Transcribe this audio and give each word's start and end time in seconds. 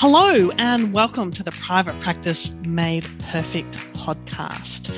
Hello, 0.00 0.52
and 0.52 0.92
welcome 0.92 1.32
to 1.32 1.42
the 1.42 1.50
Private 1.50 1.98
Practice 1.98 2.52
Made 2.64 3.04
Perfect 3.18 3.72
podcast. 3.94 4.94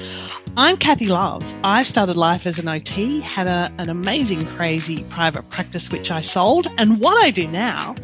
I'm 0.59 0.77
Cathy 0.77 1.07
Love. 1.07 1.43
I 1.65 1.85
started 1.85 2.19
life 2.19 2.47
as 2.47 2.59
an 2.59 2.69
OT, 2.69 3.23
had 3.23 3.47
a, 3.47 3.73
an 3.79 3.89
amazing, 3.89 4.45
crazy 4.45 5.05
private 5.05 5.49
practice 5.49 5.91
which 5.91 6.11
I 6.11 6.21
sold, 6.21 6.71
and 6.77 7.01
what 7.01 7.17
I 7.25 7.31
do 7.31 7.49
now 7.49 7.95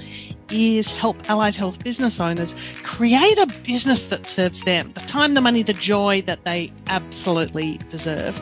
is 0.50 0.90
help 0.90 1.18
allied 1.28 1.54
health 1.54 1.84
business 1.84 2.18
owners 2.18 2.54
create 2.82 3.36
a 3.36 3.46
business 3.66 4.06
that 4.06 4.26
serves 4.26 4.62
them 4.62 4.92
the 4.94 5.00
time, 5.00 5.34
the 5.34 5.42
money, 5.42 5.62
the 5.62 5.74
joy 5.74 6.22
that 6.22 6.46
they 6.46 6.72
absolutely 6.86 7.76
deserve. 7.90 8.38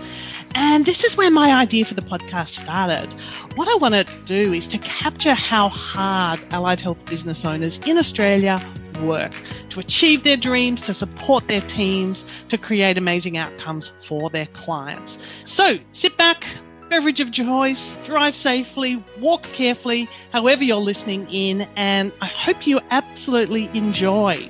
And 0.55 0.87
this 0.87 1.05
is 1.05 1.17
where 1.17 1.31
my 1.31 1.53
idea 1.53 1.85
for 1.85 1.95
the 1.95 2.03
podcast 2.03 2.61
started. 2.63 3.13
What 3.57 3.69
I 3.69 3.75
want 3.77 3.95
to 3.95 4.05
do 4.25 4.53
is 4.53 4.67
to 4.69 4.79
capture 4.79 5.35
how 5.35 5.69
hard 5.69 6.41
allied 6.51 6.81
health 6.81 7.05
business 7.07 7.45
owners 7.45 7.79
in 7.87 7.99
Australia 7.99 8.61
work 9.03 9.35
to 9.71 9.81
achieve 9.81 10.25
their 10.25 10.37
dreams, 10.37 10.83
to 10.83 10.95
support 10.95 11.49
their 11.49 11.61
teams, 11.61 12.25
to 12.49 12.59
create 12.59 12.97
amazing 12.97 13.37
outcomes 13.37 13.91
for 14.07 14.31
their 14.31 14.47
clients. 14.47 15.19
So 15.45 15.79
sit 15.93 16.17
back, 16.17 16.47
beverage 16.89 17.21
of 17.21 17.33
choice, 17.33 17.95
drive 18.05 18.37
safely, 18.37 19.03
walk 19.19 19.43
carefully, 19.43 20.09
however 20.33 20.63
you're 20.63 20.77
listening 20.77 21.29
in, 21.31 21.63
and 21.77 22.13
I 22.21 22.27
hope 22.27 22.67
you 22.67 22.81
absolutely 22.91 23.69
enjoy. 23.75 24.49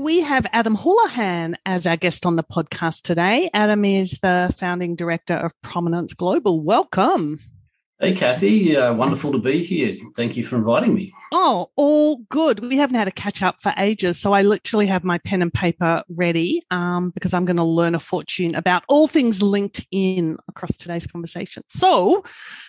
We 0.00 0.22
have 0.22 0.46
Adam 0.54 0.78
Houlahan 0.78 1.56
as 1.66 1.86
our 1.86 1.98
guest 1.98 2.24
on 2.24 2.36
the 2.36 2.42
podcast 2.42 3.02
today. 3.02 3.50
Adam 3.52 3.84
is 3.84 4.12
the 4.22 4.50
founding 4.56 4.96
director 4.96 5.34
of 5.34 5.52
Prominence 5.60 6.14
Global. 6.14 6.62
Welcome. 6.62 7.38
Hey, 8.00 8.14
Cathy. 8.14 8.78
Uh, 8.78 8.94
wonderful 8.94 9.30
to 9.32 9.38
be 9.38 9.62
here. 9.62 9.94
Thank 10.16 10.38
you 10.38 10.42
for 10.42 10.56
inviting 10.56 10.94
me. 10.94 11.12
Oh, 11.32 11.70
all 11.76 12.22
good. 12.30 12.60
We 12.60 12.78
haven't 12.78 12.96
had 12.96 13.08
a 13.08 13.12
catch 13.12 13.42
up 13.42 13.60
for 13.60 13.74
ages. 13.76 14.18
So 14.18 14.32
I 14.32 14.40
literally 14.40 14.86
have 14.86 15.04
my 15.04 15.18
pen 15.18 15.42
and 15.42 15.52
paper 15.52 16.02
ready 16.08 16.62
um, 16.70 17.10
because 17.10 17.34
I'm 17.34 17.44
going 17.44 17.58
to 17.58 17.62
learn 17.62 17.94
a 17.94 18.00
fortune 18.00 18.54
about 18.54 18.84
all 18.88 19.06
things 19.06 19.40
LinkedIn 19.40 20.38
across 20.48 20.78
today's 20.78 21.06
conversation. 21.06 21.62
So 21.68 22.24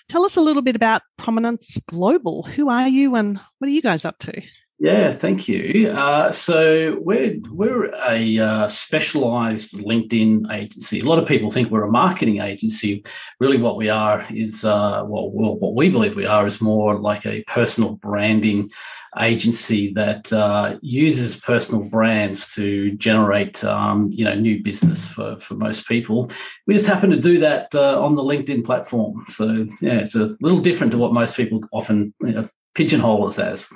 tell 0.10 0.26
us 0.26 0.36
a 0.36 0.42
little 0.42 0.62
bit 0.62 0.76
about 0.76 1.02
Prominence 1.18 1.80
Global. 1.88 2.44
Who 2.44 2.70
are 2.70 2.90
you 2.90 3.16
and 3.16 3.40
what 3.60 3.70
are 3.70 3.74
you 3.74 3.82
guys 3.82 4.04
up 4.04 4.20
to? 4.20 4.42
Yeah, 4.82 5.12
thank 5.12 5.48
you. 5.48 5.90
Uh, 5.90 6.32
so 6.32 6.98
we're 7.02 7.36
we're 7.52 7.94
a 8.04 8.40
uh, 8.40 8.68
specialised 8.68 9.76
LinkedIn 9.76 10.52
agency. 10.52 11.02
A 11.02 11.06
lot 11.06 11.20
of 11.20 11.28
people 11.28 11.52
think 11.52 11.70
we're 11.70 11.84
a 11.84 11.92
marketing 11.92 12.42
agency. 12.42 13.06
Really, 13.40 13.60
what 13.60 13.78
we 13.78 13.90
are 13.90 14.26
is 14.34 14.66
uh, 14.66 15.04
well, 15.06 15.30
well, 15.30 15.56
what 15.60 15.76
we 15.76 15.90
believe 15.92 16.16
we 16.16 16.26
are 16.26 16.48
is 16.48 16.62
more 16.62 16.98
like 16.98 17.28
a 17.28 17.44
personal 17.44 17.98
branding 17.98 18.72
agency 19.20 19.94
that 19.94 20.34
uh, 20.34 20.80
uses 20.82 21.40
personal 21.40 21.84
brands 21.84 22.52
to 22.56 22.92
generate 22.94 23.64
um, 23.64 24.10
you 24.12 24.26
know 24.26 24.34
new 24.34 24.64
business 24.64 25.06
for 25.06 25.40
for 25.40 25.54
most 25.54 25.88
people. 25.88 26.32
We 26.66 26.74
just 26.74 26.88
happen 26.88 27.12
to 27.12 27.20
do 27.20 27.40
that 27.42 27.68
uh, 27.76 28.04
on 28.04 28.16
the 28.16 28.24
LinkedIn 28.24 28.66
platform. 28.66 29.26
So 29.28 29.68
yeah, 29.80 30.00
it's 30.00 30.16
a 30.16 30.28
little 30.42 30.58
different 30.58 30.92
to 30.94 30.98
what 30.98 31.14
most 31.14 31.38
people 31.38 31.62
often 31.72 32.16
you 32.22 32.32
know, 32.32 32.50
pigeonhole 32.74 33.28
us 33.28 33.38
as. 33.38 33.70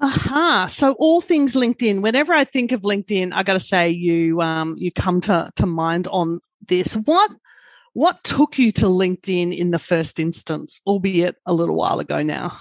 Aha. 0.00 0.64
Uh-huh. 0.64 0.68
So 0.68 0.92
all 0.98 1.20
things 1.20 1.54
LinkedIn. 1.54 2.02
Whenever 2.02 2.34
I 2.34 2.44
think 2.44 2.72
of 2.72 2.82
LinkedIn, 2.82 3.32
I 3.34 3.42
got 3.42 3.54
to 3.54 3.60
say 3.60 3.88
you 3.88 4.40
um, 4.42 4.76
you 4.78 4.92
come 4.92 5.20
to 5.22 5.50
to 5.56 5.66
mind 5.66 6.06
on 6.08 6.40
this. 6.66 6.94
What 6.94 7.30
what 7.94 8.22
took 8.24 8.58
you 8.58 8.72
to 8.72 8.86
LinkedIn 8.86 9.56
in 9.56 9.70
the 9.70 9.78
first 9.78 10.20
instance, 10.20 10.82
albeit 10.86 11.36
a 11.46 11.54
little 11.54 11.76
while 11.76 11.98
ago 11.98 12.22
now? 12.22 12.58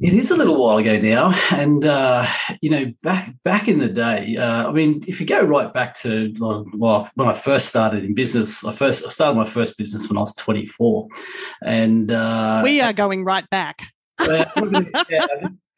It 0.00 0.14
is 0.14 0.30
a 0.30 0.36
little 0.36 0.56
while 0.56 0.78
ago 0.78 0.98
now, 0.98 1.32
and 1.50 1.84
uh, 1.84 2.26
you 2.60 2.70
know, 2.70 2.92
back 3.02 3.34
back 3.42 3.68
in 3.68 3.78
the 3.78 3.88
day. 3.88 4.36
Uh, 4.36 4.68
I 4.68 4.72
mean, 4.72 5.02
if 5.06 5.20
you 5.20 5.26
go 5.26 5.42
right 5.42 5.72
back 5.72 5.94
to 6.00 6.32
well, 6.38 7.10
when 7.14 7.28
I 7.28 7.34
first 7.34 7.66
started 7.68 8.04
in 8.04 8.14
business, 8.14 8.64
I 8.64 8.72
first 8.72 9.04
I 9.04 9.10
started 9.10 9.36
my 9.36 9.44
first 9.44 9.76
business 9.76 10.08
when 10.08 10.16
I 10.16 10.20
was 10.20 10.34
twenty 10.34 10.64
four, 10.64 11.08
and 11.62 12.10
uh, 12.10 12.62
we 12.64 12.80
are 12.80 12.92
going 12.92 13.24
right 13.24 13.48
back. 13.50 13.82
yeah, 14.20 15.26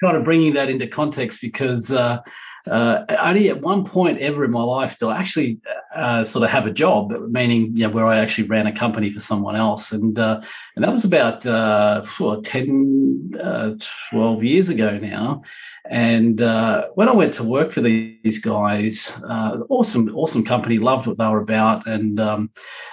kind 0.05 0.17
of 0.17 0.25
bringing 0.25 0.55
that 0.55 0.69
into 0.69 0.87
context 0.87 1.41
because 1.41 1.91
uh, 1.91 2.21
uh, 2.67 3.05
only 3.21 3.51
at 3.51 3.61
one 3.61 3.85
point 3.85 4.19
ever 4.19 4.45
in 4.45 4.51
my 4.51 4.63
life 4.63 4.99
did 4.99 5.09
I 5.09 5.19
actually 5.19 5.59
uh, 5.95 6.25
sort 6.25 6.45
of 6.45 6.51
have 6.51 6.67
a 6.67 6.73
job, 6.73 7.13
meaning 7.29 7.77
you 7.77 7.87
know, 7.87 7.91
where 7.91 8.07
I 8.07 8.19
actually 8.19 8.49
ran 8.49 8.67
a 8.67 8.73
company 8.73 9.11
for 9.11 9.21
someone 9.21 9.55
else. 9.55 9.93
And 9.93 10.19
uh, 10.19 10.41
and 10.75 10.83
that 10.85 10.91
was 10.91 11.05
about 11.05 11.47
uh, 11.47 12.03
10, 12.43 13.33
uh, 13.39 13.75
12 14.11 14.45
years 14.45 14.69
ago 14.71 14.99
now. 14.99 15.43
And 15.91 16.41
uh, 16.41 16.89
when 16.95 17.11
I 17.11 17.13
went 17.13 17.35
to 17.35 17.45
work 17.45 17.71
for 17.71 17.83
these 17.83 18.39
guys, 18.39 19.23
uh, 19.29 19.59
awesome, 19.69 20.15
awesome 20.17 20.45
company, 20.45 20.79
loved 20.79 21.07
what 21.07 21.19
they 21.19 21.29
were 21.29 21.43
about. 21.43 21.87
And 21.87 22.19
um, 22.19 22.51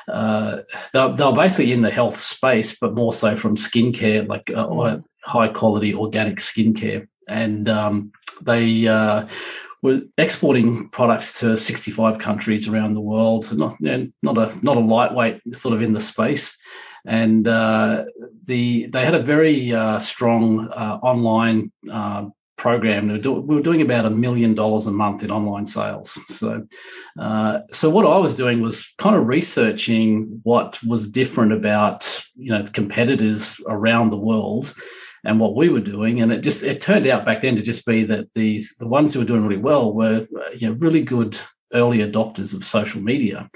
they, 0.08 0.64
they 0.94 1.26
were 1.26 1.34
basically 1.34 1.72
in 1.72 1.82
the 1.82 1.92
health 1.92 2.20
space, 2.20 2.78
but 2.78 2.94
more 2.94 3.14
so 3.14 3.38
from 3.38 3.56
skincare, 3.56 4.28
like 4.28 4.46
mm. 4.46 5.04
High 5.24 5.48
quality 5.48 5.94
organic 5.94 6.38
skincare 6.38 7.08
and 7.28 7.70
um, 7.70 8.12
they 8.42 8.88
uh, 8.88 9.28
were 9.82 10.02
exporting 10.18 10.90
products 10.90 11.40
to 11.40 11.58
65 11.58 12.20
countries 12.20 12.68
around 12.68 12.94
the 12.94 13.02
world. 13.02 13.46
So 13.46 13.56
not 13.56 13.78
you 13.80 13.98
know, 13.98 14.08
not 14.22 14.38
a 14.38 14.58
not 14.64 14.78
a 14.78 14.82
lightweight 14.82 15.42
sort 15.56 15.74
of 15.74 15.82
in 15.82 15.94
the 15.94 16.00
space. 16.00 16.58
And 17.06 17.48
uh, 17.48 18.06
the 18.46 18.88
they 18.88 19.04
had 19.04 19.16
a 19.16 19.24
very 19.24 19.74
uh, 19.74 20.00
strong 20.00 20.68
uh, 20.68 21.00
online 21.02 21.72
uh, 21.92 22.28
program. 22.58 23.08
We 23.08 23.56
were 23.56 23.62
doing 23.62 23.82
about 23.82 24.06
a 24.06 24.12
million 24.12 24.54
dollars 24.54 24.86
a 24.86 24.92
month 24.92 25.24
in 25.24 25.32
online 25.32 25.66
sales. 25.66 26.20
So, 26.28 26.68
uh, 27.20 27.62
so 27.72 27.90
what 27.90 28.06
I 28.06 28.18
was 28.18 28.36
doing 28.36 28.62
was 28.62 28.88
kind 29.00 29.16
of 29.16 29.26
researching 29.26 30.42
what 30.44 30.78
was 30.84 31.10
different 31.10 31.54
about 31.54 32.24
you 32.36 32.52
know 32.52 32.66
competitors 32.72 33.60
around 33.68 34.12
the 34.12 34.18
world 34.18 34.76
and 35.24 35.40
what 35.40 35.56
we 35.56 35.70
were 35.70 35.82
doing. 35.82 36.22
And 36.22 36.32
it 36.32 36.42
just 36.42 36.64
it 36.64 36.82
turned 36.82 37.08
out 37.08 37.26
back 37.26 37.42
then 37.42 37.56
to 37.56 37.62
just 37.62 37.86
be 37.86 38.04
that 38.06 38.34
these 38.34 38.76
the 38.80 38.88
ones 38.88 39.14
who 39.14 39.20
were 39.20 39.26
doing 39.26 39.44
really 39.44 39.62
well 39.62 39.94
were 39.94 40.28
you 40.56 40.70
know 40.70 40.76
really 40.76 41.02
good 41.02 41.38
early 41.74 42.00
adopters 42.00 42.54
of 42.54 42.66
social 42.66 43.02
media. 43.02 43.50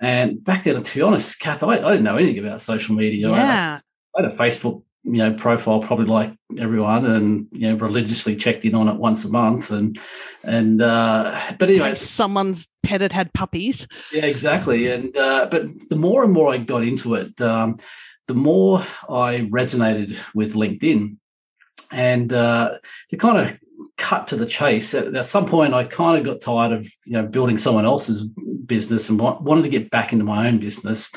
And 0.00 0.42
back 0.42 0.64
then, 0.64 0.82
to 0.82 0.94
be 0.94 1.02
honest, 1.02 1.38
Cath, 1.38 1.62
I, 1.62 1.74
I 1.74 1.76
didn't 1.76 2.02
know 2.02 2.16
anything 2.16 2.44
about 2.44 2.60
social 2.60 2.94
media. 2.94 3.28
Yeah. 3.30 3.80
I, 4.16 4.18
I 4.18 4.22
had 4.22 4.32
a 4.32 4.34
Facebook 4.34 4.82
you 5.04 5.18
know 5.18 5.32
profile 5.34 5.80
probably 5.80 6.06
like 6.06 6.32
everyone 6.58 7.04
and 7.04 7.48
you 7.50 7.68
know 7.68 7.76
religiously 7.76 8.36
checked 8.36 8.64
in 8.64 8.74
on 8.74 8.88
it 8.88 8.96
once 8.96 9.24
a 9.24 9.28
month 9.28 9.70
and 9.70 9.98
and 10.44 10.80
uh 10.80 11.52
but 11.58 11.68
anyway 11.68 11.94
someone's 11.94 12.68
pet 12.84 13.00
had 13.00 13.12
had 13.12 13.32
puppies 13.32 13.86
yeah 14.12 14.24
exactly 14.24 14.86
and 14.88 15.16
uh 15.16 15.48
but 15.50 15.64
the 15.88 15.96
more 15.96 16.22
and 16.22 16.32
more 16.32 16.52
i 16.52 16.56
got 16.56 16.84
into 16.84 17.14
it 17.14 17.40
um 17.40 17.76
the 18.28 18.34
more 18.34 18.80
I 19.08 19.48
resonated 19.50 20.18
with 20.34 20.54
LinkedIn. 20.54 21.16
And 21.90 22.32
uh, 22.32 22.78
to 23.10 23.16
kind 23.16 23.38
of 23.38 23.58
cut 23.98 24.28
to 24.28 24.36
the 24.36 24.46
chase, 24.46 24.94
at, 24.94 25.14
at, 25.14 25.26
some 25.26 25.46
point 25.46 25.74
I 25.74 25.84
kind 25.84 26.18
of 26.18 26.24
got 26.24 26.40
tired 26.40 26.72
of 26.72 26.86
you 27.04 27.12
know 27.12 27.26
building 27.26 27.58
someone 27.58 27.84
else's 27.84 28.24
business 28.24 29.08
and 29.08 29.20
wanted 29.20 29.62
to 29.62 29.68
get 29.68 29.90
back 29.90 30.12
into 30.12 30.24
my 30.24 30.48
own 30.48 30.58
business. 30.58 31.12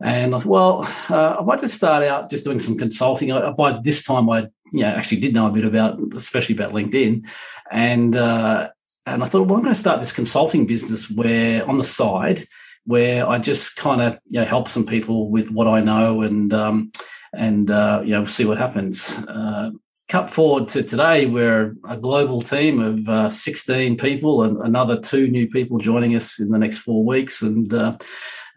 And 0.00 0.34
I 0.34 0.38
thought, 0.38 0.46
well, 0.46 0.94
uh, 1.10 1.36
I 1.40 1.44
might 1.44 1.60
just 1.60 1.74
start 1.74 2.02
out 2.04 2.30
just 2.30 2.44
doing 2.44 2.60
some 2.60 2.76
consulting. 2.76 3.30
I, 3.30 3.50
by 3.52 3.78
this 3.82 4.02
time, 4.02 4.28
I 4.30 4.48
you 4.72 4.80
know, 4.80 4.88
actually 4.88 5.20
did 5.20 5.34
know 5.34 5.46
a 5.46 5.52
bit 5.52 5.64
about, 5.64 5.98
especially 6.14 6.54
about 6.54 6.72
LinkedIn, 6.72 7.26
and 7.70 8.16
uh, 8.16 8.68
and 9.06 9.22
I 9.22 9.26
thought, 9.26 9.46
well, 9.46 9.56
I'm 9.56 9.62
going 9.62 9.74
to 9.74 9.78
start 9.78 10.00
this 10.00 10.12
consulting 10.12 10.66
business 10.66 11.10
where 11.10 11.68
on 11.68 11.78
the 11.78 11.84
side 11.84 12.46
where 12.84 13.26
I 13.26 13.38
just 13.38 13.76
kind 13.76 14.00
of 14.02 14.18
you 14.26 14.40
know 14.40 14.46
help 14.46 14.68
some 14.68 14.86
people 14.86 15.30
with 15.30 15.50
what 15.50 15.66
I 15.66 15.80
know 15.80 16.22
and 16.22 16.52
um, 16.52 16.92
and 17.34 17.70
uh, 17.70 18.02
you 18.04 18.12
know 18.12 18.24
see 18.24 18.44
what 18.44 18.58
happens. 18.58 19.18
Uh, 19.28 19.70
cut 20.08 20.28
forward 20.28 20.68
to 20.68 20.82
today, 20.82 21.26
we're 21.26 21.74
a 21.88 21.96
global 21.96 22.42
team 22.42 22.80
of 22.80 23.08
uh, 23.08 23.28
16 23.30 23.96
people 23.96 24.42
and 24.42 24.58
another 24.58 25.00
two 25.00 25.26
new 25.28 25.48
people 25.48 25.78
joining 25.78 26.14
us 26.14 26.38
in 26.38 26.50
the 26.50 26.58
next 26.58 26.78
four 26.78 27.04
weeks, 27.04 27.42
and 27.42 27.72
uh, 27.72 27.96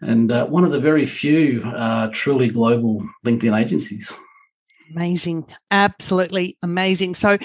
and 0.02 0.30
uh, 0.30 0.46
one 0.46 0.64
of 0.64 0.72
the 0.72 0.80
very 0.80 1.06
few 1.06 1.62
uh, 1.64 2.08
truly 2.12 2.48
global 2.48 3.02
LinkedIn 3.24 3.58
agencies. 3.58 4.14
Amazing. 4.94 5.46
Absolutely 5.70 6.56
amazing. 6.62 7.14
So, 7.14 7.38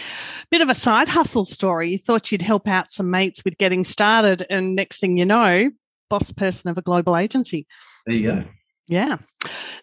bit 0.51 0.61
of 0.61 0.69
a 0.69 0.75
side 0.75 1.07
hustle 1.07 1.45
story. 1.45 1.91
You 1.91 1.97
thought 1.97 2.31
you'd 2.31 2.41
help 2.41 2.67
out 2.67 2.93
some 2.93 3.09
mates 3.09 3.43
with 3.43 3.57
getting 3.57 3.83
started, 3.83 4.45
and 4.49 4.75
next 4.75 4.99
thing 4.99 5.17
you 5.17 5.25
know, 5.25 5.71
boss 6.11 6.31
person 6.31 6.69
of 6.69 6.77
a 6.77 6.81
global 6.81 7.17
agency. 7.17 7.65
There 8.05 8.15
you 8.15 8.27
go. 8.31 8.43
Yeah. 8.87 9.17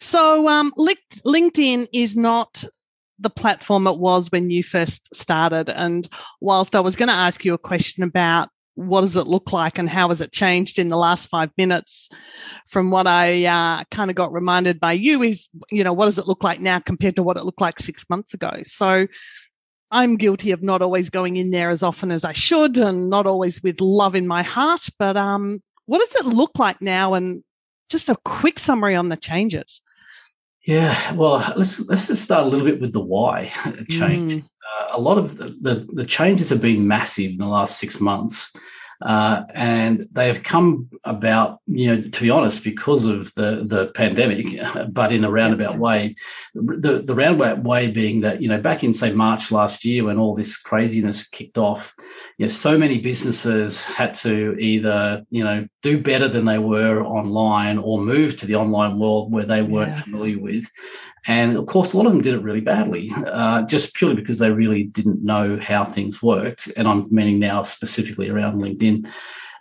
So 0.01 0.47
um, 0.49 0.73
LinkedIn 0.79 1.89
is 1.93 2.17
not 2.17 2.65
the 3.19 3.31
platform 3.31 3.87
it 3.87 3.99
was 3.99 4.31
when 4.31 4.51
you 4.51 4.63
first 4.63 5.15
started. 5.15 5.69
And 5.69 6.09
whilst 6.41 6.77
I 6.77 6.81
was 6.81 6.95
going 6.95 7.09
to 7.09 7.15
ask 7.15 7.45
you 7.45 7.55
a 7.55 7.59
question 7.59 8.05
about 8.05 8.51
what 8.75 9.01
does 9.01 9.17
it 9.17 9.27
look 9.27 9.53
like 9.53 9.79
and 9.79 9.89
how 9.89 10.09
has 10.09 10.21
it 10.21 10.31
changed 10.31 10.79
in 10.79 10.89
the 10.89 10.97
last 10.97 11.29
five 11.29 11.51
minutes 11.59 12.11
from 12.69 12.93
what 12.93 13.09
I 13.09 13.47
uh, 13.47 13.85
kind 13.91 14.09
of 14.11 14.15
got 14.15 14.33
reminded 14.33 14.79
by 14.79 14.93
you 14.93 15.23
is, 15.23 15.49
you 15.73 15.83
know, 15.83 15.93
what 15.93 16.05
does 16.05 16.19
it 16.19 16.29
look 16.29 16.45
like 16.45 16.61
now 16.61 16.79
compared 16.79 17.17
to 17.17 17.23
what 17.25 17.37
it 17.37 17.45
looked 17.45 17.61
like 17.61 17.81
six 17.81 18.09
months 18.09 18.35
ago? 18.35 18.53
So 18.63 19.09
I'm 19.91 20.17
guilty 20.17 20.53
of 20.53 20.63
not 20.63 20.83
always 20.83 21.11
going 21.11 21.39
in 21.39 21.51
there 21.51 21.71
as 21.71 21.83
often 21.83 22.13
as 22.13 22.25
I 22.25 22.33
should 22.33 22.79
and 22.79 23.09
not 23.09 23.27
always 23.27 23.63
with 23.63 23.81
love 23.81 24.15
in 24.15 24.29
my 24.29 24.43
heart. 24.43 24.89
But 24.99 25.17
um, 25.17 25.63
what 25.89 26.01
does 26.01 26.27
it 26.27 26.27
look 26.27 26.59
like 26.59 26.83
now? 26.83 27.15
And 27.15 27.43
just 27.89 28.11
a 28.11 28.17
quick 28.25 28.59
summary 28.59 28.95
on 28.95 29.09
the 29.09 29.17
changes. 29.17 29.81
Yeah, 30.67 31.13
well, 31.15 31.37
let's 31.57 31.81
let's 31.89 32.09
just 32.09 32.23
start 32.23 32.45
a 32.45 32.47
little 32.47 32.67
bit 32.67 32.79
with 32.79 32.93
the 32.93 33.01
why 33.01 33.51
change. 33.89 34.35
Mm. 34.35 34.45
Uh, 34.45 34.89
a 34.91 35.01
lot 35.01 35.17
of 35.17 35.39
the, 35.39 35.57
the, 35.63 35.89
the 35.95 36.05
changes 36.05 36.51
have 36.51 36.61
been 36.61 36.87
massive 36.87 37.31
in 37.31 37.39
the 37.39 37.49
last 37.49 37.79
six 37.79 38.03
months. 38.03 38.53
Uh, 39.01 39.45
and 39.55 40.09
they 40.13 40.27
have 40.27 40.43
come 40.43 40.91
about, 41.05 41.61
you 41.67 41.87
know, 41.87 42.03
to 42.03 42.21
be 42.21 42.29
honest, 42.29 42.65
because 42.65 43.07
of 43.07 43.33
the 43.35 43.65
the 43.65 43.87
pandemic, 43.95 44.61
but 44.91 45.11
in 45.11 45.25
a 45.25 45.31
roundabout 45.31 45.79
way. 45.79 46.15
The 46.55 47.03
the 47.03 47.15
roundabout 47.15 47.63
way 47.63 47.87
being 47.87 48.21
that, 48.23 48.43
you 48.43 48.49
know, 48.49 48.61
back 48.61 48.85
in 48.85 48.93
say 48.93 49.13
March 49.13 49.51
last 49.51 49.87
year 49.87 50.05
when 50.05 50.19
all 50.19 50.35
this 50.35 50.59
craziness 50.59 51.27
kicked 51.27 51.57
off, 51.57 51.95
you 52.39 52.47
know, 52.47 52.51
so 52.51 52.79
many 52.79 53.01
businesses 53.01 53.85
had 53.85 54.15
to 54.15 54.57
either, 54.59 55.25
you 55.31 55.43
know, 55.43 55.67
do 55.83 56.01
better 56.01 56.29
than 56.29 56.45
they 56.45 56.59
were 56.59 57.05
online 57.05 57.79
or 57.79 58.01
move 58.01 58.37
to 58.39 58.47
the 58.47 58.55
online 58.55 58.99
world 58.99 59.33
where 59.33 59.45
they 59.45 59.61
weren't 59.61 59.91
yeah. 59.91 60.03
familiar 60.03 60.39
with. 60.39 60.71
And 61.27 61.57
of 61.57 61.67
course, 61.67 61.93
a 61.93 61.97
lot 61.97 62.07
of 62.07 62.13
them 62.13 62.23
did 62.23 62.35
it 62.35 62.43
really 62.43 62.61
badly, 62.61 63.11
uh, 63.27 63.63
just 63.63 63.95
purely 63.95 64.15
because 64.15 64.39
they 64.39 64.53
really 64.53 64.85
didn't 64.85 65.23
know 65.23 65.59
how 65.61 65.85
things 65.85 66.23
worked. 66.23 66.71
And 66.77 66.87
I'm 66.87 67.07
meaning 67.11 67.41
now 67.41 67.65
specifically 67.65 68.31
around 68.31 68.63
LinkedIn 68.63 69.11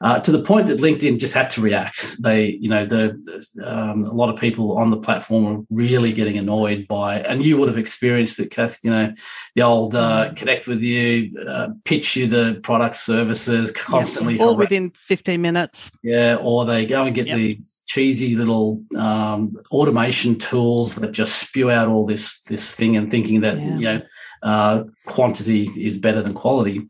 uh, 0.01 0.19
to 0.19 0.31
the 0.31 0.41
point 0.41 0.67
that 0.67 0.79
LinkedIn 0.79 1.19
just 1.19 1.33
had 1.33 1.49
to 1.51 1.61
react. 1.61 2.21
They, 2.21 2.57
you 2.61 2.69
know, 2.69 2.85
the 2.85 3.45
um, 3.63 4.03
a 4.03 4.13
lot 4.13 4.29
of 4.29 4.39
people 4.39 4.77
on 4.77 4.91
the 4.91 4.97
platform 4.97 5.45
are 5.45 5.65
really 5.69 6.13
getting 6.13 6.37
annoyed 6.37 6.87
by, 6.87 7.19
and 7.19 7.43
you 7.43 7.57
would 7.57 7.67
have 7.67 7.77
experienced 7.77 8.39
it, 8.39 8.51
Cath. 8.51 8.79
You 8.83 8.91
know, 8.91 9.13
the 9.55 9.61
old 9.61 9.95
uh, 9.95 10.25
mm-hmm. 10.25 10.35
connect 10.35 10.67
with 10.67 10.81
you, 10.81 11.31
uh, 11.47 11.69
pitch 11.83 12.15
you 12.15 12.27
the 12.27 12.59
products, 12.63 13.01
services, 13.01 13.71
constantly, 13.71 14.39
all 14.39 14.55
within 14.55 14.91
fifteen 14.91 15.41
minutes. 15.41 15.91
Yeah, 16.03 16.35
or 16.35 16.65
they 16.65 16.85
go 16.85 17.05
and 17.05 17.15
get 17.15 17.27
yep. 17.27 17.37
these 17.37 17.81
cheesy 17.87 18.35
little 18.35 18.83
um, 18.95 19.57
automation 19.71 20.37
tools 20.37 20.95
that 20.95 21.11
just 21.11 21.39
spew 21.39 21.71
out 21.71 21.87
all 21.87 22.05
this 22.05 22.41
this 22.43 22.75
thing 22.75 22.95
and 22.95 23.09
thinking 23.09 23.41
that 23.41 23.57
yeah. 23.57 23.77
you 23.77 23.81
know 23.81 24.01
uh, 24.43 24.83
quantity 25.05 25.69
is 25.77 25.97
better 25.97 26.21
than 26.21 26.33
quality. 26.33 26.87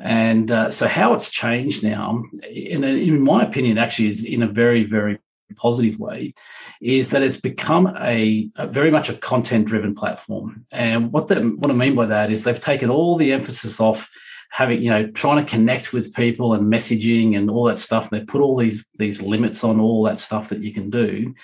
And 0.00 0.50
uh, 0.50 0.70
so, 0.70 0.86
how 0.86 1.14
it's 1.14 1.30
changed 1.30 1.82
now, 1.82 2.22
in, 2.50 2.84
a, 2.84 2.88
in 2.88 3.22
my 3.22 3.42
opinion, 3.42 3.78
actually 3.78 4.08
is 4.08 4.24
in 4.24 4.42
a 4.42 4.48
very, 4.48 4.84
very 4.84 5.18
positive 5.56 5.98
way, 5.98 6.34
is 6.80 7.10
that 7.10 7.22
it's 7.22 7.40
become 7.40 7.86
a, 7.98 8.48
a 8.56 8.66
very 8.66 8.90
much 8.90 9.08
a 9.08 9.14
content 9.14 9.66
driven 9.66 9.94
platform. 9.94 10.58
And 10.70 11.12
what, 11.12 11.28
the, 11.28 11.36
what 11.40 11.70
I 11.70 11.74
mean 11.74 11.94
by 11.94 12.06
that 12.06 12.30
is 12.30 12.44
they've 12.44 12.60
taken 12.60 12.90
all 12.90 13.16
the 13.16 13.32
emphasis 13.32 13.80
off 13.80 14.10
having 14.50 14.82
you 14.82 14.90
know 14.90 15.06
trying 15.08 15.44
to 15.44 15.50
connect 15.50 15.92
with 15.92 16.14
people 16.14 16.54
and 16.54 16.72
messaging 16.72 17.36
and 17.36 17.50
all 17.50 17.64
that 17.64 17.78
stuff. 17.78 18.10
They 18.10 18.20
put 18.20 18.40
all 18.40 18.56
these 18.56 18.84
these 18.98 19.22
limits 19.22 19.62
on 19.62 19.78
all 19.78 20.02
that 20.04 20.18
stuff 20.18 20.48
that 20.48 20.62
you 20.62 20.72
can 20.72 20.90
do. 20.90 21.34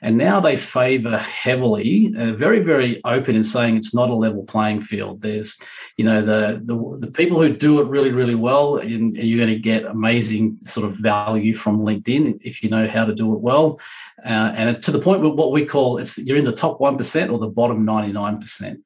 And 0.00 0.16
now 0.16 0.40
they 0.40 0.56
favor 0.56 1.16
heavily 1.16 2.12
uh, 2.16 2.32
very 2.32 2.60
very 2.60 3.00
open 3.04 3.36
in 3.36 3.42
saying 3.42 3.76
it's 3.76 3.94
not 3.94 4.10
a 4.10 4.14
level 4.14 4.44
playing 4.44 4.80
field. 4.80 5.22
There's 5.22 5.58
you 5.96 6.04
know 6.04 6.22
the 6.22 6.62
the, 6.64 7.06
the 7.06 7.12
people 7.12 7.40
who 7.40 7.54
do 7.54 7.80
it 7.80 7.88
really 7.88 8.10
really 8.10 8.36
well 8.36 8.76
and, 8.76 9.12
you're 9.12 9.44
going 9.44 9.54
to 9.54 9.60
get 9.60 9.84
amazing 9.84 10.58
sort 10.62 10.86
of 10.86 10.96
value 10.96 11.54
from 11.54 11.80
linkedin 11.80 12.38
if 12.42 12.62
you 12.62 12.70
know 12.70 12.86
how 12.86 13.04
to 13.04 13.14
do 13.14 13.34
it 13.34 13.40
well. 13.40 13.80
Uh, 14.24 14.52
and 14.54 14.82
to 14.82 14.92
the 14.92 15.00
point 15.00 15.20
where 15.20 15.30
what 15.30 15.52
we 15.52 15.66
call 15.66 15.98
it's 15.98 16.16
you're 16.18 16.36
in 16.36 16.44
the 16.44 16.52
top 16.52 16.78
1% 16.78 17.32
or 17.32 17.38
the 17.38 17.48
bottom 17.48 17.84
99% 17.84 18.76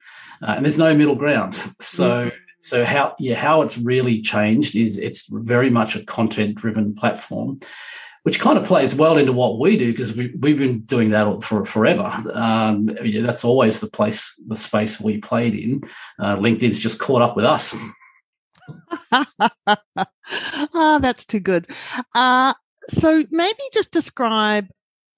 uh, 0.43 0.46
and 0.49 0.64
there's 0.64 0.79
no 0.79 0.94
middle 0.94 1.14
ground. 1.14 1.61
So 1.81 2.31
so 2.67 2.85
how 2.85 3.15
yeah 3.19 3.35
how 3.35 3.63
it's 3.63 3.79
really 3.79 4.21
changed 4.21 4.75
is 4.75 4.99
it's 4.99 5.29
very 5.29 5.71
much 5.71 5.97
a 5.97 6.05
content 6.05 6.55
driven 6.57 6.95
platform 6.95 7.61
which 8.27 8.41
kind 8.41 8.59
of 8.59 8.67
plays 8.67 8.93
well 8.93 9.17
into 9.19 9.33
what 9.33 9.61
we 9.61 9.79
do 9.79 9.93
because 9.93 10.13
we, 10.13 10.35
we've 10.41 10.59
been 10.59 10.81
doing 10.81 11.11
that 11.11 11.45
for 11.45 11.65
forever. 11.65 12.13
Um, 12.33 12.91
yeah, 13.05 13.23
that's 13.23 13.45
always 13.45 13.79
the 13.79 13.87
place, 13.87 14.35
the 14.49 14.57
space 14.57 15.01
we 15.01 15.19
played 15.19 15.55
in. 15.55 15.83
Uh, 16.19 16.37
LinkedIn's 16.37 16.81
just 16.81 16.99
caught 16.99 17.23
up 17.23 17.37
with 17.37 17.45
us. 17.45 17.77
oh, 20.75 20.99
that's 21.01 21.25
too 21.25 21.39
good. 21.39 21.69
Uh, 22.17 22.53
so 22.89 23.23
maybe 23.31 23.61
just 23.73 23.93
describe 23.93 24.67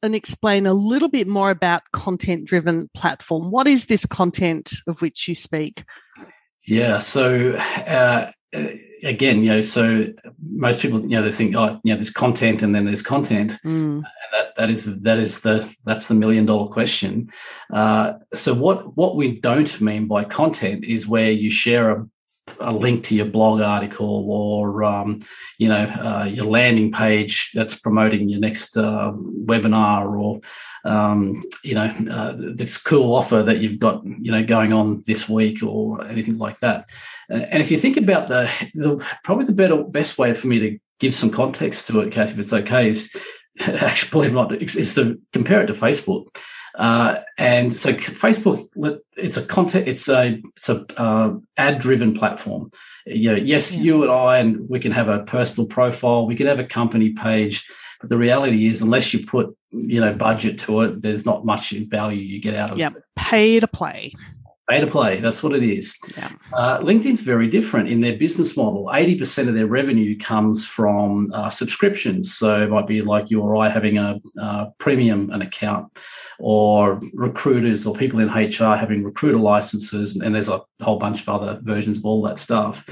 and 0.02 0.14
explain 0.14 0.66
a 0.66 0.74
little 0.74 1.08
bit 1.08 1.26
more 1.26 1.50
about 1.50 1.90
content 1.92 2.44
driven 2.44 2.90
platform. 2.92 3.50
What 3.50 3.66
is 3.66 3.86
this 3.86 4.04
content 4.04 4.70
of 4.86 5.00
which 5.00 5.26
you 5.26 5.34
speak? 5.34 5.84
Yeah. 6.68 6.98
So 6.98 7.52
uh, 7.52 8.30
again, 9.02 9.42
you 9.42 9.50
know, 9.50 9.60
so 9.60 10.06
most 10.50 10.80
people, 10.80 11.00
you 11.00 11.08
know, 11.08 11.22
they 11.22 11.30
think, 11.30 11.56
oh, 11.56 11.80
you 11.82 11.92
know, 11.92 11.96
there's 11.96 12.10
content 12.10 12.62
and 12.62 12.74
then 12.74 12.84
there's 12.84 13.02
content. 13.02 13.52
Mm. 13.64 14.02
that 14.32 14.54
that 14.56 14.70
is 14.70 14.84
that 15.02 15.18
is 15.18 15.40
the 15.40 15.74
that's 15.84 16.08
the 16.08 16.14
million 16.14 16.46
dollar 16.46 16.68
question. 16.68 17.28
Uh, 17.72 18.14
so 18.34 18.54
what 18.54 18.96
what 18.96 19.16
we 19.16 19.40
don't 19.40 19.80
mean 19.80 20.06
by 20.06 20.24
content 20.24 20.84
is 20.84 21.08
where 21.08 21.30
you 21.30 21.50
share 21.50 21.90
a 21.90 22.08
a 22.60 22.72
link 22.72 23.04
to 23.04 23.14
your 23.14 23.26
blog 23.26 23.60
article 23.60 24.30
or 24.30 24.84
um, 24.84 25.20
you 25.58 25.68
know 25.68 25.84
uh, 25.84 26.24
your 26.24 26.46
landing 26.46 26.92
page 26.92 27.50
that's 27.54 27.78
promoting 27.78 28.28
your 28.28 28.40
next 28.40 28.76
uh, 28.76 29.12
webinar 29.44 30.18
or 30.20 30.40
um, 30.90 31.42
you 31.62 31.74
know 31.74 31.94
uh, 32.10 32.34
this 32.54 32.78
cool 32.78 33.14
offer 33.14 33.42
that 33.42 33.58
you've 33.58 33.78
got 33.78 34.04
you 34.04 34.32
know 34.32 34.44
going 34.44 34.72
on 34.72 35.02
this 35.06 35.28
week 35.28 35.62
or 35.62 36.04
anything 36.06 36.38
like 36.38 36.58
that. 36.60 36.86
And 37.30 37.60
if 37.60 37.70
you 37.70 37.76
think 37.76 37.98
about 37.98 38.28
the, 38.28 38.50
the 38.74 39.04
probably 39.22 39.44
the 39.44 39.52
better 39.52 39.84
best 39.84 40.16
way 40.16 40.32
for 40.32 40.46
me 40.46 40.58
to 40.60 40.78
give 40.98 41.14
some 41.14 41.30
context 41.30 41.86
to 41.86 42.00
it 42.00 42.10
Cathy 42.10 42.32
if 42.32 42.38
it's 42.38 42.52
okay 42.52 42.88
is 42.88 43.14
actually 43.60 44.10
believe 44.10 44.30
it 44.30 44.36
or 44.36 44.48
not 44.48 44.62
is 44.62 44.94
to 44.94 45.20
compare 45.32 45.62
it 45.62 45.66
to 45.66 45.72
Facebook 45.74 46.36
uh, 46.78 47.20
and 47.36 47.76
so 47.76 47.92
Facebook, 47.92 48.68
it's 49.16 49.36
a 49.36 49.44
content, 49.44 49.88
it's 49.88 50.08
a 50.08 50.40
it's 50.56 50.68
a 50.68 50.86
uh, 50.96 51.34
ad 51.56 51.80
driven 51.80 52.14
platform. 52.14 52.70
You 53.04 53.32
know, 53.32 53.38
yes, 53.42 53.72
yeah. 53.72 53.80
you 53.80 54.02
and 54.04 54.12
I, 54.12 54.38
and 54.38 54.68
we 54.68 54.78
can 54.78 54.92
have 54.92 55.08
a 55.08 55.24
personal 55.24 55.66
profile, 55.66 56.26
we 56.26 56.36
can 56.36 56.46
have 56.46 56.60
a 56.60 56.64
company 56.64 57.10
page, 57.10 57.66
but 58.00 58.10
the 58.10 58.16
reality 58.16 58.66
is, 58.66 58.80
unless 58.80 59.12
you 59.12 59.26
put 59.26 59.56
you 59.72 60.00
know 60.00 60.14
budget 60.14 60.58
to 60.60 60.82
it, 60.82 61.02
there's 61.02 61.26
not 61.26 61.44
much 61.44 61.70
value 61.70 62.22
you 62.22 62.40
get 62.40 62.54
out 62.54 62.70
of 62.70 62.78
yep. 62.78 62.92
it. 62.94 63.02
Pay 63.16 63.58
to 63.58 63.66
play. 63.66 64.12
Pay 64.70 64.80
to 64.80 64.86
play. 64.86 65.18
That's 65.18 65.42
what 65.42 65.54
it 65.54 65.64
is. 65.64 65.98
Yeah. 66.16 66.30
Uh, 66.52 66.78
LinkedIn's 66.80 67.22
very 67.22 67.48
different 67.48 67.88
in 67.88 68.00
their 68.00 68.16
business 68.16 68.54
model. 68.54 68.90
80% 68.92 69.48
of 69.48 69.54
their 69.54 69.66
revenue 69.66 70.16
comes 70.18 70.66
from 70.66 71.24
uh, 71.32 71.48
subscriptions. 71.48 72.34
So 72.34 72.62
it 72.62 72.68
might 72.68 72.86
be 72.86 73.00
like 73.00 73.30
you 73.30 73.40
or 73.40 73.56
I 73.56 73.70
having 73.70 73.96
a, 73.96 74.20
a 74.38 74.66
premium 74.76 75.30
an 75.30 75.40
account 75.40 75.90
or 76.38 77.00
recruiters 77.14 77.86
or 77.86 77.94
people 77.94 78.20
in 78.20 78.28
HR 78.28 78.76
having 78.76 79.04
recruiter 79.04 79.38
licenses. 79.38 80.16
And 80.16 80.34
there's 80.34 80.48
a 80.48 80.62
whole 80.80 80.98
bunch 80.98 81.22
of 81.22 81.28
other 81.28 81.60
versions 81.62 81.98
of 81.98 82.04
all 82.04 82.22
that 82.22 82.38
stuff 82.38 82.84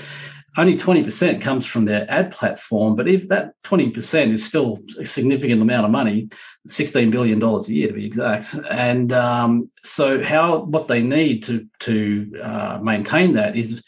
only 0.56 0.76
20% 0.76 1.40
comes 1.40 1.66
from 1.66 1.84
their 1.84 2.10
ad 2.10 2.30
platform, 2.30 2.96
but 2.96 3.08
if 3.08 3.28
that 3.28 3.52
20% 3.64 4.32
is 4.32 4.44
still 4.44 4.78
a 4.98 5.04
significant 5.04 5.60
amount 5.60 5.84
of 5.84 5.90
money, 5.90 6.28
$16 6.68 7.10
billion 7.10 7.42
a 7.42 7.62
year 7.64 7.88
to 7.88 7.94
be 7.94 8.06
exact. 8.06 8.54
And 8.70 9.12
um, 9.12 9.66
so 9.82 10.22
how 10.22 10.60
what 10.60 10.88
they 10.88 11.02
need 11.02 11.42
to, 11.44 11.66
to 11.80 12.32
uh, 12.42 12.78
maintain 12.82 13.34
that 13.34 13.56
is 13.56 13.82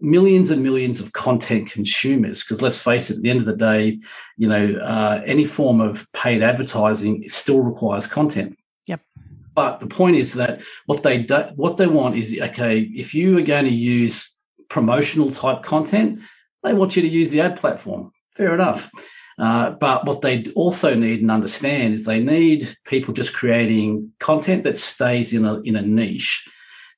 millions 0.00 0.50
and 0.50 0.62
millions 0.62 1.00
of 1.00 1.12
content 1.12 1.70
consumers 1.70 2.42
because 2.42 2.62
let's 2.62 2.80
face 2.80 3.10
it 3.10 3.16
at 3.16 3.22
the 3.22 3.30
end 3.30 3.40
of 3.40 3.46
the 3.46 3.56
day 3.56 3.98
you 4.36 4.48
know 4.48 4.78
uh, 4.80 5.20
any 5.26 5.44
form 5.44 5.80
of 5.80 6.06
paid 6.12 6.40
advertising 6.40 7.28
still 7.28 7.62
requires 7.62 8.06
content 8.06 8.56
but 9.58 9.80
the 9.80 9.88
point 9.88 10.14
is 10.14 10.34
that 10.34 10.62
what 10.86 11.02
they 11.02 11.18
do, 11.24 11.42
what 11.56 11.78
they 11.78 11.88
want 11.88 12.16
is 12.16 12.38
okay 12.40 12.78
if 12.94 13.12
you 13.12 13.36
are 13.38 13.42
going 13.42 13.64
to 13.64 13.72
use 13.72 14.32
promotional 14.68 15.32
type 15.32 15.64
content, 15.64 16.20
they 16.62 16.74
want 16.74 16.94
you 16.94 17.02
to 17.02 17.08
use 17.08 17.32
the 17.32 17.40
ad 17.40 17.56
platform. 17.56 18.12
Fair 18.36 18.54
enough. 18.54 18.88
Uh, 19.36 19.70
but 19.70 20.06
what 20.06 20.20
they 20.20 20.44
also 20.54 20.94
need 20.94 21.22
and 21.22 21.32
understand 21.32 21.94
is 21.94 22.04
they 22.04 22.20
need 22.20 22.72
people 22.86 23.12
just 23.12 23.34
creating 23.34 24.12
content 24.20 24.62
that 24.62 24.78
stays 24.78 25.32
in 25.32 25.44
a 25.44 25.54
in 25.62 25.74
a 25.74 25.82
niche 25.82 26.48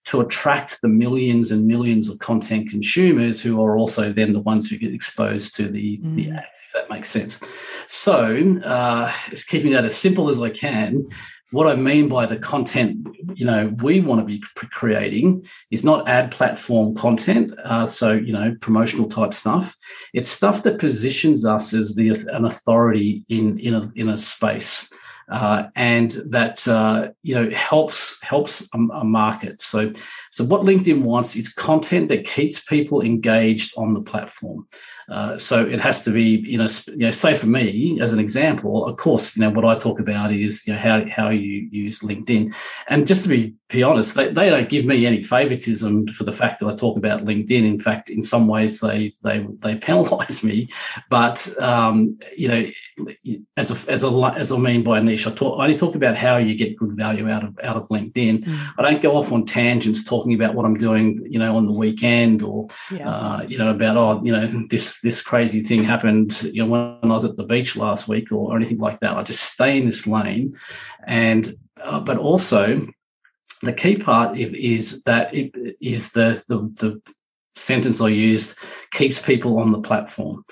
to 0.05 0.21
attract 0.21 0.83
the 0.83 0.89
millions 0.89 1.51
and 1.51 1.67
millions 1.67 2.11
of 2.11 2.19
content 2.19 2.69
consumers 2.69 3.41
who 3.41 3.63
are 3.65 3.79
also 3.79 4.13
then 4.13 4.35
the 4.35 4.41
ones 4.41 4.69
who 4.69 4.77
get 4.77 4.93
exposed 4.93 5.55
to 5.55 5.69
the, 5.69 5.99
mm. 5.99 6.15
the 6.15 6.31
ads, 6.31 6.65
if 6.67 6.73
that 6.75 6.91
makes 6.91 7.11
sense. 7.11 7.41
So 7.87 8.61
uh, 8.65 9.13
it's 9.31 9.45
keeping 9.45 9.73
that 9.73 9.85
as 9.85 9.97
simple 9.97 10.29
as 10.31 10.41
I 10.43 10.51
can 10.51 11.07
what 11.53 11.67
I 11.67 11.75
mean 11.75 12.09
by 12.09 12.27
the 12.27 12.37
content, 12.37 13.07
you 13.35 13.45
know, 13.45 13.75
we 13.83 14.01
want 14.01 14.21
to 14.21 14.25
be 14.25 14.43
creating 14.55 15.45
is 15.71 15.85
not 15.85 16.09
ad 16.09 16.31
platform 16.31 16.95
content. 16.95 17.59
Uh, 17.65 17.87
so, 17.87 18.13
you 18.13 18.33
know, 18.33 18.57
promotional 18.61 19.09
type 19.09 19.35
stuff. 19.35 19.77
It's 20.15 20.29
stuff 20.29 20.63
that 20.63 20.79
positions 20.79 21.45
us 21.45 21.75
as 21.75 21.95
the 21.97 22.11
an 22.33 22.45
authority 22.45 23.25
in 23.29 23.59
in 23.59 23.75
a 23.75 23.93
in 23.97 24.09
a 24.09 24.17
space. 24.17 24.91
Uh, 25.31 25.69
and 25.77 26.11
that 26.27 26.67
uh, 26.67 27.09
you 27.23 27.37
know 27.37 27.49
helps 27.51 28.21
helps 28.21 28.63
a, 28.75 28.79
a, 28.79 29.05
market. 29.05 29.63
So, 29.63 29.93
so 30.33 30.45
what 30.45 30.63
LinkedIn 30.63 31.03
wants 31.03 31.37
is 31.37 31.53
content 31.53 32.09
that 32.09 32.27
keeps 32.27 32.59
people 32.59 33.01
engaged 33.01 33.73
on 33.77 33.95
the 33.95 34.03
platform. 34.03 34.67
Uh, 35.11 35.37
so 35.37 35.67
it 35.67 35.81
has 35.81 36.03
to 36.03 36.11
be, 36.11 36.23
you 36.47 36.57
know, 36.57 36.69
you 36.89 36.99
know, 36.99 37.11
say 37.11 37.35
for 37.37 37.47
me 37.47 37.99
as 38.01 38.13
an 38.13 38.21
example, 38.21 38.87
of 38.87 38.97
course, 38.97 39.37
you 39.37 39.43
know, 39.43 39.51
what 39.51 39.65
I 39.65 39.77
talk 39.77 39.99
about 39.99 40.33
is 40.33 40.67
you 40.67 40.73
know 40.73 40.79
how 40.79 41.05
how 41.09 41.31
you 41.31 41.69
use 41.71 41.99
LinkedIn, 42.01 42.55
and 42.89 43.07
just 43.07 43.25
to 43.25 43.29
be 43.29 43.55
be 43.69 43.83
honest, 43.83 44.15
they, 44.15 44.29
they 44.33 44.51
don't 44.51 44.69
give 44.69 44.85
me 44.85 45.07
any 45.07 45.23
favoritism 45.23 46.09
for 46.09 46.25
the 46.25 46.33
fact 46.33 46.61
that 46.61 46.69
I 46.69 46.75
talk 46.75 46.97
about 46.97 47.25
LinkedIn. 47.25 47.65
In 47.65 47.79
fact, 47.79 48.11
in 48.11 48.23
some 48.23 48.47
ways, 48.47 48.81
they 48.81 49.13
they 49.23 49.47
they 49.59 49.77
penalise 49.79 50.45
me. 50.45 50.69
But 51.09 51.49
um, 51.61 52.13
you 52.37 52.49
know, 52.49 52.67
as 53.57 53.71
a 53.71 53.91
as 53.91 54.05
a 54.05 54.33
as 54.37 54.53
I 54.53 54.59
mean 54.59 54.85
by 54.85 55.01
niche, 55.01 55.27
I 55.27 55.33
talk 55.33 55.59
I 55.59 55.65
only 55.65 55.77
talk 55.77 55.95
about 55.95 56.17
how 56.17 56.37
you 56.37 56.55
get 56.55 56.77
good 56.77 56.93
value 56.93 57.29
out 57.29 57.45
of 57.45 57.59
out 57.63 57.77
of 57.77 57.89
LinkedIn. 57.89 58.45
Mm. 58.45 58.73
I 58.79 58.83
don't 58.83 59.03
go 59.03 59.17
off 59.17 59.33
on 59.33 59.45
tangents 59.45 60.05
talking 60.05 60.35
about 60.35 60.55
what 60.55 60.67
I'm 60.67 60.75
doing, 60.75 61.27
you 61.29 61.39
know, 61.39 61.57
on 61.57 61.67
the 61.67 61.73
weekend 61.73 62.43
or 62.43 62.69
yeah. 62.93 63.09
uh, 63.09 63.43
you 63.43 63.59
know 63.59 63.71
about 63.71 63.97
oh 63.97 64.23
you 64.25 64.33
know 64.33 64.67
this 64.69 65.00
this 65.03 65.23
crazy 65.23 65.63
thing 65.63 65.83
happened, 65.83 66.43
you 66.43 66.65
know, 66.65 66.71
when 66.71 67.11
I 67.11 67.15
was 67.15 67.25
at 67.25 67.37
the 67.37 67.45
beach 67.45 67.77
last 67.77 68.09
week 68.09 68.31
or, 68.33 68.53
or 68.53 68.57
anything 68.57 68.79
like 68.79 69.01
that. 69.01 69.17
I 69.17 69.23
just 69.23 69.53
stay 69.53 69.79
in 69.79 69.87
this 69.87 70.07
lane, 70.07 70.53
and 71.07 71.57
uh, 71.83 72.01
but 72.01 72.19
also 72.19 72.87
the 73.63 73.73
key 73.73 73.97
part 73.97 74.39
is 74.39 75.03
that 75.05 75.35
it 75.35 75.77
is 75.81 76.13
the, 76.13 76.43
the 76.49 76.59
the 76.81 77.15
sentence 77.55 78.01
I 78.01 78.09
used 78.09 78.59
keeps 78.93 79.21
people 79.21 79.59
on 79.59 79.73
the 79.73 79.81
platform. 79.81 80.45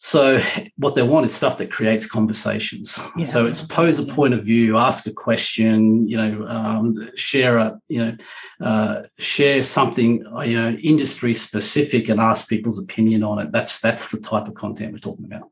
So 0.00 0.40
what 0.76 0.94
they 0.94 1.02
want 1.02 1.26
is 1.26 1.34
stuff 1.34 1.58
that 1.58 1.72
creates 1.72 2.06
conversations. 2.06 3.00
Yeah. 3.16 3.24
So 3.24 3.46
it's 3.46 3.62
pose 3.62 3.98
a 3.98 4.04
point 4.04 4.32
of 4.32 4.44
view, 4.44 4.78
ask 4.78 5.06
a 5.08 5.12
question, 5.12 6.06
you 6.08 6.16
know, 6.16 6.46
um, 6.46 7.10
share 7.16 7.58
a, 7.58 7.80
you 7.88 8.04
know, 8.04 8.16
uh, 8.64 9.02
share 9.18 9.60
something, 9.60 10.24
uh, 10.32 10.42
you 10.42 10.56
know, 10.56 10.70
industry 10.70 11.34
specific, 11.34 12.08
and 12.08 12.20
ask 12.20 12.48
people's 12.48 12.78
opinion 12.78 13.24
on 13.24 13.40
it. 13.40 13.50
That's 13.50 13.80
that's 13.80 14.12
the 14.12 14.20
type 14.20 14.46
of 14.46 14.54
content 14.54 14.92
we're 14.92 15.00
talking 15.00 15.24
about. 15.24 15.50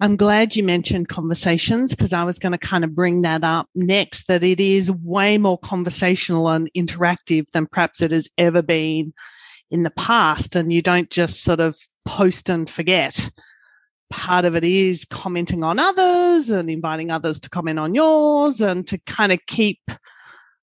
I'm 0.00 0.16
glad 0.16 0.56
you 0.56 0.64
mentioned 0.64 1.08
conversations 1.08 1.94
because 1.94 2.12
I 2.12 2.24
was 2.24 2.40
going 2.40 2.52
to 2.52 2.58
kind 2.58 2.82
of 2.82 2.94
bring 2.94 3.22
that 3.22 3.44
up 3.44 3.68
next. 3.72 4.26
That 4.26 4.42
it 4.42 4.58
is 4.58 4.90
way 4.90 5.38
more 5.38 5.58
conversational 5.58 6.48
and 6.48 6.68
interactive 6.76 7.48
than 7.52 7.66
perhaps 7.66 8.02
it 8.02 8.10
has 8.10 8.28
ever 8.36 8.62
been 8.62 9.14
in 9.70 9.84
the 9.84 9.90
past, 9.90 10.56
and 10.56 10.72
you 10.72 10.82
don't 10.82 11.10
just 11.10 11.44
sort 11.44 11.60
of 11.60 11.78
post 12.08 12.48
and 12.48 12.68
forget. 12.68 13.30
Part 14.10 14.46
of 14.46 14.56
it 14.56 14.64
is 14.64 15.04
commenting 15.04 15.62
on 15.62 15.78
others 15.78 16.48
and 16.48 16.70
inviting 16.70 17.10
others 17.10 17.38
to 17.40 17.50
comment 17.50 17.78
on 17.78 17.94
yours 17.94 18.62
and 18.62 18.88
to 18.88 18.96
kind 19.06 19.30
of 19.30 19.38
keep 19.46 19.80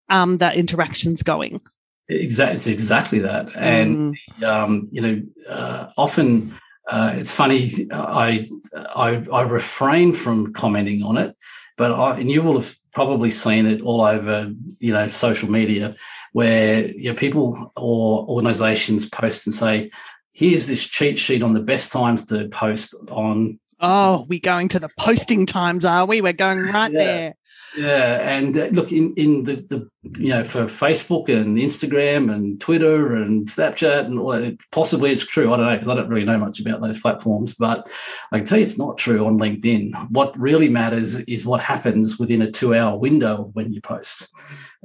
um, 0.10 0.38
that 0.38 0.56
interactions 0.56 1.22
going. 1.22 1.62
Exactly, 2.10 2.56
it's 2.56 2.68
exactly 2.68 3.20
that, 3.20 3.56
and 3.58 4.16
mm. 4.40 4.44
um, 4.44 4.88
you 4.92 5.02
know, 5.02 5.22
uh, 5.50 5.90
often 5.98 6.56
uh, 6.88 7.14
it's 7.16 7.32
funny. 7.32 7.72
I, 7.92 8.48
I 8.76 9.26
I 9.32 9.42
refrain 9.42 10.14
from 10.14 10.54
commenting 10.54 11.02
on 11.02 11.18
it, 11.18 11.36
but 11.78 11.92
I, 11.92 12.20
and 12.20 12.30
you 12.30 12.44
will 12.44 12.62
have 12.62 12.76
probably 12.94 13.32
seen 13.32 13.66
it 13.66 13.82
all 13.82 14.02
over, 14.02 14.52
you 14.80 14.94
know, 14.94 15.08
social 15.08 15.50
media, 15.50 15.96
where 16.34 16.86
you 16.88 17.12
know, 17.12 17.16
people 17.16 17.72
or 17.76 18.28
organisations 18.28 19.10
post 19.10 19.48
and 19.48 19.54
say, 19.54 19.90
here's 20.36 20.68
this 20.68 20.86
cheat 20.86 21.18
sheet 21.18 21.42
on 21.42 21.54
the 21.54 21.62
best 21.62 21.92
times 21.92 22.26
to 22.28 22.48
post 22.50 22.94
on. 23.10 23.58
Oh, 23.80 24.26
we're 24.30 24.40
going 24.40 24.68
to 24.70 24.80
the 24.80 24.90
posting 25.00 25.46
times, 25.46 25.86
are 25.86 26.06
we? 26.06 26.22
We're 26.22 26.34
going 26.34 26.60
right 26.60 26.92
yeah. 26.92 27.04
there. 27.04 27.36
Yeah, 27.78 28.38
and 28.38 28.58
uh, 28.58 28.66
look 28.72 28.94
in 28.94 29.14
in 29.16 29.44
the 29.44 29.56
the 29.56 29.90
you 30.18 30.30
know 30.30 30.46
for 30.46 30.64
Facebook 30.66 31.28
and 31.28 31.58
Instagram 31.58 32.34
and 32.34 32.60
Twitter 32.62 33.16
and 33.16 33.46
Snapchat 33.48 34.06
and 34.06 34.18
all 34.18 34.52
possibly 34.72 35.12
it's 35.12 35.26
true. 35.26 35.54
I 35.54 35.58
don't 35.58 35.66
know 35.66 35.74
because 35.74 35.90
I 35.90 35.96
don't 35.96 36.08
really 36.08 36.26
know 36.26 36.38
much 36.38 36.62
about 36.62 36.82
those 36.82 37.00
platforms, 37.00 37.54
but 37.54 37.86
I 38.32 38.38
can 38.38 38.46
tell 38.46 38.60
you 38.60 38.64
it's 38.64 38.78
not 38.78 38.98
true 38.98 39.26
on 39.26 39.38
LinkedIn. 39.38 40.10
What 40.12 40.40
really 40.40 40.70
matters 40.70 41.16
is 41.16 41.46
what 41.46 41.62
happens 41.62 42.18
within 42.18 42.42
a 42.42 42.52
two 42.52 42.74
hour 42.74 42.98
window 42.98 43.44
of 43.44 43.56
when 43.56 43.74
you 43.74 43.82
post. 43.82 44.30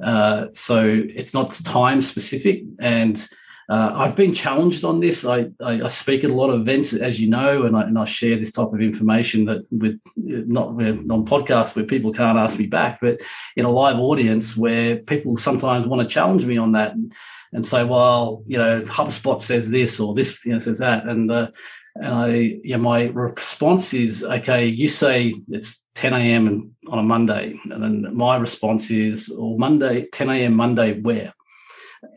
Uh, 0.03 0.47
so 0.53 0.83
it's 1.15 1.33
not 1.33 1.53
time 1.63 2.01
specific 2.01 2.63
and 2.81 3.25
uh, 3.69 3.91
I've 3.95 4.15
been 4.15 4.33
challenged 4.33 4.83
on 4.83 4.99
this. 4.99 5.25
I, 5.25 5.49
I, 5.61 5.83
I, 5.83 5.87
speak 5.87 6.23
at 6.23 6.29
a 6.29 6.33
lot 6.33 6.49
of 6.49 6.61
events, 6.61 6.93
as 6.93 7.21
you 7.21 7.29
know, 7.29 7.63
and 7.63 7.75
I, 7.75 7.83
and 7.83 7.97
I 7.97 8.03
share 8.03 8.37
this 8.37 8.51
type 8.51 8.73
of 8.73 8.81
information 8.81 9.45
that 9.45 9.65
with 9.71 9.99
not 10.17 10.67
on 10.67 11.25
podcasts 11.25 11.75
where 11.75 11.85
people 11.85 12.11
can't 12.11 12.37
ask 12.37 12.59
me 12.59 12.65
back, 12.65 12.99
but 13.01 13.21
in 13.55 13.65
a 13.65 13.71
live 13.71 13.97
audience 13.97 14.57
where 14.57 14.97
people 14.97 15.37
sometimes 15.37 15.85
want 15.85 16.01
to 16.01 16.13
challenge 16.13 16.45
me 16.45 16.57
on 16.57 16.73
that 16.73 16.93
and, 16.93 17.13
and 17.53 17.65
say, 17.65 17.83
well, 17.83 18.43
you 18.47 18.57
know, 18.57 18.81
HubSpot 18.81 19.41
says 19.41 19.69
this 19.69 19.99
or 19.99 20.13
this, 20.13 20.45
you 20.45 20.53
know, 20.53 20.59
says 20.59 20.79
that, 20.79 21.07
and 21.07 21.31
uh, 21.31 21.47
and 21.95 22.13
I, 22.13 22.59
yeah, 22.63 22.77
my 22.77 23.05
response 23.07 23.93
is, 23.93 24.23
okay, 24.23 24.65
you 24.65 24.87
say 24.87 25.31
it's 25.49 25.83
10 25.95 26.13
a.m. 26.13 26.73
on 26.89 26.99
a 26.99 27.03
Monday, 27.03 27.59
and 27.69 27.83
then 27.83 28.15
my 28.15 28.37
response 28.37 28.91
is, 28.91 29.29
well, 29.29 29.57
Monday, 29.57 30.07
10 30.11 30.29
a.m. 30.29 30.53
Monday, 30.53 30.99
where? 31.01 31.33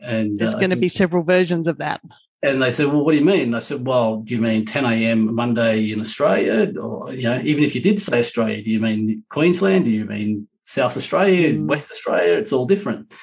And 0.01 0.39
there's 0.39 0.55
uh, 0.55 0.59
going 0.59 0.71
to 0.71 0.75
be 0.75 0.89
several 0.89 1.23
versions 1.23 1.67
of 1.67 1.77
that. 1.77 2.01
And 2.43 2.61
they 2.61 2.71
said, 2.71 2.87
"Well, 2.87 3.03
what 3.03 3.13
do 3.13 3.17
you 3.17 3.25
mean?" 3.25 3.53
I 3.55 3.59
said, 3.59 3.85
"Well, 3.85 4.17
do 4.17 4.35
you 4.35 4.41
mean 4.41 4.65
10 4.65 4.85
a.m. 4.85 5.33
Monday 5.33 5.91
in 5.91 5.99
Australia, 5.99 6.71
or 6.79 7.13
you 7.13 7.23
know, 7.23 7.39
even 7.43 7.63
if 7.63 7.73
you 7.75 7.81
did 7.81 7.99
say 7.99 8.19
Australia, 8.19 8.63
do 8.63 8.71
you 8.71 8.79
mean 8.79 9.23
Queensland? 9.29 9.85
Do 9.85 9.91
you 9.91 10.05
mean 10.05 10.47
South 10.63 10.95
Australia, 10.95 11.53
mm. 11.53 11.67
West 11.67 11.91
Australia? 11.91 12.33
It's 12.33 12.53
all 12.53 12.65
different." 12.65 13.13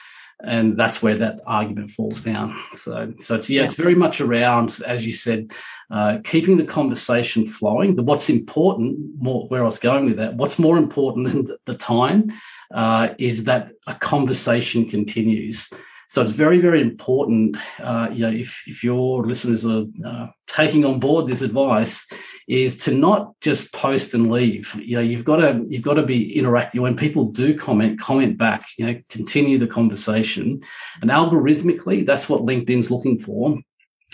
And 0.45 0.77
that's 0.77 1.01
where 1.01 1.17
that 1.19 1.39
argument 1.47 1.91
falls 1.91 2.25
down. 2.25 2.61
So, 2.73 3.15
so 3.21 3.37
it's 3.37 3.49
yeah, 3.49 3.61
yeah. 3.61 3.65
it's 3.65 3.75
very 3.75 3.95
much 3.95 4.21
around, 4.21 4.81
as 4.85 5.07
you 5.07 5.13
said, 5.13 5.53
uh, 5.89 6.19
keeping 6.25 6.57
the 6.57 6.65
conversation 6.65 7.47
flowing. 7.47 7.95
The, 7.95 8.03
what's 8.03 8.29
important, 8.29 8.99
more 9.21 9.47
where 9.49 9.63
I 9.63 9.67
was 9.67 9.79
going 9.79 10.07
with 10.07 10.17
that, 10.17 10.35
what's 10.35 10.59
more 10.59 10.79
important 10.79 11.29
than 11.29 11.45
the, 11.45 11.59
the 11.67 11.75
time 11.75 12.33
uh, 12.75 13.15
is 13.19 13.45
that 13.45 13.71
a 13.87 13.95
conversation 13.95 14.89
continues. 14.89 15.71
So 16.13 16.21
it's 16.21 16.33
very, 16.33 16.59
very 16.59 16.83
important. 16.83 17.57
Uh, 17.81 18.11
you 18.13 18.21
know, 18.27 18.31
if 18.31 18.65
if 18.67 18.85
your 18.85 19.25
listeners 19.25 19.65
are 19.65 19.85
uh, 20.05 20.27
taking 20.47 20.85
on 20.85 21.01
board 21.01 21.27
this 21.27 21.41
advice, 21.41 22.07
is 22.47 22.77
to 22.85 22.93
not 22.93 23.33
just 23.41 23.73
post 23.73 24.13
and 24.13 24.31
leave. 24.31 24.75
You 24.75 24.97
know, 24.97 25.03
you've 25.03 25.25
got 25.25 25.37
to 25.37 25.65
you've 25.67 25.81
got 25.81 25.95
to 25.95 26.03
be 26.03 26.37
interactive. 26.37 26.81
When 26.81 26.97
people 26.97 27.25
do 27.25 27.57
comment, 27.57 27.99
comment 27.99 28.37
back. 28.37 28.69
You 28.77 28.87
know, 28.87 29.01
continue 29.09 29.57
the 29.57 29.67
conversation. 29.67 30.61
And 31.01 31.11
algorithmically, 31.11 32.05
that's 32.05 32.29
what 32.29 32.43
LinkedIn's 32.43 32.91
looking 32.91 33.19
for, 33.19 33.59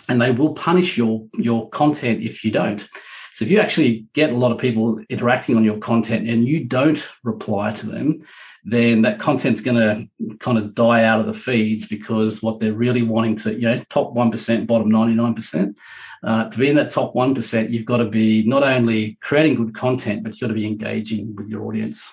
and 0.09 0.23
they 0.23 0.31
will 0.31 0.55
punish 0.55 0.97
your 0.97 1.27
your 1.35 1.69
content 1.71 2.23
if 2.23 2.45
you 2.45 2.53
don't. 2.53 2.89
So 3.33 3.45
if 3.45 3.51
you 3.51 3.59
actually 3.59 4.07
get 4.15 4.31
a 4.31 4.37
lot 4.37 4.53
of 4.53 4.59
people 4.59 5.01
interacting 5.09 5.57
on 5.57 5.65
your 5.65 5.79
content 5.79 6.29
and 6.29 6.47
you 6.47 6.65
don't 6.65 7.03
reply 7.25 7.73
to 7.73 7.87
them, 7.87 8.23
then 8.71 9.03
that 9.03 9.19
content's 9.19 9.61
going 9.61 9.77
to 9.77 10.37
kind 10.39 10.59
of 10.59 10.75
die 10.75 11.05
out 11.05 11.21
of 11.21 11.27
the 11.27 11.33
feeds 11.33 11.87
because 11.87 12.43
what 12.43 12.61
they're 12.61 12.73
really 12.73 13.03
wanting 13.03 13.35
to, 13.37 13.55
you 13.55 13.63
know, 13.63 13.83
top 13.89 14.15
1%, 14.15 14.67
bottom 14.67 14.91
99%. 14.91 15.79
Uh, 16.23 16.51
to 16.51 16.59
be 16.59 16.69
in 16.69 16.77
that 16.77 16.91
top 16.91 17.15
1%, 17.15 17.71
you've 17.71 17.87
got 17.87 17.99
to 17.99 18.05
be 18.05 18.47
not 18.47 18.63
only 18.63 19.17
creating 19.23 19.55
good 19.55 19.75
content, 19.75 20.23
but 20.23 20.33
you've 20.33 20.41
got 20.41 20.49
to 20.49 20.55
be 20.55 20.67
engaging 20.67 21.35
with 21.37 21.49
your 21.49 21.65
audience. 21.65 22.13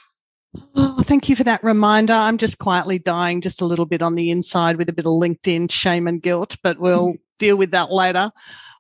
Oh, 0.76 1.02
thank 1.04 1.28
you 1.28 1.36
for 1.36 1.44
that 1.44 1.64
reminder. 1.64 2.14
I'm 2.14 2.38
just 2.38 2.60
quietly 2.60 3.00
dying 3.00 3.42
just 3.42 3.62
a 3.62 3.66
little 3.66 3.86
bit 3.86 4.02
on 4.02 4.16
the 4.16 4.32
inside 4.32 4.78
with 4.78 4.88
a 4.88 4.94
bit 4.94 5.06
of 5.06 5.12
LinkedIn 5.12 5.72
shame 5.72 6.08
and 6.08 6.22
guilt, 6.22 6.56
but 6.64 6.80
we'll 6.80 7.16
deal 7.38 7.58
with 7.58 7.72
that 7.72 7.92
later. 7.92 8.32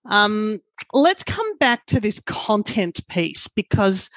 Um, 0.05 0.59
let's 0.93 1.23
come 1.23 1.57
back 1.57 1.85
to 1.87 1.99
this 1.99 2.21
content 2.21 3.05
piece 3.09 3.47
because 3.49 4.09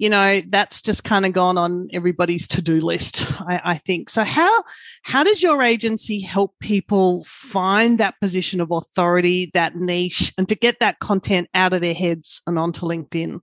you 0.00 0.08
know 0.08 0.40
that's 0.48 0.80
just 0.80 1.04
kind 1.04 1.26
of 1.26 1.34
gone 1.34 1.58
on 1.58 1.88
everybody's 1.92 2.48
to-do 2.48 2.80
list 2.80 3.26
I, 3.42 3.60
I, 3.64 3.78
think. 3.78 4.08
So 4.08 4.24
how 4.24 4.64
how 5.02 5.22
does 5.22 5.42
your 5.42 5.62
agency 5.62 6.20
help 6.20 6.58
people 6.58 7.22
find 7.24 7.98
that 7.98 8.18
position 8.18 8.62
of 8.62 8.70
authority 8.70 9.50
that 9.52 9.76
niche 9.76 10.32
and 10.38 10.48
to 10.48 10.54
get 10.54 10.80
that 10.80 11.00
content 11.00 11.50
out 11.54 11.74
of 11.74 11.82
their 11.82 11.94
heads 11.94 12.40
and 12.46 12.58
onto 12.58 12.86
linkedin? 12.86 13.40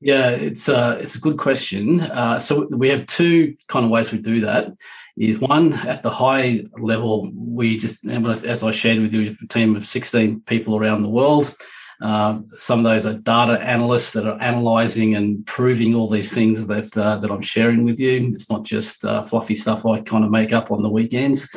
Yeah 0.00 0.30
it's 0.30 0.68
uh 0.68 0.98
it's 1.00 1.16
a 1.16 1.20
good 1.20 1.38
question. 1.38 2.00
Uh, 2.00 2.38
so 2.38 2.68
we 2.70 2.88
have 2.90 3.04
two 3.06 3.56
kind 3.66 3.84
of 3.84 3.90
ways 3.90 4.12
we 4.12 4.18
do 4.18 4.40
that. 4.42 4.72
Is 5.16 5.40
one 5.40 5.72
at 5.72 6.02
the 6.02 6.10
high 6.10 6.64
level 6.78 7.32
we 7.34 7.76
just 7.76 8.06
as 8.06 8.62
i 8.62 8.70
shared 8.70 9.00
with 9.00 9.14
you 9.14 9.34
a 9.42 9.46
team 9.48 9.74
of 9.74 9.86
16 9.86 10.42
people 10.42 10.76
around 10.76 11.02
the 11.02 11.08
world 11.08 11.56
Um, 12.00 12.50
some 12.54 12.80
of 12.80 12.84
those 12.84 13.06
are 13.06 13.14
data 13.14 13.58
analysts 13.62 14.12
that 14.12 14.26
are 14.26 14.40
analyzing 14.40 15.14
and 15.14 15.46
proving 15.46 15.94
all 15.94 16.08
these 16.08 16.32
things 16.32 16.66
that 16.66 16.96
uh, 16.96 17.16
that 17.18 17.30
I'm 17.30 17.42
sharing 17.42 17.84
with 17.84 17.98
you. 17.98 18.30
It's 18.34 18.50
not 18.50 18.64
just 18.64 19.04
uh, 19.04 19.24
fluffy 19.24 19.54
stuff 19.54 19.86
I 19.86 20.00
kind 20.00 20.24
of 20.24 20.30
make 20.30 20.52
up 20.52 20.70
on 20.70 20.82
the 20.82 20.90
weekends. 20.90 21.48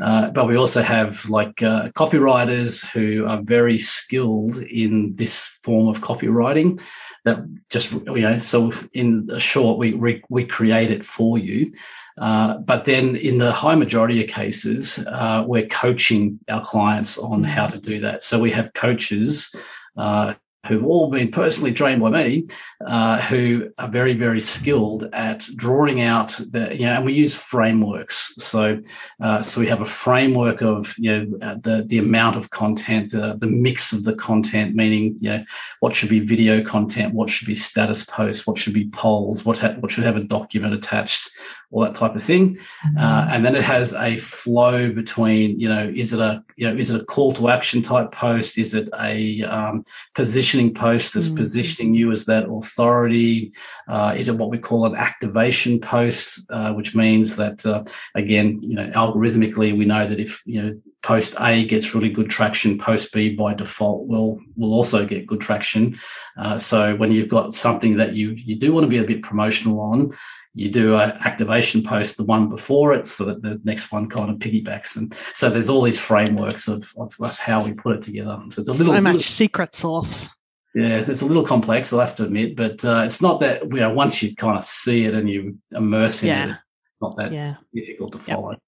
Uh, 0.00 0.30
but 0.30 0.46
we 0.46 0.56
also 0.56 0.82
have 0.82 1.28
like 1.28 1.62
uh, 1.62 1.88
copywriters 1.90 2.86
who 2.90 3.26
are 3.26 3.42
very 3.42 3.78
skilled 3.78 4.56
in 4.58 5.14
this 5.16 5.46
form 5.64 5.88
of 5.88 6.00
copywriting 6.00 6.80
that 7.24 7.38
just 7.68 7.90
you 7.90 8.20
know 8.20 8.38
so 8.38 8.72
in 8.92 9.28
short 9.38 9.78
we 9.78 9.92
we, 9.94 10.22
we 10.28 10.44
create 10.44 10.90
it 10.90 11.04
for 11.04 11.38
you 11.38 11.72
uh, 12.18 12.58
but 12.58 12.84
then 12.84 13.16
in 13.16 13.38
the 13.38 13.52
high 13.52 13.74
majority 13.74 14.22
of 14.22 14.30
cases 14.30 15.04
uh, 15.08 15.44
we're 15.46 15.66
coaching 15.66 16.38
our 16.48 16.64
clients 16.64 17.18
on 17.18 17.42
how 17.42 17.66
to 17.66 17.78
do 17.78 18.00
that 18.00 18.22
so 18.22 18.38
we 18.38 18.50
have 18.50 18.72
coaches 18.74 19.54
uh, 19.96 20.34
who've 20.66 20.84
all 20.84 21.10
been 21.10 21.30
personally 21.30 21.72
trained 21.72 22.02
by 22.02 22.10
me, 22.10 22.46
uh, 22.86 23.20
who 23.22 23.70
are 23.78 23.88
very, 23.88 24.12
very 24.12 24.40
skilled 24.40 25.08
at 25.14 25.46
drawing 25.56 26.02
out 26.02 26.38
the, 26.50 26.76
you 26.76 26.84
know, 26.84 26.92
and 26.92 27.04
we 27.04 27.14
use 27.14 27.34
frameworks. 27.34 28.34
So, 28.36 28.78
uh, 29.22 29.40
so 29.40 29.60
we 29.60 29.66
have 29.68 29.80
a 29.80 29.86
framework 29.86 30.60
of, 30.60 30.94
you 30.98 31.10
know, 31.10 31.38
uh, 31.40 31.54
the, 31.54 31.84
the 31.86 31.98
amount 31.98 32.36
of 32.36 32.50
content, 32.50 33.14
uh, 33.14 33.36
the 33.38 33.46
mix 33.46 33.92
of 33.92 34.04
the 34.04 34.14
content, 34.14 34.74
meaning, 34.74 35.16
you 35.20 35.30
know, 35.30 35.44
what 35.80 35.94
should 35.94 36.10
be 36.10 36.20
video 36.20 36.62
content, 36.62 37.14
what 37.14 37.30
should 37.30 37.46
be 37.46 37.54
status 37.54 38.04
posts, 38.04 38.46
what 38.46 38.58
should 38.58 38.74
be 38.74 38.88
polls, 38.90 39.46
what, 39.46 39.56
ha- 39.56 39.76
what 39.80 39.90
should 39.90 40.04
have 40.04 40.16
a 40.16 40.24
document 40.24 40.74
attached, 40.74 41.30
all 41.70 41.82
that 41.82 41.94
type 41.94 42.16
of 42.16 42.22
thing. 42.22 42.56
Mm-hmm. 42.56 42.98
Uh, 42.98 43.28
and 43.30 43.44
then 43.44 43.54
it 43.54 43.62
has 43.62 43.94
a 43.94 44.16
flow 44.18 44.92
between, 44.92 45.58
you 45.58 45.68
know, 45.68 45.90
is 45.94 46.12
it 46.12 46.20
a, 46.20 46.42
you 46.56 46.68
know, 46.68 46.76
is 46.76 46.90
it 46.90 47.00
a 47.00 47.04
call 47.04 47.32
to 47.32 47.48
action 47.48 47.80
type 47.80 48.10
post? 48.12 48.58
Is 48.58 48.74
it 48.74 48.88
a 48.98 49.42
um, 49.44 49.84
positioning 50.14 50.74
post 50.74 51.14
that's 51.14 51.26
mm-hmm. 51.26 51.36
positioning 51.36 51.94
you 51.94 52.10
as 52.10 52.24
that 52.26 52.48
authority? 52.48 53.52
Uh, 53.88 54.14
is 54.16 54.28
it 54.28 54.36
what 54.36 54.50
we 54.50 54.58
call 54.58 54.86
an 54.86 54.96
activation 54.96 55.80
post, 55.80 56.44
uh, 56.50 56.72
which 56.72 56.94
means 56.94 57.36
that, 57.36 57.64
uh, 57.64 57.84
again, 58.14 58.58
you 58.62 58.74
know, 58.74 58.90
algorithmically, 58.90 59.76
we 59.76 59.84
know 59.84 60.06
that 60.08 60.18
if, 60.18 60.42
you 60.46 60.62
know, 60.62 60.80
post 61.02 61.34
A 61.40 61.64
gets 61.64 61.94
really 61.94 62.10
good 62.10 62.30
traction, 62.30 62.78
post 62.78 63.12
B 63.12 63.34
by 63.34 63.54
default 63.54 64.06
will 64.06 64.38
will 64.56 64.74
also 64.74 65.06
get 65.06 65.26
good 65.26 65.40
traction. 65.40 65.96
Uh, 66.38 66.58
so 66.58 66.94
when 66.96 67.12
you've 67.12 67.28
got 67.28 67.54
something 67.54 67.96
that 67.96 68.14
you 68.14 68.30
you 68.30 68.56
do 68.56 68.72
want 68.72 68.84
to 68.84 68.88
be 68.88 68.98
a 68.98 69.04
bit 69.04 69.22
promotional 69.22 69.80
on, 69.80 70.12
you 70.54 70.70
do 70.70 70.96
an 70.96 71.12
activation 71.24 71.82
post 71.82 72.16
the 72.16 72.24
one 72.24 72.48
before 72.48 72.92
it 72.92 73.06
so 73.06 73.24
that 73.24 73.42
the 73.42 73.60
next 73.64 73.92
one 73.92 74.08
kind 74.08 74.30
of 74.30 74.36
piggybacks 74.36 74.96
and 74.96 75.14
so 75.34 75.48
there's 75.48 75.68
all 75.68 75.82
these 75.82 75.98
frameworks 75.98 76.66
of, 76.66 76.92
of 76.96 77.14
how 77.44 77.64
we 77.64 77.72
put 77.72 77.96
it 77.96 78.02
together 78.02 78.40
so 78.50 78.60
it's 78.60 78.68
a 78.68 78.72
little 78.72 78.86
so 78.96 79.00
much 79.00 79.04
little, 79.04 79.20
secret 79.20 79.74
sauce 79.74 80.28
yeah 80.74 81.04
it's 81.06 81.22
a 81.22 81.26
little 81.26 81.44
complex 81.44 81.92
i'll 81.92 82.00
have 82.00 82.16
to 82.16 82.24
admit 82.24 82.56
but 82.56 82.84
uh, 82.84 83.02
it's 83.06 83.22
not 83.22 83.40
that 83.40 83.62
you 83.62 83.80
know 83.80 83.90
once 83.90 84.22
you 84.22 84.34
kind 84.34 84.58
of 84.58 84.64
see 84.64 85.04
it 85.04 85.14
and 85.14 85.30
you 85.30 85.56
immerse 85.72 86.22
in 86.22 86.28
yeah. 86.28 86.44
it 86.44 86.56
it's 86.90 87.00
not 87.00 87.16
that 87.16 87.32
yeah. 87.32 87.54
difficult 87.72 88.12
to 88.12 88.18
follow 88.18 88.50
yep. 88.50 88.60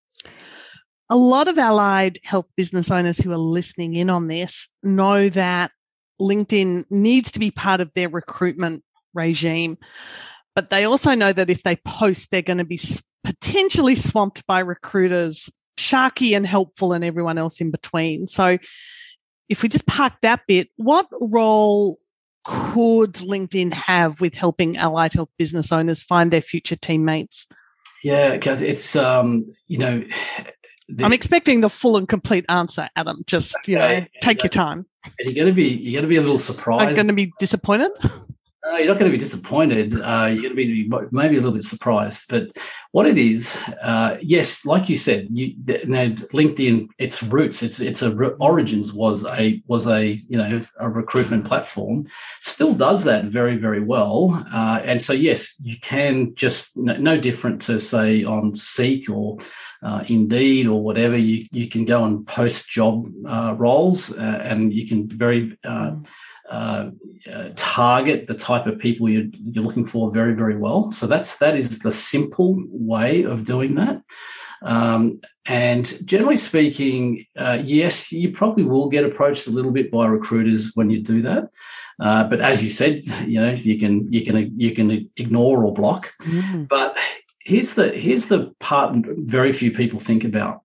A 1.13 1.17
lot 1.17 1.49
of 1.49 1.59
allied 1.59 2.19
health 2.25 2.47
business 2.57 2.91
owners 2.91 3.19
who 3.19 3.33
are 3.33 3.39
listening 3.39 3.95
in 3.95 4.09
on 4.09 4.29
this 4.29 4.69
know 4.83 5.29
that 5.29 5.71
linkedin 6.21 6.85
needs 6.91 7.33
to 7.33 7.39
be 7.39 7.51
part 7.51 7.81
of 7.81 7.91
their 7.95 8.09
recruitment 8.09 8.83
regime 9.15 9.77
but 10.55 10.71
they 10.71 10.85
also 10.85 11.15
know 11.15 11.33
that 11.33 11.51
if 11.51 11.63
they 11.63 11.77
post, 11.77 12.31
they're 12.31 12.43
going 12.43 12.59
to 12.59 12.65
be 12.65 12.81
potentially 13.25 13.97
swamped 13.97 14.47
by 14.47 14.61
recruiters, 14.61 15.51
sharky 15.79 16.37
and 16.37 16.47
helpful, 16.47 16.93
and 16.93 17.05
everyone 17.05 17.39
else 17.39 17.61
in 17.61 17.71
between. 17.71 18.27
So, 18.27 18.59
if 19.49 19.63
we 19.63 19.69
just 19.69 19.87
park 19.87 20.15
that 20.23 20.41
bit, 20.47 20.69
what 20.77 21.07
role 21.21 21.99
could 22.45 23.15
LinkedIn 23.15 23.73
have 23.73 24.21
with 24.21 24.35
helping 24.35 24.77
allied 24.77 25.13
health 25.13 25.31
business 25.39 25.73
owners 25.73 26.03
find 26.03 26.31
their 26.31 26.41
future 26.41 26.77
teammates? 26.77 27.47
Yeah, 28.03 28.33
because 28.33 28.61
it's 28.61 28.97
um, 28.97 29.55
you 29.69 29.79
know, 29.79 30.05
the, 30.97 31.05
I'm 31.05 31.13
expecting 31.13 31.61
the 31.61 31.71
full 31.71 31.97
and 31.97 32.09
complete 32.09 32.45
answer, 32.49 32.89
Adam. 32.97 33.23
Just 33.27 33.57
you 33.67 33.79
know, 33.79 34.05
take 34.21 34.43
your 34.43 34.51
time. 34.51 34.87
You're 35.21 35.35
going 35.35 35.49
to 35.49 35.53
be 35.53 35.69
you're 35.69 36.01
going 36.01 36.09
to 36.09 36.09
be 36.09 36.17
a 36.17 36.21
little 36.21 36.39
surprised. 36.39 36.89
I'm 36.89 36.95
going 36.95 37.09
to 37.09 37.13
be 37.13 37.33
disappointed. 37.39 37.91
Uh, 38.65 38.77
you're 38.77 38.87
not 38.87 38.99
going 38.99 39.11
to 39.11 39.17
be 39.17 39.23
disappointed. 39.23 39.95
Uh, 40.01 40.31
you're 40.33 40.43
going 40.43 40.51
to 40.51 40.55
be 40.55 40.91
maybe 41.11 41.35
a 41.35 41.41
little 41.41 41.53
bit 41.53 41.65
surprised. 41.65 42.27
But 42.31 42.57
what 42.93 43.07
it 43.07 43.19
is, 43.19 43.59
uh, 43.83 44.19
yes, 44.23 44.65
like 44.65 44.89
you 44.89 44.95
said, 44.95 45.27
you, 45.31 45.55
now 45.85 46.07
LinkedIn, 46.33 46.89
its 46.99 47.23
roots, 47.25 47.63
its 47.65 47.81
its 47.81 48.03
origins 48.03 48.93
was 48.93 49.27
a 49.27 49.61
was 49.67 49.89
a 49.89 50.13
you 50.29 50.39
know 50.39 50.63
a 50.79 50.89
recruitment 50.89 51.45
platform. 51.45 52.05
Still 52.39 52.73
does 52.73 53.03
that 53.05 53.25
very 53.25 53.57
very 53.57 53.81
well. 53.81 54.43
Uh, 54.53 54.81
and 54.85 55.03
so 55.03 55.13
yes, 55.13 55.55
you 55.61 55.79
can 55.81 56.35
just 56.37 56.77
no, 56.77 56.97
no 56.97 57.19
different 57.19 57.63
to 57.63 57.81
say 57.81 58.23
on 58.23 58.55
Seek 58.55 59.11
or 59.11 59.39
uh, 59.83 60.05
Indeed 60.09 60.67
or 60.67 60.83
whatever. 60.83 61.17
You 61.17 61.47
you 61.53 61.69
can 61.69 61.85
go 61.85 62.05
and 62.05 62.27
post 62.27 62.69
job 62.69 63.07
uh, 63.27 63.55
roles, 63.57 64.13
and 64.17 64.73
you 64.73 64.87
can 64.87 65.09
very 65.09 65.57
mm 65.65 66.07
uh, 66.53 66.91
uh, 67.33 67.49
target 67.57 68.27
the 68.27 68.35
type 68.35 68.67
of 68.67 68.79
people 68.79 69.09
you're, 69.09 69.25
you're 69.33 69.65
looking 69.65 69.87
for 69.87 70.13
very, 70.13 70.35
very 70.35 70.57
well. 70.57 70.93
So 70.93 71.07
that's 71.07 71.39
that 71.39 71.57
is 71.57 71.79
the 71.79 71.93
simple 71.93 72.63
way 72.69 73.23
of 73.23 73.45
doing 73.45 73.77
that. 73.77 74.03
Um, 74.61 75.15
and 75.47 75.87
generally 76.07 76.37
speaking, 76.37 77.25
uh, 77.37 77.63
yes, 77.65 78.13
you 78.13 78.33
probably 78.33 78.65
will 78.65 78.91
get 78.91 79.05
approached 79.05 79.47
a 79.47 79.51
little 79.51 79.71
bit 79.71 79.91
by 79.91 80.07
recruiters 80.07 80.73
when 80.75 80.91
you 80.91 81.01
do 81.01 81.23
that. 81.23 81.49
Uh, 81.99 82.29
but 82.29 82.41
as 82.41 82.63
you 82.63 82.69
said, 82.69 83.03
you 83.27 83.41
know 83.41 83.53
you 83.53 83.79
can 83.79 84.13
you 84.13 84.23
can 84.23 84.61
you 84.61 84.75
can 84.75 85.11
ignore 85.17 85.65
or 85.65 85.73
block. 85.73 86.13
Mm. 86.23 86.69
But 86.69 86.99
here's 87.45 87.75
the 87.75 87.91
here's 87.91 88.27
the 88.27 88.55
part 88.61 88.95
very 89.07 89.53
few 89.53 89.71
people 89.71 90.01
think 90.01 90.25
about 90.25 90.63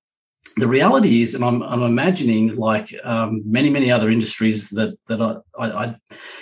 the 0.57 0.67
reality 0.67 1.21
is, 1.21 1.35
and 1.35 1.45
I'm, 1.45 1.61
I'm 1.61 1.83
imagining 1.83 2.55
like 2.55 2.93
um, 3.03 3.43
many, 3.45 3.69
many 3.69 3.91
other 3.91 4.09
industries 4.09 4.69
that 4.71 4.97
that 5.07 5.21
I, 5.21 5.35
I, 5.59 5.85
I 5.85 5.95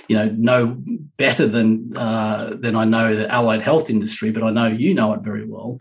you 0.07 0.15
know, 0.15 0.29
know 0.29 0.77
better 1.17 1.45
than 1.45 1.95
uh, 1.97 2.55
than 2.57 2.75
I 2.75 2.85
know 2.85 3.15
the 3.15 3.29
allied 3.29 3.61
health 3.61 3.89
industry, 3.89 4.31
but 4.31 4.43
I 4.43 4.51
know 4.51 4.67
you 4.67 4.93
know 4.93 5.13
it 5.13 5.21
very 5.21 5.45
well. 5.45 5.79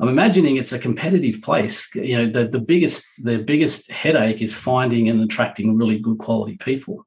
I'm 0.00 0.08
imagining 0.08 0.56
it's 0.56 0.72
a 0.72 0.80
competitive 0.80 1.40
place. 1.42 1.88
You 1.94 2.18
know, 2.18 2.30
the 2.30 2.48
the 2.48 2.60
biggest 2.60 3.24
the 3.24 3.38
biggest 3.38 3.90
headache 3.90 4.42
is 4.42 4.52
finding 4.52 5.08
and 5.08 5.22
attracting 5.22 5.76
really 5.76 6.00
good 6.00 6.18
quality 6.18 6.56
people. 6.56 7.06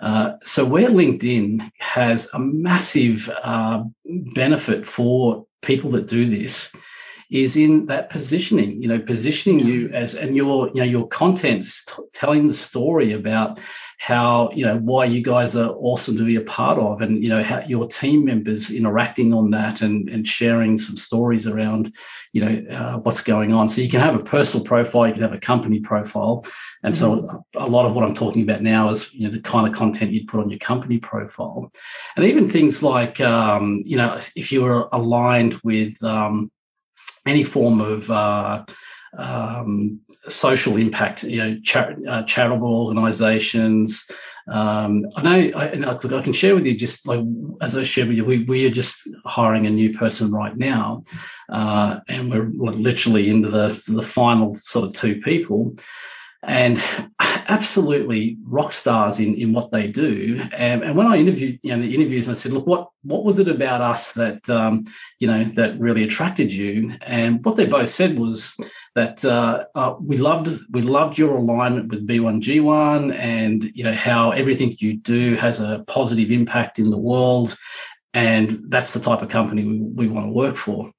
Uh, 0.00 0.32
so 0.42 0.64
where 0.64 0.88
LinkedIn 0.88 1.70
has 1.78 2.28
a 2.32 2.38
massive 2.38 3.30
uh, 3.42 3.84
benefit 4.34 4.86
for 4.86 5.46
people 5.62 5.90
that 5.90 6.08
do 6.08 6.28
this 6.28 6.74
is 7.30 7.56
in 7.56 7.86
that 7.86 8.10
positioning, 8.10 8.82
you 8.82 8.88
know, 8.88 8.98
positioning 8.98 9.60
you 9.60 9.88
as, 9.90 10.14
and 10.14 10.36
your, 10.36 10.68
you 10.68 10.76
know, 10.76 10.84
your 10.84 11.06
contents 11.06 11.84
t- 11.84 12.02
telling 12.12 12.48
the 12.48 12.54
story 12.54 13.12
about 13.12 13.60
how, 14.00 14.50
you 14.54 14.64
know, 14.64 14.78
why 14.78 15.04
you 15.04 15.20
guys 15.20 15.54
are 15.54 15.72
awesome 15.72 16.16
to 16.16 16.24
be 16.24 16.36
a 16.36 16.40
part 16.40 16.78
of 16.78 17.02
and, 17.02 17.22
you 17.22 17.28
know, 17.28 17.42
how 17.42 17.60
your 17.60 17.86
team 17.86 18.24
members 18.24 18.70
interacting 18.70 19.34
on 19.34 19.50
that 19.50 19.82
and, 19.82 20.08
and 20.08 20.26
sharing 20.26 20.78
some 20.78 20.96
stories 20.96 21.46
around, 21.46 21.94
you 22.32 22.42
know, 22.42 22.74
uh, 22.74 22.96
what's 23.00 23.22
going 23.22 23.52
on. 23.52 23.68
So 23.68 23.82
you 23.82 23.90
can 23.90 24.00
have 24.00 24.14
a 24.14 24.24
personal 24.24 24.64
profile, 24.64 25.06
you 25.06 25.12
can 25.12 25.22
have 25.22 25.34
a 25.34 25.38
company 25.38 25.80
profile. 25.80 26.42
And 26.82 26.94
so 26.94 27.16
mm-hmm. 27.16 27.62
a 27.62 27.66
lot 27.66 27.84
of 27.84 27.94
what 27.94 28.06
I'm 28.06 28.14
talking 28.14 28.42
about 28.42 28.62
now 28.62 28.88
is, 28.88 29.12
you 29.12 29.24
know, 29.24 29.30
the 29.30 29.42
kind 29.42 29.68
of 29.68 29.74
content 29.74 30.12
you'd 30.12 30.28
put 30.28 30.40
on 30.40 30.48
your 30.48 30.58
company 30.60 30.96
profile. 30.96 31.70
And 32.16 32.24
even 32.24 32.48
things 32.48 32.82
like, 32.82 33.20
um, 33.20 33.80
you 33.84 33.98
know, 33.98 34.18
if 34.34 34.50
you 34.50 34.62
were 34.62 34.88
aligned 34.92 35.56
with, 35.62 36.02
um, 36.02 36.50
any 37.26 37.44
form 37.44 37.80
of 37.80 38.10
uh, 38.10 38.64
um, 39.16 40.00
social 40.28 40.76
impact, 40.76 41.24
you 41.24 41.38
know, 41.38 41.60
char- 41.62 41.96
uh, 42.08 42.22
charitable 42.24 42.86
organisations. 42.86 44.08
Um, 44.48 45.06
I 45.16 45.22
know, 45.22 45.58
I, 45.58 45.66
and 45.66 45.86
I, 45.86 45.92
I, 45.92 46.22
can 46.22 46.32
share 46.32 46.54
with 46.54 46.66
you 46.66 46.76
just 46.76 47.06
like 47.06 47.20
as 47.60 47.76
I 47.76 47.84
shared 47.84 48.08
with 48.08 48.16
you, 48.16 48.24
we, 48.24 48.44
we 48.44 48.66
are 48.66 48.70
just 48.70 49.08
hiring 49.24 49.66
a 49.66 49.70
new 49.70 49.92
person 49.92 50.32
right 50.32 50.56
now, 50.56 51.02
uh, 51.50 52.00
and 52.08 52.30
we're 52.30 52.72
literally 52.72 53.28
into 53.28 53.48
the 53.48 53.68
the 53.88 54.02
final 54.02 54.54
sort 54.54 54.88
of 54.88 54.94
two 54.94 55.20
people 55.20 55.76
and 56.42 56.82
absolutely 57.20 58.38
rock 58.44 58.72
stars 58.72 59.20
in, 59.20 59.34
in 59.34 59.52
what 59.52 59.70
they 59.70 59.86
do. 59.88 60.40
And, 60.52 60.82
and 60.82 60.96
when 60.96 61.06
I 61.06 61.16
interviewed, 61.16 61.60
you 61.62 61.76
know, 61.76 61.82
the 61.82 61.94
interviews, 61.94 62.28
I 62.28 62.34
said, 62.34 62.52
look, 62.52 62.66
what, 62.66 62.88
what 63.02 63.24
was 63.24 63.38
it 63.38 63.48
about 63.48 63.82
us 63.82 64.12
that, 64.12 64.48
um, 64.48 64.84
you 65.18 65.28
know, 65.28 65.44
that 65.44 65.78
really 65.78 66.02
attracted 66.02 66.52
you? 66.52 66.92
And 67.02 67.44
what 67.44 67.56
they 67.56 67.66
both 67.66 67.90
said 67.90 68.18
was 68.18 68.56
that 69.00 69.24
uh, 69.24 69.64
uh, 69.74 69.94
we 69.98 70.18
loved, 70.18 70.48
we 70.70 70.82
loved 70.82 71.16
your 71.16 71.36
alignment 71.36 71.88
with 71.88 72.06
B1G1 72.06 73.14
and, 73.14 73.64
you 73.74 73.82
know, 73.82 73.94
how 73.94 74.30
everything 74.30 74.76
you 74.78 74.98
do 74.98 75.36
has 75.36 75.58
a 75.58 75.82
positive 75.86 76.30
impact 76.30 76.78
in 76.78 76.90
the 76.90 76.98
world. 76.98 77.56
And 78.12 78.60
that's 78.68 78.92
the 78.92 79.00
type 79.00 79.22
of 79.22 79.30
company 79.30 79.64
we, 79.64 79.78
we 79.78 80.08
want 80.08 80.26
to 80.26 80.32
work 80.32 80.56
for. 80.56 80.92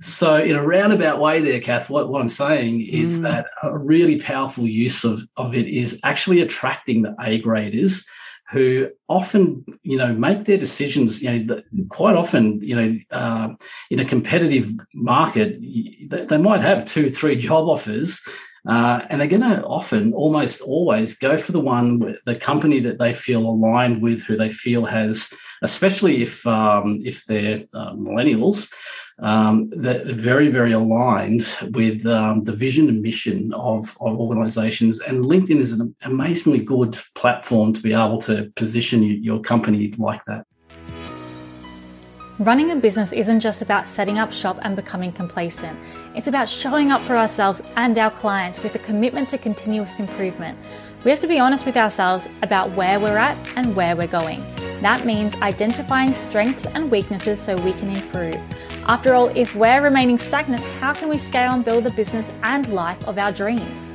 So, 0.00 0.38
in 0.38 0.56
a 0.56 0.66
roundabout 0.66 1.20
way, 1.20 1.42
there, 1.42 1.60
Cath, 1.60 1.90
what, 1.90 2.08
what 2.08 2.22
I'm 2.22 2.28
saying 2.28 2.80
is 2.80 3.18
mm. 3.18 3.22
that 3.22 3.46
a 3.62 3.76
really 3.76 4.18
powerful 4.18 4.66
use 4.66 5.04
of, 5.04 5.22
of 5.36 5.54
it 5.54 5.68
is 5.68 6.00
actually 6.02 6.40
attracting 6.40 7.02
the 7.02 7.14
A 7.20 7.38
graders 7.38 8.06
who 8.52 8.90
often, 9.08 9.64
you 9.82 9.96
know, 9.96 10.12
make 10.12 10.44
their 10.44 10.58
decisions, 10.58 11.22
you 11.22 11.44
know, 11.44 11.62
quite 11.88 12.14
often, 12.14 12.60
you 12.62 12.76
know, 12.76 12.98
uh, 13.10 13.48
in 13.90 13.98
a 13.98 14.04
competitive 14.04 14.70
market, 14.94 15.58
they, 16.28 16.36
might 16.36 16.60
have 16.60 16.84
two, 16.84 17.08
three 17.08 17.36
job 17.36 17.66
offers 17.66 18.22
uh, 18.68 19.04
and 19.08 19.20
they're 19.20 19.28
going 19.28 19.40
to 19.42 19.64
often, 19.64 20.12
almost 20.12 20.60
always, 20.60 21.16
go 21.16 21.36
for 21.36 21.52
the 21.52 21.60
one, 21.60 22.16
the 22.26 22.36
company 22.36 22.78
that 22.80 22.98
they 22.98 23.12
feel 23.12 23.40
aligned 23.40 24.02
with, 24.02 24.22
who 24.22 24.36
they 24.36 24.50
feel 24.50 24.84
has, 24.84 25.32
especially 25.62 26.22
if 26.22 26.46
um, 26.46 27.00
if 27.04 27.24
they're 27.24 27.64
uh, 27.72 27.94
millennials, 27.94 28.72
um, 29.20 29.70
they're 29.70 30.04
very, 30.14 30.48
very 30.48 30.72
aligned 30.72 31.46
with 31.70 32.04
um, 32.06 32.44
the 32.44 32.52
vision 32.52 32.88
and 32.88 33.02
mission 33.02 33.52
of, 33.54 33.96
of 34.00 34.18
organizations. 34.18 35.00
And 35.00 35.24
LinkedIn 35.24 35.60
is 35.60 35.72
an 35.72 35.94
amazingly 36.02 36.60
good 36.60 36.98
platform 37.14 37.72
to 37.72 37.80
be 37.80 37.92
able 37.92 38.18
to 38.22 38.52
position 38.56 39.02
your 39.02 39.40
company 39.40 39.94
like 39.98 40.24
that. 40.26 40.44
Running 42.38 42.72
a 42.72 42.76
business 42.76 43.12
isn't 43.12 43.40
just 43.40 43.62
about 43.62 43.86
setting 43.86 44.18
up 44.18 44.32
shop 44.32 44.58
and 44.62 44.74
becoming 44.74 45.12
complacent. 45.12 45.78
It's 46.16 46.26
about 46.26 46.48
showing 46.48 46.90
up 46.90 47.02
for 47.02 47.16
ourselves 47.16 47.62
and 47.76 47.96
our 47.98 48.10
clients 48.10 48.62
with 48.62 48.74
a 48.74 48.80
commitment 48.80 49.28
to 49.28 49.38
continuous 49.38 50.00
improvement. 50.00 50.58
We 51.04 51.10
have 51.10 51.20
to 51.20 51.28
be 51.28 51.38
honest 51.38 51.66
with 51.66 51.76
ourselves 51.76 52.28
about 52.42 52.72
where 52.72 52.98
we're 52.98 53.18
at 53.18 53.36
and 53.56 53.76
where 53.76 53.94
we're 53.94 54.08
going. 54.08 54.42
That 54.82 55.06
means 55.06 55.36
identifying 55.36 56.12
strengths 56.12 56.66
and 56.66 56.90
weaknesses 56.90 57.40
so 57.40 57.56
we 57.56 57.72
can 57.72 57.94
improve. 57.94 58.40
After 58.86 59.14
all, 59.14 59.28
if 59.28 59.54
we're 59.54 59.80
remaining 59.80 60.18
stagnant, 60.18 60.60
how 60.80 60.92
can 60.92 61.08
we 61.08 61.18
scale 61.18 61.52
and 61.52 61.64
build 61.64 61.84
the 61.84 61.90
business 61.90 62.32
and 62.42 62.66
life 62.72 63.02
of 63.06 63.16
our 63.16 63.30
dreams? 63.30 63.94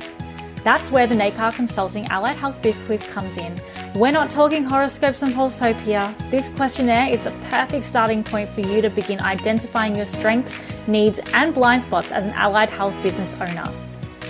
That's 0.64 0.90
where 0.90 1.06
the 1.06 1.14
NACAR 1.14 1.54
Consulting 1.54 2.06
Allied 2.06 2.36
Health 2.36 2.60
Biz 2.62 2.78
Quiz 2.86 3.04
comes 3.04 3.36
in. 3.36 3.60
We're 3.94 4.12
not 4.12 4.30
talking 4.30 4.64
horoscopes 4.64 5.22
and 5.22 5.34
Pulsopia. 5.34 6.14
This 6.30 6.48
questionnaire 6.48 7.12
is 7.12 7.20
the 7.20 7.32
perfect 7.50 7.84
starting 7.84 8.24
point 8.24 8.48
for 8.48 8.62
you 8.62 8.80
to 8.80 8.88
begin 8.88 9.20
identifying 9.20 9.94
your 9.94 10.06
strengths, 10.06 10.58
needs, 10.86 11.20
and 11.34 11.54
blind 11.54 11.84
spots 11.84 12.12
as 12.12 12.24
an 12.24 12.32
allied 12.32 12.70
health 12.70 12.94
business 13.02 13.34
owner. 13.42 13.70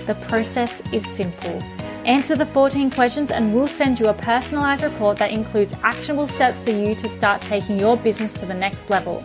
The 0.06 0.16
process 0.26 0.82
is 0.92 1.06
simple. 1.06 1.62
Answer 2.04 2.36
the 2.36 2.46
14 2.46 2.90
questions 2.90 3.30
and 3.30 3.54
we'll 3.54 3.68
send 3.68 4.00
you 4.00 4.08
a 4.08 4.14
personalized 4.14 4.82
report 4.82 5.18
that 5.18 5.30
includes 5.30 5.74
actionable 5.82 6.26
steps 6.26 6.58
for 6.58 6.70
you 6.70 6.94
to 6.94 7.08
start 7.08 7.42
taking 7.42 7.78
your 7.78 7.96
business 7.96 8.34
to 8.34 8.46
the 8.46 8.54
next 8.54 8.90
level. 8.90 9.24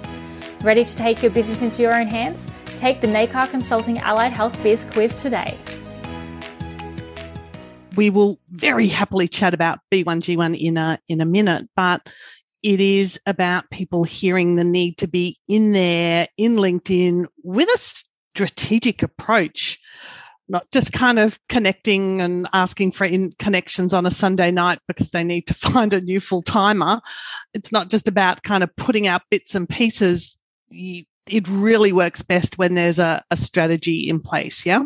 Ready 0.61 0.83
to 0.83 0.95
take 0.95 1.21
your 1.21 1.31
business 1.31 1.61
into 1.61 1.81
your 1.81 1.93
own 1.93 2.07
hands? 2.07 2.47
Take 2.77 3.01
the 3.01 3.07
NACAR 3.07 3.49
Consulting 3.49 3.99
Allied 3.99 4.33
Health 4.33 4.61
Biz 4.63 4.85
Quiz 4.91 5.21
today 5.21 5.57
we 7.95 8.09
will 8.09 8.39
very 8.49 8.87
happily 8.87 9.27
chat 9.27 9.53
about 9.53 9.79
B1G1 9.91 10.59
in 10.59 10.77
a, 10.77 10.99
in 11.07 11.21
a 11.21 11.25
minute, 11.25 11.67
but 11.75 12.07
it 12.61 12.79
is 12.79 13.19
about 13.25 13.69
people 13.69 14.03
hearing 14.03 14.55
the 14.55 14.63
need 14.63 14.97
to 14.99 15.07
be 15.07 15.37
in 15.47 15.73
there 15.73 16.27
in 16.37 16.55
LinkedIn 16.55 17.25
with 17.43 17.67
a 17.69 17.77
strategic 17.77 19.03
approach, 19.03 19.79
not 20.47 20.69
just 20.71 20.93
kind 20.93 21.19
of 21.19 21.39
connecting 21.49 22.21
and 22.21 22.47
asking 22.53 22.91
for 22.91 23.05
in 23.05 23.31
connections 23.39 23.93
on 23.93 24.05
a 24.05 24.11
Sunday 24.11 24.51
night 24.51 24.79
because 24.87 25.11
they 25.11 25.23
need 25.23 25.47
to 25.47 25.53
find 25.71 25.93
a 25.93 26.01
new 26.01 26.19
full 26.19 26.41
timer. 26.41 27.01
It's 27.53 27.71
not 27.71 27.89
just 27.89 28.07
about 28.07 28.43
kind 28.43 28.63
of 28.63 28.75
putting 28.75 29.07
out 29.07 29.23
bits 29.29 29.55
and 29.55 29.67
pieces. 29.67 30.37
it 30.69 31.47
really 31.47 31.93
works 31.93 32.21
best 32.21 32.57
when 32.57 32.73
there's 32.75 32.99
a, 32.99 33.23
a 33.31 33.37
strategy 33.37 34.07
in 34.09 34.19
place. 34.19 34.65
Yeah. 34.65 34.83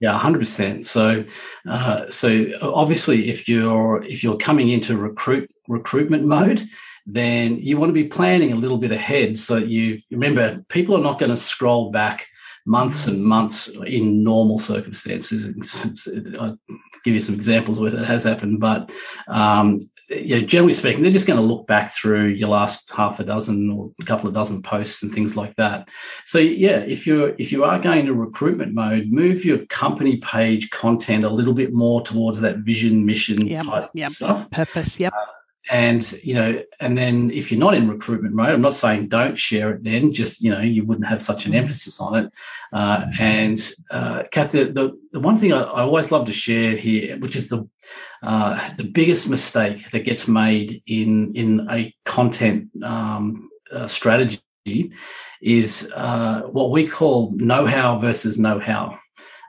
Yeah, 0.00 0.16
hundred 0.16 0.38
percent. 0.38 0.86
So, 0.86 1.24
uh, 1.68 2.08
so 2.08 2.46
obviously, 2.62 3.28
if 3.28 3.48
you're 3.48 4.00
if 4.04 4.22
you're 4.22 4.36
coming 4.36 4.68
into 4.68 4.96
recruit 4.96 5.50
recruitment 5.66 6.24
mode, 6.24 6.62
then 7.04 7.58
you 7.58 7.78
want 7.78 7.90
to 7.90 7.94
be 7.94 8.04
planning 8.04 8.52
a 8.52 8.56
little 8.56 8.78
bit 8.78 8.92
ahead. 8.92 9.40
So 9.40 9.58
that 9.58 9.66
you 9.66 9.98
remember, 10.12 10.62
people 10.68 10.96
are 10.96 11.02
not 11.02 11.18
going 11.18 11.30
to 11.30 11.36
scroll 11.36 11.90
back 11.90 12.28
months 12.68 13.06
and 13.06 13.24
months 13.24 13.68
in 13.86 14.22
normal 14.22 14.58
circumstances. 14.58 15.46
I'll 16.38 16.58
give 17.04 17.14
you 17.14 17.20
some 17.20 17.34
examples 17.34 17.80
where 17.80 17.90
that 17.90 18.04
has 18.04 18.24
happened, 18.24 18.60
but 18.60 18.92
um, 19.28 19.78
you 20.10 20.38
know, 20.38 20.46
generally 20.46 20.72
speaking, 20.72 21.02
they're 21.02 21.12
just 21.12 21.26
going 21.26 21.38
to 21.38 21.44
look 21.44 21.66
back 21.66 21.92
through 21.92 22.28
your 22.28 22.50
last 22.50 22.90
half 22.90 23.20
a 23.20 23.24
dozen 23.24 23.70
or 23.70 23.90
a 24.00 24.04
couple 24.04 24.28
of 24.28 24.34
dozen 24.34 24.62
posts 24.62 25.02
and 25.02 25.12
things 25.12 25.36
like 25.36 25.56
that. 25.56 25.90
So 26.24 26.38
yeah, 26.38 26.78
if 26.78 27.06
you're 27.06 27.34
if 27.38 27.52
you 27.52 27.64
are 27.64 27.78
going 27.78 28.06
to 28.06 28.14
recruitment 28.14 28.74
mode, 28.74 29.08
move 29.08 29.44
your 29.44 29.64
company 29.66 30.18
page 30.18 30.70
content 30.70 31.24
a 31.24 31.30
little 31.30 31.54
bit 31.54 31.72
more 31.72 32.02
towards 32.02 32.40
that 32.40 32.58
vision, 32.58 33.06
mission 33.06 33.46
yep, 33.46 33.64
type 33.64 33.90
yep. 33.94 34.12
stuff. 34.12 34.50
Purpose, 34.50 35.00
yep. 35.00 35.12
Uh, 35.14 35.24
and 35.70 36.12
you 36.22 36.34
know 36.34 36.62
and 36.80 36.96
then 36.96 37.30
if 37.30 37.50
you're 37.50 37.60
not 37.60 37.74
in 37.74 37.88
recruitment 37.88 38.34
mode 38.34 38.50
i'm 38.50 38.60
not 38.60 38.74
saying 38.74 39.08
don't 39.08 39.38
share 39.38 39.72
it 39.72 39.84
then 39.84 40.12
just 40.12 40.40
you 40.40 40.50
know 40.50 40.60
you 40.60 40.84
wouldn't 40.84 41.06
have 41.06 41.20
such 41.20 41.46
an 41.46 41.52
mm. 41.52 41.56
emphasis 41.56 42.00
on 42.00 42.14
it 42.16 42.32
uh, 42.72 43.06
and 43.20 43.72
uh, 43.90 44.22
cathy 44.30 44.64
the, 44.64 44.98
the 45.12 45.20
one 45.20 45.36
thing 45.36 45.52
I, 45.52 45.62
I, 45.62 45.82
always 45.82 46.10
love 46.12 46.26
to 46.26 46.32
share 46.32 46.72
here 46.72 47.18
which 47.18 47.36
is 47.36 47.48
the 47.48 47.68
uh, 48.22 48.74
the 48.76 48.84
biggest 48.84 49.28
mistake 49.28 49.90
that 49.90 50.04
gets 50.04 50.26
made 50.26 50.82
in 50.86 51.34
in 51.34 51.66
a 51.70 51.94
content 52.04 52.68
um, 52.82 53.50
uh, 53.72 53.86
strategy 53.86 54.40
is 55.40 55.90
uh, 55.94 56.42
what 56.42 56.70
we 56.70 56.86
call 56.86 57.32
know-how 57.36 57.98
versus 57.98 58.38
know-how 58.38 58.98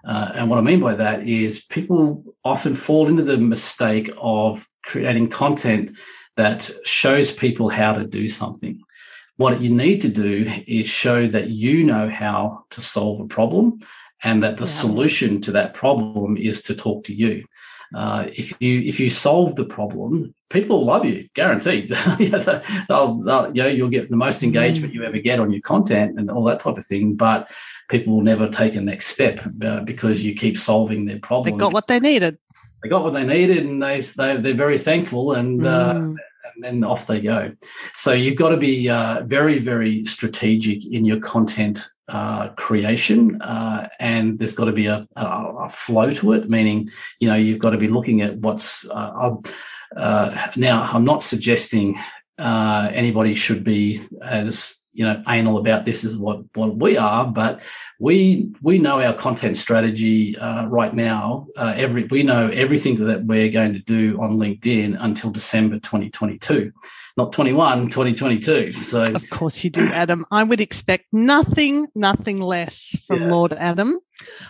uh, 0.06 0.32
and 0.36 0.50
what 0.50 0.60
I 0.60 0.62
mean 0.62 0.80
by 0.80 0.94
that 0.96 1.28
is 1.28 1.66
people 1.66 2.24
often 2.44 2.76
fall 2.76 3.08
into 3.08 3.24
the 3.24 3.38
mistake 3.38 4.10
of 4.18 4.66
creating 4.90 5.30
content 5.30 5.96
that 6.36 6.70
shows 6.84 7.32
people 7.32 7.70
how 7.70 7.94
to 7.94 8.06
do 8.06 8.28
something. 8.28 8.82
What 9.38 9.62
you 9.62 9.70
need 9.70 10.02
to 10.02 10.10
do 10.10 10.52
is 10.68 10.88
show 10.88 11.28
that 11.28 11.50
you 11.50 11.84
know 11.84 12.10
how 12.10 12.66
to 12.72 12.82
solve 12.82 13.22
a 13.22 13.28
problem 13.28 13.80
and 14.24 14.42
that 14.42 14.58
the 14.58 14.64
yeah. 14.64 14.82
solution 14.84 15.42
to 15.42 15.52
that 15.52 15.74
problem 15.74 16.38
is 16.38 16.62
to 16.64 16.76
talk 16.76 17.04
to 17.06 17.14
you. 17.14 17.46
Uh, 17.96 18.28
if 18.34 18.54
you 18.62 18.82
if 18.82 19.00
you 19.00 19.10
solve 19.10 19.56
the 19.56 19.66
problem, 19.66 20.34
people 20.50 20.78
will 20.78 20.86
love 20.86 21.06
you, 21.06 21.28
guaranteed. 21.34 21.90
they'll, 22.20 23.14
they'll, 23.24 23.48
you 23.54 23.64
know, 23.64 23.68
you'll 23.68 23.90
get 23.90 24.10
the 24.10 24.16
most 24.16 24.44
engagement 24.44 24.92
mm. 24.92 24.96
you 24.96 25.04
ever 25.04 25.18
get 25.18 25.40
on 25.40 25.52
your 25.52 25.62
content 25.62 26.20
and 26.20 26.30
all 26.30 26.44
that 26.44 26.60
type 26.60 26.78
of 26.78 26.86
thing. 26.86 27.16
But 27.16 27.52
people 27.90 28.14
will 28.14 28.24
never 28.24 28.48
take 28.48 28.76
a 28.76 28.82
next 28.82 29.08
step 29.08 29.42
uh, 29.64 29.82
because 29.82 30.24
you 30.24 30.36
keep 30.36 30.56
solving 30.58 31.06
their 31.06 31.20
problem. 31.20 31.58
They 31.58 31.60
got 31.60 31.74
what 31.74 31.88
they 31.88 32.00
needed 32.00 32.38
they 32.82 32.90
got 32.90 33.04
what 33.04 33.14
they 33.14 33.26
needed 33.26 33.66
and 33.66 33.82
they, 33.82 34.00
they 34.00 34.38
they're 34.38 34.54
very 34.54 34.78
thankful 34.78 35.34
and 35.34 35.66
uh, 35.66 35.94
mm. 35.94 36.14
uh, 36.14 36.24
and 36.56 36.64
then 36.64 36.84
off 36.84 37.08
they 37.08 37.22
go. 37.22 37.52
So 37.94 38.14
you've 38.14 38.38
got 38.38 38.50
to 38.50 38.58
be 38.58 38.90
uh, 38.90 39.24
very 39.26 39.60
very 39.60 40.06
strategic 40.06 40.86
in 40.86 41.06
your 41.06 41.20
content 41.20 41.88
uh, 42.08 42.50
creation, 42.50 43.40
uh, 43.42 43.88
and 44.00 44.40
there's 44.40 44.54
got 44.54 44.66
to 44.66 44.72
be 44.72 44.88
a, 44.88 45.08
a, 45.16 45.26
a, 45.26 45.70
flow 45.70 46.10
to 46.10 46.34
it. 46.34 46.50
Meaning, 46.50 46.90
you 47.20 47.30
know, 47.30 47.36
you've 47.36 47.60
got 47.60 47.70
to 47.70 47.78
be 47.78 47.88
looking 47.88 48.22
at 48.22 48.38
what's 48.38 48.90
uh, 48.90 49.36
now. 50.56 50.90
I'm 50.92 51.06
not 51.06 51.22
suggesting 51.22 52.00
anybody 52.40 53.36
should 53.36 53.64
be 53.64 54.02
as 54.24 54.79
you 54.94 55.06
know 55.06 55.22
anal 55.28 55.58
about 55.58 55.86
this 55.86 56.04
is 56.04 56.18
what 56.18 56.40
what 56.56 56.76
we 56.76 56.98
are 56.98 57.28
but 57.28 57.62
we 58.00 58.52
we 58.62 58.80
know 58.80 59.02
our 59.02 59.14
content 59.14 59.56
strategy 59.56 60.38
uh, 60.38 60.66
right 60.66 60.94
now 60.94 61.48
uh, 61.58 61.74
every 61.76 62.06
we 62.06 62.24
know 62.24 62.48
everything 62.50 63.04
that 63.06 63.24
we're 63.24 63.52
going 63.52 63.74
to 63.74 63.80
do 63.80 64.20
on 64.22 64.38
linkedin 64.38 64.98
until 65.00 65.30
december 65.30 65.76
2022 65.76 66.72
not 67.18 67.32
21 67.32 67.86
2022 67.86 68.74
so 68.74 69.04
of 69.04 69.30
course 69.30 69.64
you 69.64 69.70
do 69.70 69.88
adam 69.94 70.26
i 70.32 70.44
would 70.44 70.62
expect 70.62 71.06
nothing 71.12 71.88
nothing 71.96 72.42
less 72.42 72.96
from 73.06 73.22
yeah. 73.22 73.30
lord 73.30 73.54
adam 73.54 74.00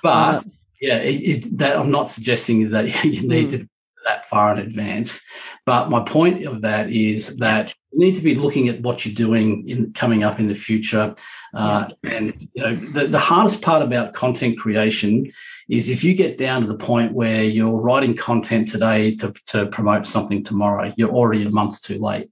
but 0.01 0.35
uh, 0.35 0.41
yeah 0.81 0.97
it, 0.97 1.45
it, 1.45 1.57
that 1.57 1.77
i'm 1.77 1.91
not 1.91 2.09
suggesting 2.09 2.69
that 2.69 2.85
you 3.03 3.27
need 3.27 3.49
mm. 3.49 3.59
to 3.59 3.69
that 4.09 4.25
far 4.25 4.53
in 4.53 4.59
advance. 4.59 5.23
But 5.65 5.89
my 5.89 6.01
point 6.01 6.45
of 6.45 6.61
that 6.61 6.91
is 6.91 7.37
that 7.37 7.75
you 7.91 7.99
need 7.99 8.15
to 8.15 8.21
be 8.21 8.35
looking 8.35 8.69
at 8.69 8.81
what 8.81 9.05
you're 9.05 9.15
doing 9.15 9.67
in 9.67 9.93
coming 9.93 10.23
up 10.23 10.39
in 10.39 10.47
the 10.47 10.55
future. 10.55 11.15
Uh, 11.53 11.89
and 12.03 12.47
you 12.53 12.63
know, 12.63 12.75
the, 12.75 13.07
the 13.07 13.19
hardest 13.19 13.61
part 13.61 13.81
about 13.81 14.13
content 14.13 14.59
creation 14.59 15.31
is 15.69 15.89
if 15.89 16.03
you 16.03 16.13
get 16.13 16.37
down 16.37 16.61
to 16.61 16.67
the 16.67 16.77
point 16.77 17.13
where 17.13 17.43
you're 17.43 17.81
writing 17.81 18.15
content 18.15 18.67
today 18.67 19.15
to, 19.15 19.33
to 19.47 19.65
promote 19.67 20.05
something 20.05 20.43
tomorrow, 20.43 20.93
you're 20.97 21.09
already 21.09 21.45
a 21.45 21.49
month 21.49 21.81
too 21.81 21.99
late. 21.99 22.29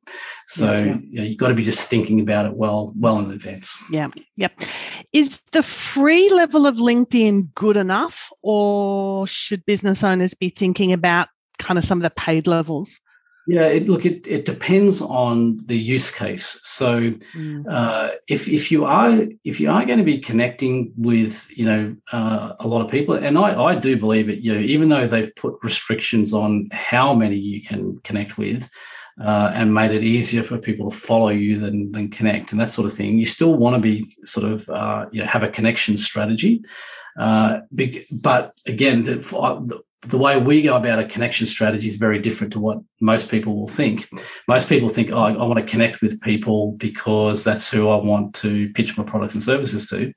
So 0.48 0.74
yeah, 0.74 0.98
You 1.02 1.20
know, 1.20 1.24
you've 1.24 1.38
got 1.38 1.50
to 1.50 1.56
be 1.56 1.64
just 1.64 1.88
thinking 1.88 2.20
about 2.20 2.46
it 2.46 2.54
well, 2.54 2.94
well 2.96 3.20
in 3.20 3.32
advance. 3.32 3.82
Yeah. 3.92 4.10
Yep. 4.38 4.62
Is 5.14 5.42
the 5.52 5.64
free 5.64 6.30
level 6.30 6.68
of 6.68 6.78
LinkedIn 6.78 7.54
good 7.56 7.78
enough 7.78 8.32
or 8.44 9.26
should 9.26 9.66
business 9.66 10.04
owners 10.04 10.34
be 10.36 10.50
thinking 10.50 10.94
about 10.94 11.30
kind 11.58 11.78
of 11.78 11.86
some 11.86 12.00
of 12.00 12.04
the 12.04 12.10
paid 12.10 12.48
levels? 12.48 13.00
Yeah, 13.50 13.68
it, 13.68 13.88
look, 13.88 14.06
it, 14.06 14.28
it 14.28 14.44
depends 14.44 15.02
on 15.02 15.62
the 15.66 15.78
use 15.78 16.12
case. 16.12 16.60
So, 16.64 17.12
mm. 17.34 17.66
uh, 17.70 18.12
if 18.28 18.50
if 18.50 18.74
you 18.74 18.84
are 18.84 19.26
if 19.46 19.62
you 19.62 19.72
are 19.72 19.86
going 19.86 20.00
to 20.00 20.04
be 20.04 20.20
connecting 20.20 20.92
with 20.98 21.48
you 21.58 21.64
know 21.64 21.96
uh, 22.12 22.56
a 22.60 22.68
lot 22.68 22.84
of 22.84 22.92
people, 22.92 23.16
and 23.16 23.38
I, 23.38 23.64
I 23.64 23.76
do 23.76 23.96
believe 23.96 24.28
it, 24.28 24.40
you 24.40 24.54
know, 24.54 24.60
even 24.60 24.90
though 24.90 25.08
they've 25.08 25.34
put 25.38 25.56
restrictions 25.64 26.34
on 26.34 26.68
how 26.74 27.14
many 27.14 27.38
you 27.38 27.62
can 27.62 28.00
connect 28.04 28.38
with, 28.38 28.70
uh, 29.24 29.52
and 29.54 29.74
made 29.74 29.92
it 29.92 30.04
easier 30.04 30.44
for 30.44 30.58
people 30.58 30.92
to 30.92 30.98
follow 30.98 31.30
you 31.30 31.58
than 31.58 31.90
than 31.94 32.10
connect 32.10 32.52
and 32.52 32.60
that 32.60 32.70
sort 32.70 32.86
of 32.86 32.92
thing. 32.92 33.18
You 33.18 33.26
still 33.26 33.54
want 33.54 33.78
to 33.78 33.82
be 33.82 34.06
sort 34.26 34.52
of 34.52 34.70
uh, 34.70 35.06
you 35.14 35.22
know 35.22 35.28
have 35.28 35.44
a 35.44 35.50
connection 35.50 35.98
strategy, 35.98 36.64
uh, 37.18 37.62
big, 37.74 38.06
but 38.12 38.54
again, 38.66 39.04
the, 39.04 39.82
the, 40.04 40.18
way 40.18 40.40
we 40.40 40.62
go 40.62 40.76
about 40.76 41.00
a 41.00 41.06
connection 41.06 41.46
strategy 41.46 41.88
is 41.88 41.96
very 41.96 42.20
different 42.20 42.54
to 42.54 42.60
what 42.60 42.80
most 43.02 43.30
people 43.30 43.56
will 43.56 43.68
think. 43.68 44.08
Most 44.48 44.70
people 44.70 44.90
think, 44.90 45.12
oh, 45.12 45.18
I, 45.18 45.34
I 45.34 45.44
want 45.44 45.60
to 45.60 45.66
connect 45.66 46.02
with 46.02 46.22
people 46.22 46.74
because 46.74 47.44
that's 47.44 47.70
who 47.70 47.90
I 47.90 47.96
want 47.96 48.36
to 48.36 48.70
pitch 48.74 48.98
my 48.98 49.04
products 49.04 49.34
and 49.34 49.44
services 49.44 49.88
to. 49.88 50.14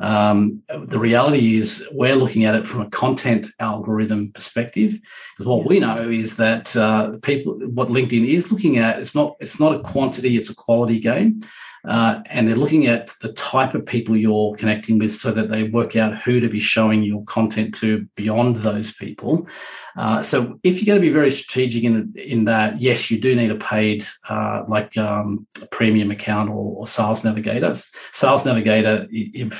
Um, 0.00 0.62
the 0.68 0.98
reality 0.98 1.56
is, 1.56 1.86
we're 1.92 2.16
looking 2.16 2.44
at 2.44 2.54
it 2.54 2.66
from 2.66 2.80
a 2.80 2.90
content 2.90 3.46
algorithm 3.60 4.32
perspective. 4.32 4.98
Because 5.36 5.46
what 5.46 5.62
yeah. 5.62 5.68
we 5.68 5.80
know 5.80 6.10
is 6.10 6.36
that 6.36 6.74
uh, 6.76 7.18
people, 7.22 7.58
what 7.68 7.88
LinkedIn 7.88 8.26
is 8.26 8.50
looking 8.50 8.78
at, 8.78 8.98
it's 8.98 9.14
not 9.14 9.36
it's 9.40 9.60
not 9.60 9.74
a 9.74 9.80
quantity, 9.80 10.36
it's 10.36 10.50
a 10.50 10.54
quality 10.54 10.98
game. 10.98 11.40
Uh, 11.84 12.20
and 12.26 12.46
they're 12.46 12.56
looking 12.56 12.86
at 12.86 13.08
the 13.20 13.32
type 13.32 13.74
of 13.74 13.86
people 13.86 14.16
you're 14.16 14.54
connecting 14.56 14.98
with 14.98 15.12
so 15.12 15.32
that 15.32 15.50
they 15.50 15.62
work 15.62 15.96
out 15.96 16.16
who 16.16 16.38
to 16.40 16.48
be 16.48 16.60
showing 16.60 17.02
your 17.02 17.24
content 17.24 17.74
to 17.74 18.06
beyond 18.16 18.56
those 18.58 18.92
people. 18.92 19.48
Uh, 19.96 20.22
so 20.22 20.58
if 20.62 20.76
you're 20.76 20.86
going 20.86 21.00
to 21.00 21.06
be 21.06 21.12
very 21.12 21.30
strategic 21.30 21.84
in 21.84 22.12
in 22.16 22.44
that, 22.44 22.80
yes, 22.80 23.10
you 23.10 23.18
do 23.18 23.34
need 23.34 23.50
a 23.50 23.56
paid 23.56 24.04
uh, 24.28 24.62
like 24.68 24.96
um, 24.96 25.46
a 25.62 25.66
premium 25.66 26.10
account 26.10 26.50
or, 26.50 26.76
or, 26.78 26.86
Sales 26.86 27.24
Navigator. 27.24 27.72
Sales 28.12 28.44
Navigator, 28.44 29.08
in, 29.10 29.52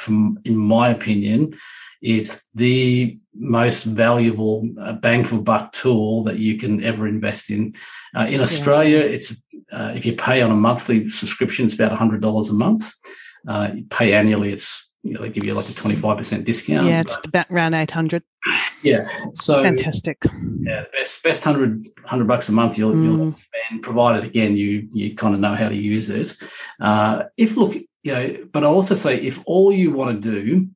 in 0.45 0.57
my 0.57 0.91
opinion, 0.91 1.55
is 2.03 2.43
the 2.55 3.19
most 3.35 3.85
valuable 3.85 4.69
uh, 4.81 4.93
bang 4.95 5.25
for 5.25 5.41
buck 5.41 5.73
tool 5.73 6.25
that 6.25 6.39
you 6.39 6.59
can 6.59 6.83
ever 6.83 7.07
invest 7.07 7.51
in. 7.51 7.75
Uh, 8.15 8.27
in 8.29 8.41
Australia, 8.41 8.99
yeah. 8.99 9.05
it's 9.05 9.43
uh, 9.73 9.93
if 9.95 10.05
you 10.05 10.15
pay 10.15 10.43
on 10.43 10.51
a 10.51 10.57
monthly 10.57 11.09
subscription, 11.09 11.67
it's 11.67 11.75
about 11.75 11.97
hundred 11.97 12.21
dollars 12.21 12.49
a 12.51 12.55
month. 12.55 12.93
Uh, 13.47 13.71
you 13.75 13.85
pay 13.85 14.13
annually, 14.15 14.53
it's 14.53 14.91
you 15.03 15.15
know, 15.15 15.23
they 15.23 15.31
give 15.31 15.47
you 15.47 15.55
like 15.55 15.69
a 15.69 15.73
twenty 15.73 15.97
five 15.97 16.19
percent 16.19 16.45
discount. 16.45 16.87
Yeah, 16.87 17.01
it's 17.01 17.19
about 17.25 17.47
around 17.51 17.75
eight 17.75 17.91
hundred. 17.91 18.23
Yeah, 18.83 19.07
so 19.35 19.63
fantastic. 19.63 20.23
Yeah, 20.63 20.85
best 20.93 21.23
best 21.23 21.45
100, 21.45 21.87
100 22.03 22.27
bucks 22.27 22.49
a 22.49 22.53
month 22.53 22.79
you'll, 22.79 22.95
mm. 22.95 23.05
you'll 23.05 23.35
spend, 23.35 23.83
provided 23.83 24.25
again 24.25 24.57
you 24.57 24.89
you 24.93 25.15
kind 25.15 25.35
of 25.35 25.41
know 25.41 25.55
how 25.55 25.69
to 25.69 25.75
use 25.75 26.09
it. 26.11 26.35
Uh, 26.81 27.25
if 27.37 27.57
look, 27.57 27.75
you 27.75 28.13
know, 28.13 28.37
but 28.53 28.65
I 28.65 28.67
also 28.67 28.95
say 28.95 29.21
if 29.21 29.43
all 29.47 29.73
you 29.73 29.93
want 29.93 30.23
to 30.23 30.31
do 30.31 30.69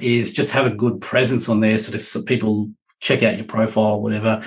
is 0.00 0.32
just 0.32 0.52
have 0.52 0.66
a 0.66 0.70
good 0.70 1.00
presence 1.00 1.48
on 1.48 1.60
there, 1.60 1.78
so 1.78 1.94
if 1.94 2.26
people 2.26 2.70
check 3.00 3.22
out 3.22 3.36
your 3.36 3.46
profile 3.46 3.94
or 3.94 4.02
whatever, 4.02 4.42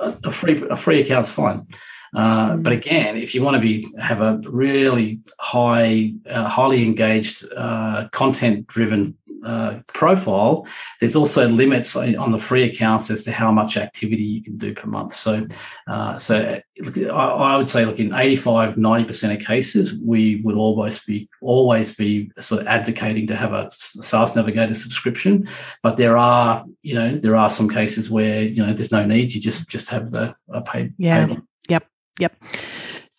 a 0.00 0.30
free 0.30 0.62
a 0.70 0.76
free 0.76 1.00
account's 1.00 1.30
fine. 1.30 1.66
Uh, 2.14 2.52
mm. 2.52 2.62
But 2.62 2.72
again, 2.72 3.16
if 3.16 3.34
you 3.34 3.42
want 3.42 3.54
to 3.54 3.60
be 3.60 3.88
have 3.98 4.20
a 4.20 4.40
really 4.44 5.20
high, 5.38 6.12
uh, 6.28 6.48
highly 6.48 6.84
engaged, 6.84 7.46
uh, 7.56 8.08
content-driven 8.10 9.16
uh, 9.44 9.80
profile, 9.86 10.66
there's 10.98 11.16
also 11.16 11.48
limits 11.48 11.96
on 11.96 12.32
the 12.32 12.38
free 12.38 12.64
accounts 12.64 13.10
as 13.10 13.22
to 13.24 13.32
how 13.32 13.50
much 13.50 13.76
activity 13.76 14.22
you 14.22 14.42
can 14.42 14.56
do 14.56 14.74
per 14.74 14.88
month. 14.88 15.12
So, 15.12 15.46
uh, 15.86 16.18
so 16.18 16.60
I, 16.96 17.10
I, 17.10 17.56
would 17.56 17.68
say, 17.68 17.84
look, 17.84 17.98
in 17.98 18.14
85, 18.14 18.76
90% 18.76 19.34
of 19.34 19.44
cases, 19.44 20.00
we 20.00 20.40
would 20.44 20.56
always 20.56 21.02
be 21.04 21.28
always 21.40 21.94
be 21.94 22.30
sort 22.38 22.62
of 22.62 22.68
advocating 22.68 23.26
to 23.28 23.36
have 23.36 23.52
a 23.52 23.70
Sales 23.70 24.34
Navigator 24.36 24.74
subscription. 24.74 25.48
But 25.82 25.96
there 25.96 26.16
are, 26.16 26.64
you 26.82 26.94
know, 26.94 27.16
there 27.16 27.36
are 27.36 27.50
some 27.50 27.68
cases 27.68 28.10
where 28.10 28.42
you 28.42 28.64
know 28.64 28.72
there's 28.72 28.92
no 28.92 29.04
need. 29.04 29.32
You 29.32 29.40
just 29.40 29.68
just 29.68 29.88
have 29.90 30.10
the 30.10 30.34
a 30.52 30.60
paid. 30.62 30.94
Yeah. 30.98 31.26
Paid 31.26 31.42
Yep. 31.68 31.86
Yep. 32.18 32.36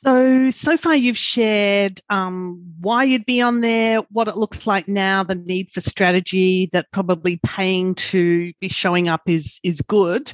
So, 0.04 0.50
so 0.50 0.78
far 0.78 0.96
you've 0.96 1.18
shared 1.18 2.02
um, 2.10 2.64
why 2.80 3.04
you'd 3.04 3.26
be 3.26 3.40
on 3.40 3.62
there, 3.62 4.00
what 4.10 4.28
it 4.28 4.36
looks 4.36 4.66
like 4.66 4.88
now, 4.88 5.24
the 5.24 5.36
need 5.36 5.72
for 5.72 5.80
strategy, 5.80 6.70
that 6.72 6.92
probably 6.92 7.40
paying 7.46 7.94
to 7.96 8.52
be 8.60 8.68
showing 8.68 9.08
up 9.08 9.22
is, 9.28 9.60
is 9.64 9.82
good. 9.82 10.34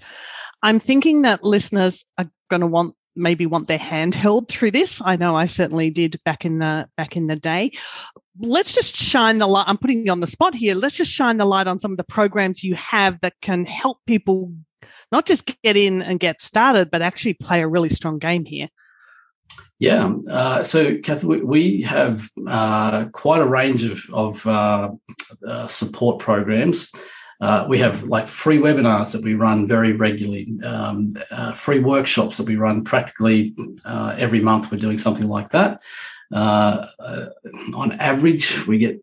I'm 0.64 0.80
thinking 0.80 1.24
that 1.24 1.44
listeners 1.44 2.06
are 2.18 2.30
going 2.50 2.62
to 2.62 2.68
want 2.68 2.96
maybe 3.18 3.46
want 3.46 3.68
their 3.68 3.78
hand 3.78 4.16
held 4.16 4.48
through 4.48 4.72
this. 4.72 5.02
I 5.04 5.16
know 5.16 5.36
I 5.36 5.48
certainly 5.48 5.90
did 5.90 6.22
back 6.24 6.46
in 6.46 6.60
the 6.60 6.88
back 6.96 7.18
in 7.18 7.28
the 7.28 7.36
day. 7.36 7.72
Let's 8.40 8.74
just 8.74 8.96
shine 8.96 9.40
the 9.40 9.48
light. 9.48 9.66
I'm 9.68 9.78
putting 9.78 10.06
you 10.06 10.12
on 10.12 10.20
the 10.20 10.28
spot 10.28 10.54
here. 10.54 10.76
Let's 10.76 10.96
just 10.96 11.12
shine 11.12 11.38
the 11.38 11.46
light 11.46 11.68
on 11.68 11.80
some 11.80 11.92
of 11.92 11.98
the 11.98 12.04
programs 12.04 12.64
you 12.64 12.76
have 12.76 13.20
that 13.22 13.34
can 13.42 13.66
help 13.66 13.98
people 14.06 14.54
not 15.12 15.26
just 15.26 15.52
get 15.64 15.76
in 15.76 16.04
and 16.04 16.20
get 16.20 16.42
started, 16.42 16.92
but 16.92 17.02
actually 17.02 17.34
play 17.34 17.62
a 17.62 17.68
really 17.68 17.90
strong 17.90 18.20
game 18.20 18.46
here. 18.46 18.70
Yeah. 19.80 20.14
Uh, 20.30 20.64
so, 20.64 20.98
Cath, 20.98 21.24
we 21.24 21.82
have 21.82 22.30
uh, 22.48 23.06
quite 23.10 23.42
a 23.42 23.46
range 23.46 23.84
of, 23.84 24.02
of 24.12 24.48
uh, 24.48 24.90
uh 25.48 25.68
support 25.68 26.20
programs. 26.20 26.92
Uh, 27.40 27.68
we 27.70 27.78
have 27.78 28.04
like 28.06 28.28
free 28.28 28.58
webinars 28.58 29.12
that 29.14 29.24
we 29.24 29.36
run 29.36 29.68
very 29.68 29.94
regularly, 29.94 30.58
um, 30.64 31.16
uh, 31.30 31.54
free 31.54 31.78
workshops 31.78 32.38
that 32.38 32.48
we 32.48 32.56
run 32.56 32.84
practically 32.84 33.54
every 33.86 34.42
month. 34.42 34.72
We're 34.72 34.80
doing 34.80 34.98
something 34.98 35.28
like 35.28 35.50
that. 35.50 35.84
on 36.32 37.92
average, 38.00 38.66
we 38.66 38.80
get 38.80 39.00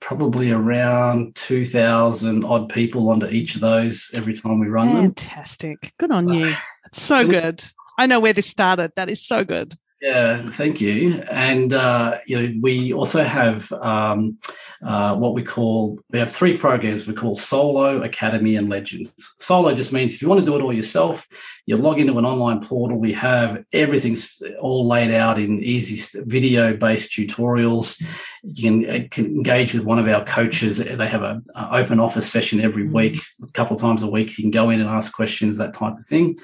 probably 0.00 0.50
around 0.50 1.34
2,000 1.36 2.44
odd 2.44 2.68
people 2.68 3.08
onto 3.08 3.26
each 3.26 3.54
of 3.54 3.60
those 3.60 4.10
every 4.14 4.34
time 4.34 4.58
we 4.58 4.66
run 4.66 4.88
Fantastic. 4.88 5.00
them. 5.00 5.78
Fantastic. 5.80 5.94
Good 5.98 6.10
on 6.10 6.28
you. 6.28 6.54
It's 6.86 7.02
so 7.02 7.24
good. 7.24 7.64
I 7.98 8.06
know 8.06 8.20
where 8.20 8.32
this 8.32 8.46
started. 8.46 8.92
That 8.96 9.08
is 9.08 9.24
so 9.24 9.44
good. 9.44 9.74
Yeah, 10.04 10.50
thank 10.50 10.82
you. 10.82 11.22
And 11.30 11.72
uh, 11.72 12.18
you 12.26 12.42
know, 12.42 12.54
we 12.60 12.92
also 12.92 13.22
have 13.22 13.72
um, 13.72 14.36
uh, 14.84 15.16
what 15.16 15.32
we 15.32 15.42
call 15.42 15.98
we 16.10 16.18
have 16.18 16.30
three 16.30 16.58
programs 16.58 17.06
we 17.06 17.14
call 17.14 17.34
Solo, 17.34 18.02
Academy, 18.02 18.56
and 18.56 18.68
Legends. 18.68 19.14
Solo 19.38 19.72
just 19.72 19.94
means 19.94 20.12
if 20.12 20.20
you 20.20 20.28
want 20.28 20.40
to 20.40 20.44
do 20.44 20.56
it 20.56 20.62
all 20.62 20.74
yourself, 20.74 21.26
you 21.64 21.76
log 21.78 22.00
into 22.00 22.18
an 22.18 22.26
online 22.26 22.60
portal. 22.60 22.98
We 22.98 23.14
have 23.14 23.64
everything's 23.72 24.42
all 24.60 24.86
laid 24.86 25.10
out 25.10 25.38
in 25.38 25.62
easy 25.62 25.96
video-based 26.26 27.10
tutorials. 27.10 27.98
You 28.42 28.62
can, 28.62 28.90
uh, 28.90 29.04
can, 29.10 29.24
engage 29.24 29.72
with 29.72 29.84
one 29.84 29.98
of 29.98 30.06
our 30.06 30.22
coaches. 30.26 30.78
They 30.78 31.08
have 31.08 31.22
an 31.22 31.44
open 31.56 31.98
office 31.98 32.30
session 32.30 32.60
every 32.60 32.84
mm-hmm. 32.84 32.94
week, 32.94 33.22
a 33.42 33.50
couple 33.52 33.74
of 33.74 33.80
times 33.80 34.02
a 34.02 34.06
week. 34.06 34.36
You 34.36 34.44
can 34.44 34.50
go 34.50 34.68
in 34.68 34.82
and 34.82 34.90
ask 34.90 35.14
questions, 35.14 35.56
that 35.56 35.72
type 35.72 35.96
of 35.96 36.04
thing. 36.04 36.36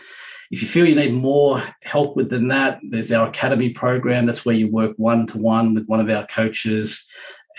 If 0.51 0.63
you 0.63 0.69
feel 0.69 0.87
you 0.87 0.97
need 0.97 1.15
more 1.15 1.63
help 1.83 2.17
with 2.17 2.31
than 2.31 2.49
that, 2.49 2.81
there's 2.83 3.13
our 3.13 3.29
academy 3.29 3.71
program. 3.71 4.27
That's 4.27 4.45
where 4.45 4.55
you 4.55 4.69
work 4.69 4.95
one 4.97 5.27
to 5.27 5.39
one 5.39 5.75
with 5.75 5.87
one 5.87 6.01
of 6.01 6.11
our 6.11 6.27
coaches. 6.27 7.07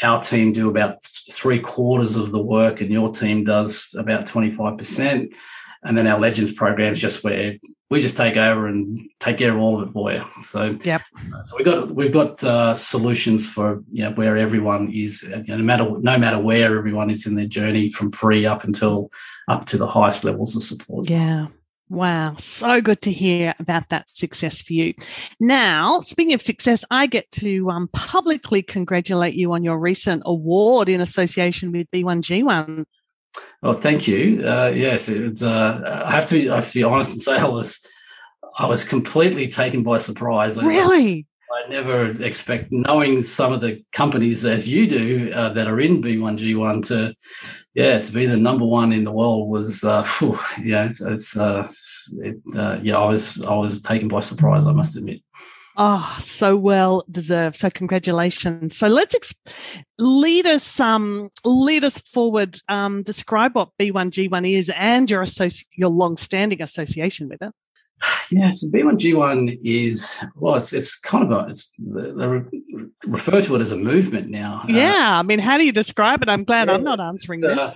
Our 0.03 0.21
team 0.21 0.51
do 0.51 0.69
about 0.69 1.03
three 1.31 1.59
quarters 1.59 2.17
of 2.17 2.31
the 2.31 2.41
work, 2.41 2.81
and 2.81 2.91
your 2.91 3.11
team 3.11 3.43
does 3.43 3.93
about 3.97 4.25
25%. 4.25 5.33
And 5.83 5.97
then 5.97 6.05
our 6.05 6.19
legends 6.19 6.51
program 6.51 6.91
is 6.91 6.99
just 6.99 7.23
where 7.23 7.55
we 7.89 8.01
just 8.01 8.15
take 8.15 8.37
over 8.37 8.67
and 8.67 9.09
take 9.19 9.37
care 9.37 9.51
of 9.51 9.57
all 9.57 9.81
of 9.81 9.89
it 9.89 9.91
for 9.91 10.13
you. 10.13 10.23
So, 10.43 10.77
yep. 10.83 11.01
So 11.43 11.57
we've 11.57 11.65
got 11.65 11.91
we've 11.91 12.11
got 12.11 12.43
uh, 12.43 12.73
solutions 12.73 13.47
for 13.47 13.81
you 13.91 14.03
know, 14.03 14.11
where 14.11 14.37
everyone 14.37 14.91
is, 14.93 15.23
you 15.23 15.43
know, 15.47 15.57
no 15.57 15.63
matter 15.63 15.85
no 15.99 16.17
matter 16.17 16.39
where 16.39 16.77
everyone 16.77 17.09
is 17.09 17.25
in 17.25 17.35
their 17.35 17.47
journey, 17.47 17.91
from 17.91 18.11
free 18.11 18.45
up 18.45 18.63
until 18.63 19.09
up 19.49 19.65
to 19.65 19.77
the 19.77 19.87
highest 19.87 20.23
levels 20.23 20.55
of 20.55 20.63
support. 20.63 21.09
Yeah, 21.09 21.47
Wow, 21.91 22.35
so 22.37 22.79
good 22.79 23.01
to 23.01 23.11
hear 23.11 23.53
about 23.59 23.89
that 23.89 24.09
success 24.09 24.61
for 24.61 24.71
you. 24.71 24.93
Now, 25.41 25.99
speaking 25.99 26.33
of 26.33 26.41
success, 26.41 26.85
I 26.89 27.05
get 27.05 27.29
to 27.31 27.69
um, 27.69 27.89
publicly 27.89 28.61
congratulate 28.61 29.35
you 29.35 29.51
on 29.51 29.65
your 29.65 29.77
recent 29.77 30.23
award 30.25 30.87
in 30.87 31.01
association 31.01 31.73
with 31.73 31.91
B1G1. 31.91 32.85
Well, 33.61 33.73
thank 33.73 34.07
you. 34.07 34.41
Uh, 34.41 34.71
yes, 34.73 35.09
it's, 35.09 35.43
uh, 35.43 36.03
I 36.05 36.11
have 36.11 36.27
to. 36.27 36.35
Be, 36.35 36.49
I 36.49 36.55
have 36.55 36.71
to 36.71 36.79
be 36.79 36.83
honest 36.85 37.11
and 37.11 37.21
say 37.21 37.37
I 37.37 37.47
was, 37.49 37.85
I 38.57 38.67
was 38.67 38.85
completely 38.85 39.49
taken 39.49 39.83
by 39.83 39.97
surprise. 39.97 40.55
Really? 40.55 41.27
I 41.51 41.69
never 41.73 42.05
expect, 42.23 42.71
knowing 42.71 43.21
some 43.21 43.51
of 43.51 43.59
the 43.59 43.83
companies 43.91 44.45
as 44.45 44.69
you 44.69 44.87
do 44.87 45.31
uh, 45.33 45.49
that 45.49 45.67
are 45.67 45.81
in 45.81 46.01
B1G1 46.01 46.87
to 46.87 47.13
yeah, 47.73 47.99
to 47.99 48.11
be 48.11 48.25
the 48.25 48.37
number 48.37 48.65
one 48.65 48.91
in 48.91 49.03
the 49.03 49.11
world 49.11 49.49
was, 49.49 49.83
uh, 49.83 50.05
yeah, 50.63 50.85
it's, 50.85 51.01
it's 51.01 51.37
uh, 51.37 51.67
it, 52.19 52.37
uh, 52.55 52.79
yeah, 52.81 52.97
I 52.97 53.07
was, 53.07 53.41
I 53.41 53.55
was 53.55 53.81
taken 53.81 54.07
by 54.07 54.19
surprise. 54.19 54.65
I 54.65 54.73
must 54.73 54.97
admit. 54.97 55.21
Oh, 55.77 56.17
so 56.19 56.57
well 56.57 57.05
deserved. 57.09 57.55
So 57.55 57.69
congratulations. 57.69 58.77
So 58.77 58.87
let's 58.87 59.33
lead 59.97 60.45
us, 60.45 60.79
um, 60.81 61.29
lead 61.45 61.85
us 61.85 61.99
forward. 61.99 62.59
Um, 62.67 63.03
describe 63.03 63.55
what 63.55 63.69
B1G1 63.79 64.51
is 64.51 64.71
and 64.75 65.09
your 65.09 65.23
associ- 65.23 65.65
your 65.75 65.89
long-standing 65.89 66.61
association 66.61 67.29
with 67.29 67.41
it. 67.41 67.53
Yeah, 68.31 68.51
so 68.51 68.67
B1G1 68.67 69.59
is 69.63 70.23
well, 70.35 70.55
it's 70.55 70.73
it's 70.73 70.97
kind 70.97 71.23
of 71.23 71.31
a 71.31 71.49
it's 71.49 71.69
they 71.77 72.27
refer 73.07 73.41
to 73.41 73.55
it 73.55 73.61
as 73.61 73.71
a 73.71 73.77
movement 73.77 74.29
now. 74.29 74.61
Uh, 74.63 74.67
yeah, 74.69 75.15
uh, 75.15 75.19
I 75.19 75.23
mean, 75.23 75.39
how 75.39 75.57
do 75.57 75.65
you 75.65 75.71
describe 75.71 76.21
it? 76.21 76.29
I'm 76.29 76.43
glad 76.43 76.67
yeah, 76.67 76.75
I'm 76.75 76.83
not 76.83 76.99
answering 76.99 77.41
this. 77.41 77.71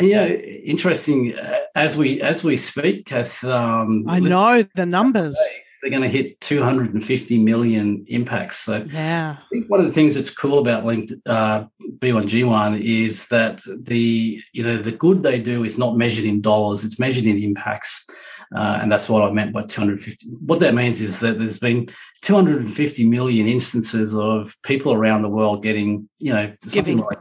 yeah, 0.00 0.26
interesting. 0.26 1.34
Uh, 1.36 1.58
as 1.74 1.96
we 1.96 2.20
as 2.22 2.42
we 2.42 2.56
speak, 2.56 3.06
Cath, 3.06 3.44
um, 3.44 4.04
I 4.08 4.20
know 4.20 4.64
the 4.74 4.86
numbers. 4.86 5.36
They're 5.82 5.90
going 5.90 6.02
to 6.02 6.08
hit 6.08 6.40
250 6.40 7.38
million 7.38 8.04
impacts. 8.08 8.58
So 8.60 8.86
yeah, 8.90 9.36
I 9.38 9.48
think 9.52 9.70
one 9.70 9.78
of 9.78 9.86
the 9.86 9.92
things 9.92 10.14
that's 10.14 10.30
cool 10.30 10.58
about 10.58 10.86
linked 10.86 11.12
uh, 11.26 11.66
B1G1 11.98 12.80
is 12.80 13.28
that 13.28 13.62
the 13.66 14.40
you 14.52 14.62
know 14.64 14.78
the 14.78 14.92
good 14.92 15.22
they 15.22 15.38
do 15.38 15.64
is 15.64 15.76
not 15.78 15.96
measured 15.96 16.24
in 16.24 16.40
dollars; 16.40 16.82
it's 16.82 16.98
measured 16.98 17.24
in 17.24 17.42
impacts. 17.42 18.06
Uh, 18.54 18.78
and 18.80 18.92
that's 18.92 19.08
what 19.08 19.22
I 19.22 19.30
meant 19.30 19.52
by 19.52 19.62
250. 19.62 20.26
What 20.44 20.60
that 20.60 20.74
means 20.74 21.00
is 21.00 21.20
that 21.20 21.38
there's 21.38 21.58
been 21.58 21.88
250 22.22 23.08
million 23.08 23.46
instances 23.48 24.14
of 24.14 24.54
people 24.62 24.92
around 24.92 25.22
the 25.22 25.30
world 25.30 25.62
getting, 25.62 26.08
you 26.18 26.32
know, 26.32 26.52
something 26.62 26.96
Giving. 26.98 26.98
like 26.98 27.18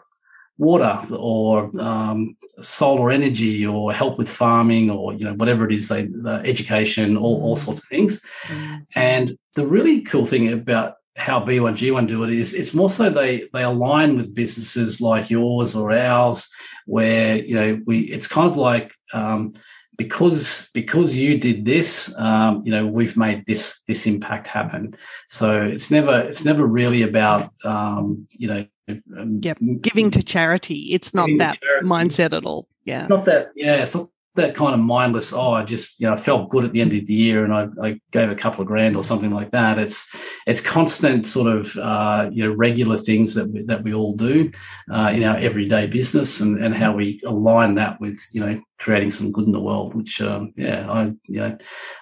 water 0.57 1.01
or 1.11 1.69
um, 1.81 2.37
solar 2.61 3.11
energy 3.11 3.65
or 3.65 3.91
help 3.91 4.17
with 4.17 4.29
farming 4.29 4.89
or 4.89 5.13
you 5.13 5.25
know 5.25 5.33
whatever 5.33 5.65
it 5.65 5.73
is 5.73 5.87
they 5.87 6.03
the 6.03 6.41
education 6.45 7.17
all, 7.17 7.41
all 7.43 7.55
sorts 7.55 7.81
of 7.81 7.85
things 7.87 8.21
mm. 8.47 8.85
and 8.95 9.37
the 9.55 9.67
really 9.67 10.01
cool 10.01 10.25
thing 10.25 10.51
about 10.53 10.95
how 11.17 11.41
b1g1 11.41 12.07
do 12.07 12.23
it 12.23 12.31
is 12.31 12.53
it's 12.53 12.73
more 12.73 12.89
so 12.89 13.09
they 13.09 13.49
they 13.53 13.63
align 13.63 14.15
with 14.15 14.33
businesses 14.33 15.01
like 15.01 15.29
yours 15.29 15.75
or 15.75 15.91
ours 15.91 16.47
where 16.85 17.37
you 17.37 17.55
know 17.55 17.81
we 17.85 17.99
it's 18.01 18.27
kind 18.27 18.49
of 18.49 18.55
like 18.55 18.93
um, 19.13 19.51
because 19.97 20.69
because 20.73 21.17
you 21.17 21.37
did 21.37 21.65
this 21.65 22.13
um, 22.17 22.61
you 22.65 22.71
know 22.71 22.85
we've 22.85 23.17
made 23.17 23.45
this 23.45 23.81
this 23.87 24.05
impact 24.05 24.47
happen. 24.47 24.93
So 25.27 25.61
it's 25.61 25.91
never 25.91 26.19
it's 26.21 26.45
never 26.45 26.65
really 26.65 27.01
about 27.01 27.51
um, 27.63 28.27
you 28.31 28.47
know 28.47 28.65
um, 28.87 29.39
yep. 29.41 29.57
Giving 29.81 30.11
to 30.11 30.21
charity. 30.21 30.89
It's 30.91 31.13
not 31.13 31.29
that 31.39 31.57
mindset 31.83 32.33
at 32.33 32.45
all. 32.45 32.67
Yeah. 32.83 32.99
It's 32.99 33.09
not 33.09 33.25
that 33.25 33.51
yeah 33.55 33.77
it's 33.77 33.95
not 33.95 34.09
that 34.35 34.55
kind 34.55 34.73
of 34.73 34.79
mindless 34.79 35.33
oh 35.33 35.53
i 35.53 35.63
just 35.63 35.99
you 35.99 36.09
know 36.09 36.15
felt 36.15 36.49
good 36.49 36.63
at 36.63 36.71
the 36.71 36.81
end 36.81 36.93
of 36.93 37.05
the 37.05 37.13
year 37.13 37.43
and 37.43 37.53
I, 37.53 37.67
I 37.81 38.01
gave 38.11 38.29
a 38.29 38.35
couple 38.35 38.61
of 38.61 38.67
grand 38.67 38.95
or 38.95 39.03
something 39.03 39.31
like 39.31 39.51
that 39.51 39.77
it's 39.77 40.13
it's 40.45 40.61
constant 40.61 41.25
sort 41.25 41.47
of 41.47 41.75
uh, 41.77 42.29
you 42.31 42.43
know 42.43 42.53
regular 42.53 42.97
things 42.97 43.33
that 43.35 43.49
we, 43.49 43.63
that 43.63 43.83
we 43.83 43.93
all 43.93 44.13
do 44.13 44.51
uh, 44.91 45.11
in 45.13 45.23
our 45.23 45.37
everyday 45.37 45.87
business 45.87 46.41
and, 46.41 46.63
and 46.63 46.75
how 46.75 46.93
we 46.93 47.21
align 47.25 47.75
that 47.75 47.99
with 47.99 48.19
you 48.31 48.41
know 48.41 48.59
creating 48.77 49.09
some 49.09 49.31
good 49.31 49.45
in 49.45 49.51
the 49.51 49.59
world. 49.59 49.95
Which, 49.95 50.21
um, 50.21 50.51
yeah, 50.55 50.89
I, 50.89 51.13
you 51.27 51.39
know, 51.39 51.57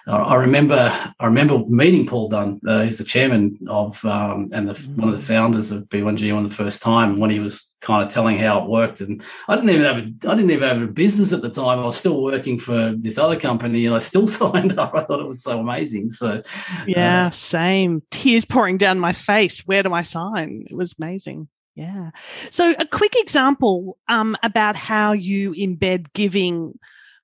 I 0.06 0.36
remember, 0.36 0.92
I 1.18 1.26
remember 1.26 1.60
meeting 1.66 2.06
Paul 2.06 2.28
Dunn. 2.28 2.60
Uh, 2.66 2.82
he's 2.82 2.98
the 2.98 3.04
chairman 3.04 3.56
of 3.68 4.04
um, 4.04 4.50
and 4.52 4.68
the, 4.68 4.74
one 4.96 5.08
of 5.08 5.16
the 5.16 5.24
founders 5.24 5.70
of 5.70 5.84
B1G1 5.84 6.48
the 6.48 6.54
first 6.54 6.82
time 6.82 7.18
when 7.18 7.30
he 7.30 7.38
was 7.38 7.73
kind 7.84 8.04
of 8.04 8.12
telling 8.12 8.38
how 8.38 8.62
it 8.62 8.68
worked. 8.68 9.00
And 9.00 9.22
I 9.46 9.54
didn't 9.54 9.70
even 9.70 9.84
have 9.84 9.98
a, 9.98 10.30
I 10.30 10.34
didn't 10.34 10.50
even 10.50 10.68
have 10.68 10.82
a 10.82 10.86
business 10.86 11.32
at 11.32 11.42
the 11.42 11.50
time. 11.50 11.78
I 11.78 11.84
was 11.84 11.96
still 11.96 12.22
working 12.22 12.58
for 12.58 12.94
this 12.96 13.18
other 13.18 13.38
company, 13.38 13.86
and 13.86 13.94
I 13.94 13.98
still 13.98 14.26
signed 14.40 14.78
up. 14.78 14.92
I 14.94 15.04
thought 15.04 15.20
it 15.20 15.28
was 15.28 15.42
so 15.42 15.60
amazing. 15.60 16.10
So, 16.10 16.42
yeah, 16.86 17.26
uh, 17.26 17.30
same 17.30 18.02
tears 18.10 18.44
pouring 18.44 18.78
down 18.78 18.98
my 18.98 19.12
face. 19.12 19.60
Where 19.66 19.82
do 19.82 19.92
I 19.92 20.02
sign? 20.02 20.64
It 20.68 20.76
was 20.76 20.94
amazing. 20.98 21.48
Yeah. 21.76 22.10
So 22.50 22.74
a 22.78 22.86
quick 22.86 23.14
example 23.16 23.98
um, 24.08 24.36
about 24.42 24.76
how 24.76 25.12
you 25.12 25.52
embed 25.52 26.12
giving 26.12 26.78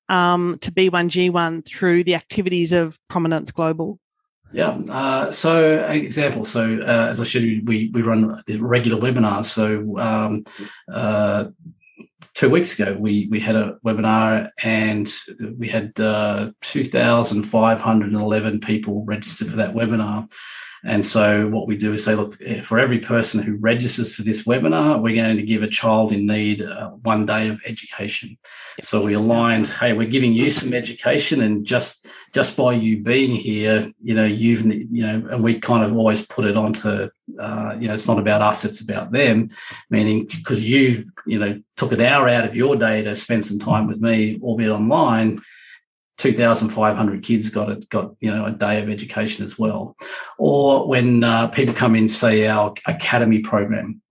um, 0.09 0.59
to 0.61 0.73
B1G1 0.73 1.65
through 1.65 2.05
the 2.05 2.17
activities 2.17 2.73
of 2.73 2.99
Prominence 3.09 3.53
Global. 3.53 4.01
Yeah. 4.53 4.71
Uh, 4.91 5.31
so 5.31 5.85
example. 5.89 6.45
So 6.45 6.81
uh, 6.81 7.09
as 7.11 7.21
I 7.21 7.25
showed 7.25 7.43
you, 7.43 7.63
we 7.65 7.91
we 7.93 8.03
run 8.03 8.43
regular 8.59 9.01
webinars. 9.01 9.47
So 9.47 9.99
um, 9.99 10.43
uh, 10.93 11.47
two 12.35 12.51
weeks 12.51 12.79
ago, 12.79 12.97
we 12.99 13.29
we 13.31 13.39
had 13.41 13.57
a 13.57 13.77
webinar 13.85 14.51
and 14.63 15.13
we 15.59 15.69
had 15.69 15.99
uh, 16.01 16.51
two 16.61 16.85
thousand 16.85 17.45
five 17.45 17.81
hundred 17.81 18.13
and 18.13 18.21
eleven 18.21 18.61
people 18.61 19.05
registered 19.05 19.51
for 19.51 19.57
that 19.57 19.75
webinar. 19.75 20.31
And 20.85 21.05
so 21.05 21.49
what 21.49 21.67
we 21.67 21.77
do 21.77 21.93
is 21.93 22.05
say, 22.05 22.15
look, 22.15 22.39
eh, 22.45 22.63
for 22.63 22.79
every 22.79 22.99
person 22.99 23.43
who 23.43 23.57
registers 23.57 24.15
for 24.15 24.23
this 24.23 24.45
webinar, 24.45 25.01
we're 25.01 25.17
going 25.17 25.37
to 25.37 25.43
give 25.43 25.63
a 25.63 25.69
child 25.69 26.13
in 26.13 26.27
need 26.27 26.63
uh, 26.63 26.91
one 26.91 27.27
day 27.27 27.49
of 27.49 27.61
education. 27.67 28.39
So 28.81 29.05
we 29.05 29.13
aligned, 29.13 29.69
hey, 29.69 29.93
we're 29.93 30.09
giving 30.09 30.33
you 30.33 30.49
some 30.51 30.73
education, 30.73 31.43
and 31.43 31.67
just 31.67 32.07
just 32.33 32.57
by 32.57 32.73
you 32.73 33.03
being 33.03 33.35
here, 33.35 33.93
you 33.99 34.15
know, 34.15 34.25
you've 34.25 34.65
you 34.65 35.07
know, 35.07 35.29
and 35.31 35.43
we 35.43 35.61
kind 35.61 35.85
of 35.85 35.95
always 35.97 36.25
put 36.27 36.47
it 36.47 36.57
onto, 36.57 37.11
uh, 37.39 37.77
you 37.79 37.89
know, 37.89 37.95
it's 37.95 38.09
not 38.09 38.19
about 38.19 38.41
us, 38.41 38.65
it's 38.65 38.81
about 38.81 39.13
them, 39.13 39.49
meaning 39.91 40.27
because 40.27 40.65
you, 40.65 41.05
you 41.27 41.39
know, 41.39 41.61
took 41.77 41.93
an 41.93 42.01
hour 42.01 42.29
out 42.29 42.47
of 42.47 42.57
your 42.57 42.77
day 42.77 43.03
to 43.03 43.15
spend 43.15 43.45
some 43.45 43.59
time 43.59 43.87
with 43.87 44.01
me, 44.01 44.39
albeit 44.43 44.71
online 44.71 45.41
2,500 46.21 47.23
kids 47.23 47.49
got 47.49 47.71
it, 47.71 47.89
got 47.89 48.15
you 48.21 48.31
know 48.31 48.45
a 48.45 48.53
day 48.53 48.83
of 48.83 48.91
education 48.91 49.45
as 49.45 49.59
well, 49.59 49.97
or 50.39 50.87
when 50.87 51.25
uh, 51.25 51.49
people 51.49 51.75
come 51.75 51.97
in, 51.97 52.09
say 52.09 52.47
our 52.47 52.75
academy 52.87 53.41
program. 53.41 54.03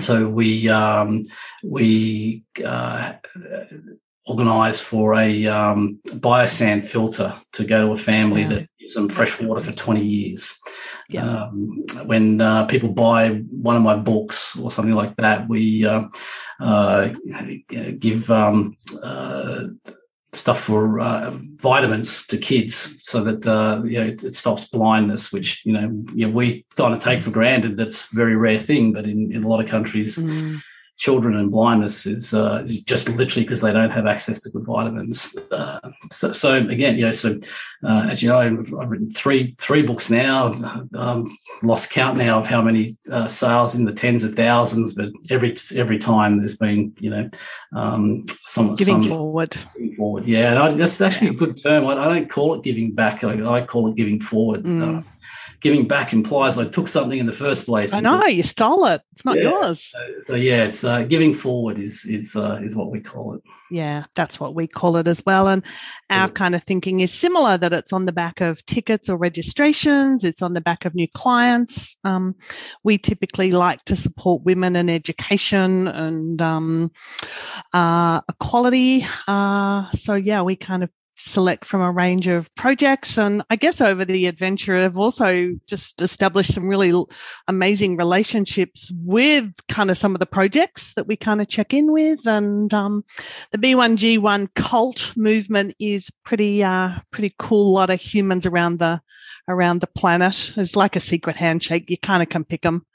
So 0.00 0.28
we 0.28 0.68
um, 0.68 1.26
we 1.62 2.44
uh, 2.64 3.14
organise 4.26 4.80
for 4.80 5.14
a 5.14 5.46
um, 5.46 6.00
biosand 6.06 6.86
filter 6.86 7.36
to 7.52 7.64
go 7.64 7.86
to 7.86 7.92
a 7.92 7.96
family 7.96 8.42
yeah. 8.42 8.48
that 8.48 8.68
gives 8.80 8.94
them 8.94 9.08
fresh 9.08 9.40
water 9.40 9.60
for 9.60 9.72
20 9.72 10.02
years. 10.02 10.58
Yeah. 11.10 11.44
Um, 11.44 11.84
when 12.06 12.40
uh, 12.40 12.64
people 12.64 12.88
buy 12.88 13.30
one 13.30 13.76
of 13.76 13.82
my 13.82 13.96
books 13.96 14.58
or 14.58 14.70
something 14.70 14.94
like 14.94 15.14
that, 15.16 15.48
we 15.48 15.84
uh, 15.84 16.04
uh, 16.58 17.12
give 17.98 18.30
um, 18.30 18.74
uh, 19.02 19.64
stuff 20.36 20.60
for 20.60 21.00
uh, 21.00 21.32
vitamins 21.56 22.26
to 22.26 22.38
kids 22.38 22.98
so 23.02 23.22
that 23.24 23.46
uh, 23.46 23.82
you 23.84 23.98
know, 23.98 24.06
it, 24.06 24.24
it, 24.24 24.34
stops 24.34 24.66
blindness, 24.66 25.32
which 25.32 25.64
you 25.64 25.72
know, 25.72 26.28
we 26.28 26.64
kind 26.76 26.94
of 26.94 27.00
take 27.00 27.22
for 27.22 27.30
granted. 27.30 27.76
That's 27.76 28.12
a 28.12 28.16
very 28.16 28.36
rare 28.36 28.58
thing, 28.58 28.92
but 28.92 29.04
in, 29.04 29.32
in 29.32 29.44
a 29.44 29.48
lot 29.48 29.60
of 29.60 29.68
countries, 29.68 30.18
mm 30.18 30.60
children 30.96 31.36
and 31.36 31.50
blindness 31.50 32.06
is 32.06 32.34
uh, 32.34 32.62
is 32.66 32.82
just 32.82 33.08
literally 33.08 33.44
because 33.44 33.62
they 33.62 33.72
don't 33.72 33.90
have 33.90 34.06
access 34.06 34.40
to 34.40 34.50
good 34.50 34.64
vitamins. 34.64 35.36
Uh, 35.50 35.80
so, 36.10 36.32
so, 36.32 36.56
again, 36.56 36.96
you 36.96 37.04
know, 37.04 37.10
so 37.10 37.38
uh, 37.82 38.06
as 38.10 38.22
you 38.22 38.28
know, 38.28 38.38
I've, 38.38 38.70
written 38.72 39.10
three 39.10 39.54
three 39.58 39.82
books 39.82 40.10
now. 40.10 40.54
Um, 40.94 41.36
lost 41.62 41.90
count 41.90 42.16
now 42.16 42.38
of 42.38 42.46
how 42.46 42.62
many 42.62 42.94
uh, 43.10 43.28
sales 43.28 43.74
in 43.74 43.84
the 43.84 43.92
tens 43.92 44.24
of 44.24 44.34
thousands, 44.34 44.94
but 44.94 45.08
every 45.30 45.54
every 45.74 45.98
time 45.98 46.38
there's 46.38 46.56
been 46.56 46.94
you 47.00 47.10
know 47.10 47.30
um, 47.74 48.24
some 48.44 48.74
giving 48.74 49.02
some, 49.02 49.08
forward, 49.08 49.56
giving 49.74 49.94
forward. 49.94 50.26
Yeah, 50.26 50.50
and 50.50 50.58
I, 50.58 50.70
that's 50.72 51.00
actually 51.00 51.28
a 51.28 51.34
good 51.34 51.60
term. 51.60 51.86
I, 51.86 51.92
I, 51.92 52.08
don't 52.08 52.30
call 52.30 52.54
it 52.54 52.62
giving 52.62 52.94
back. 52.94 53.24
I, 53.24 53.44
I 53.44 53.64
call 53.64 53.88
it 53.88 53.96
giving 53.96 54.20
forward. 54.20 54.62
Mm 54.62 54.98
uh, 54.98 55.02
giving 55.64 55.88
back 55.88 56.12
implies 56.12 56.58
I 56.58 56.66
took 56.66 56.88
something 56.88 57.18
in 57.18 57.24
the 57.24 57.32
first 57.32 57.64
place. 57.64 57.94
I 57.94 58.00
know 58.00 58.26
you 58.26 58.42
stole 58.42 58.84
it. 58.84 59.00
It's 59.12 59.24
not 59.24 59.38
yeah, 59.38 59.44
yours. 59.44 59.80
So, 59.80 59.98
so, 60.26 60.34
yeah, 60.34 60.64
it's 60.64 60.84
uh, 60.84 61.04
giving 61.04 61.32
forward 61.32 61.78
is 61.78 62.04
is 62.04 62.36
uh, 62.36 62.60
is 62.62 62.76
what 62.76 62.90
we 62.90 63.00
call 63.00 63.34
it. 63.34 63.42
Yeah, 63.70 64.04
that's 64.14 64.38
what 64.38 64.54
we 64.54 64.66
call 64.66 64.98
it 64.98 65.08
as 65.08 65.24
well. 65.24 65.48
And 65.48 65.64
our 66.10 66.26
yeah. 66.26 66.32
kind 66.32 66.54
of 66.54 66.62
thinking 66.62 67.00
is 67.00 67.12
similar 67.12 67.56
that 67.56 67.72
it's 67.72 67.94
on 67.94 68.04
the 68.04 68.12
back 68.12 68.42
of 68.42 68.64
tickets 68.66 69.08
or 69.08 69.16
registrations. 69.16 70.22
It's 70.22 70.42
on 70.42 70.52
the 70.52 70.60
back 70.60 70.84
of 70.84 70.94
new 70.94 71.08
clients. 71.08 71.96
Um, 72.04 72.34
we 72.82 72.98
typically 72.98 73.50
like 73.50 73.82
to 73.86 73.96
support 73.96 74.42
women 74.42 74.76
in 74.76 74.90
education 74.90 75.88
and 75.88 76.42
um, 76.42 76.92
uh, 77.72 78.20
equality. 78.28 79.06
Uh, 79.26 79.90
so 79.92 80.14
yeah, 80.14 80.42
we 80.42 80.56
kind 80.56 80.84
of 80.84 80.90
select 81.16 81.64
from 81.64 81.80
a 81.80 81.90
range 81.90 82.26
of 82.26 82.52
projects. 82.54 83.18
And 83.18 83.42
I 83.50 83.56
guess 83.56 83.80
over 83.80 84.04
the 84.04 84.26
adventure, 84.26 84.76
I've 84.76 84.98
also 84.98 85.54
just 85.66 86.00
established 86.00 86.54
some 86.54 86.68
really 86.68 86.92
amazing 87.48 87.96
relationships 87.96 88.92
with 88.96 89.52
kind 89.68 89.90
of 89.90 89.96
some 89.96 90.14
of 90.14 90.18
the 90.18 90.26
projects 90.26 90.94
that 90.94 91.06
we 91.06 91.16
kind 91.16 91.40
of 91.40 91.48
check 91.48 91.72
in 91.72 91.92
with. 91.92 92.26
And 92.26 92.72
um, 92.74 93.04
the 93.52 93.58
B1G1 93.58 94.54
cult 94.54 95.12
movement 95.16 95.74
is 95.78 96.10
pretty, 96.24 96.64
uh, 96.64 96.98
pretty 97.10 97.34
cool. 97.38 97.72
Lot 97.74 97.90
of 97.90 98.00
humans 98.00 98.46
around 98.46 98.78
the 98.78 99.00
around 99.48 99.80
the 99.80 99.86
planet. 99.86 100.52
It's 100.56 100.76
like 100.76 100.96
a 100.96 101.00
secret 101.00 101.36
handshake. 101.36 101.90
You 101.90 101.98
kind 101.98 102.22
of 102.22 102.28
can 102.28 102.44
pick 102.44 102.62
them. 102.62 102.86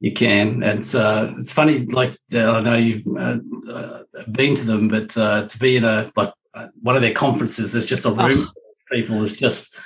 You 0.00 0.12
can. 0.12 0.62
It's 0.62 0.94
uh, 0.94 1.32
it's 1.38 1.52
funny. 1.52 1.86
Like 1.86 2.14
I 2.34 2.60
know 2.60 2.76
you've 2.76 3.06
uh, 3.06 3.38
uh, 3.70 4.02
been 4.32 4.56
to 4.56 4.64
them, 4.64 4.88
but 4.88 5.16
uh, 5.16 5.46
to 5.46 5.58
be 5.58 5.76
in 5.76 5.84
a 5.84 6.10
like 6.16 6.32
one 6.80 6.96
of 6.96 7.02
their 7.02 7.14
conferences. 7.14 7.72
There's 7.72 7.86
just 7.86 8.04
a 8.04 8.10
room 8.10 8.38
oh. 8.38 8.42
of 8.42 8.52
people. 8.90 9.22
It's 9.22 9.34
just 9.34 9.78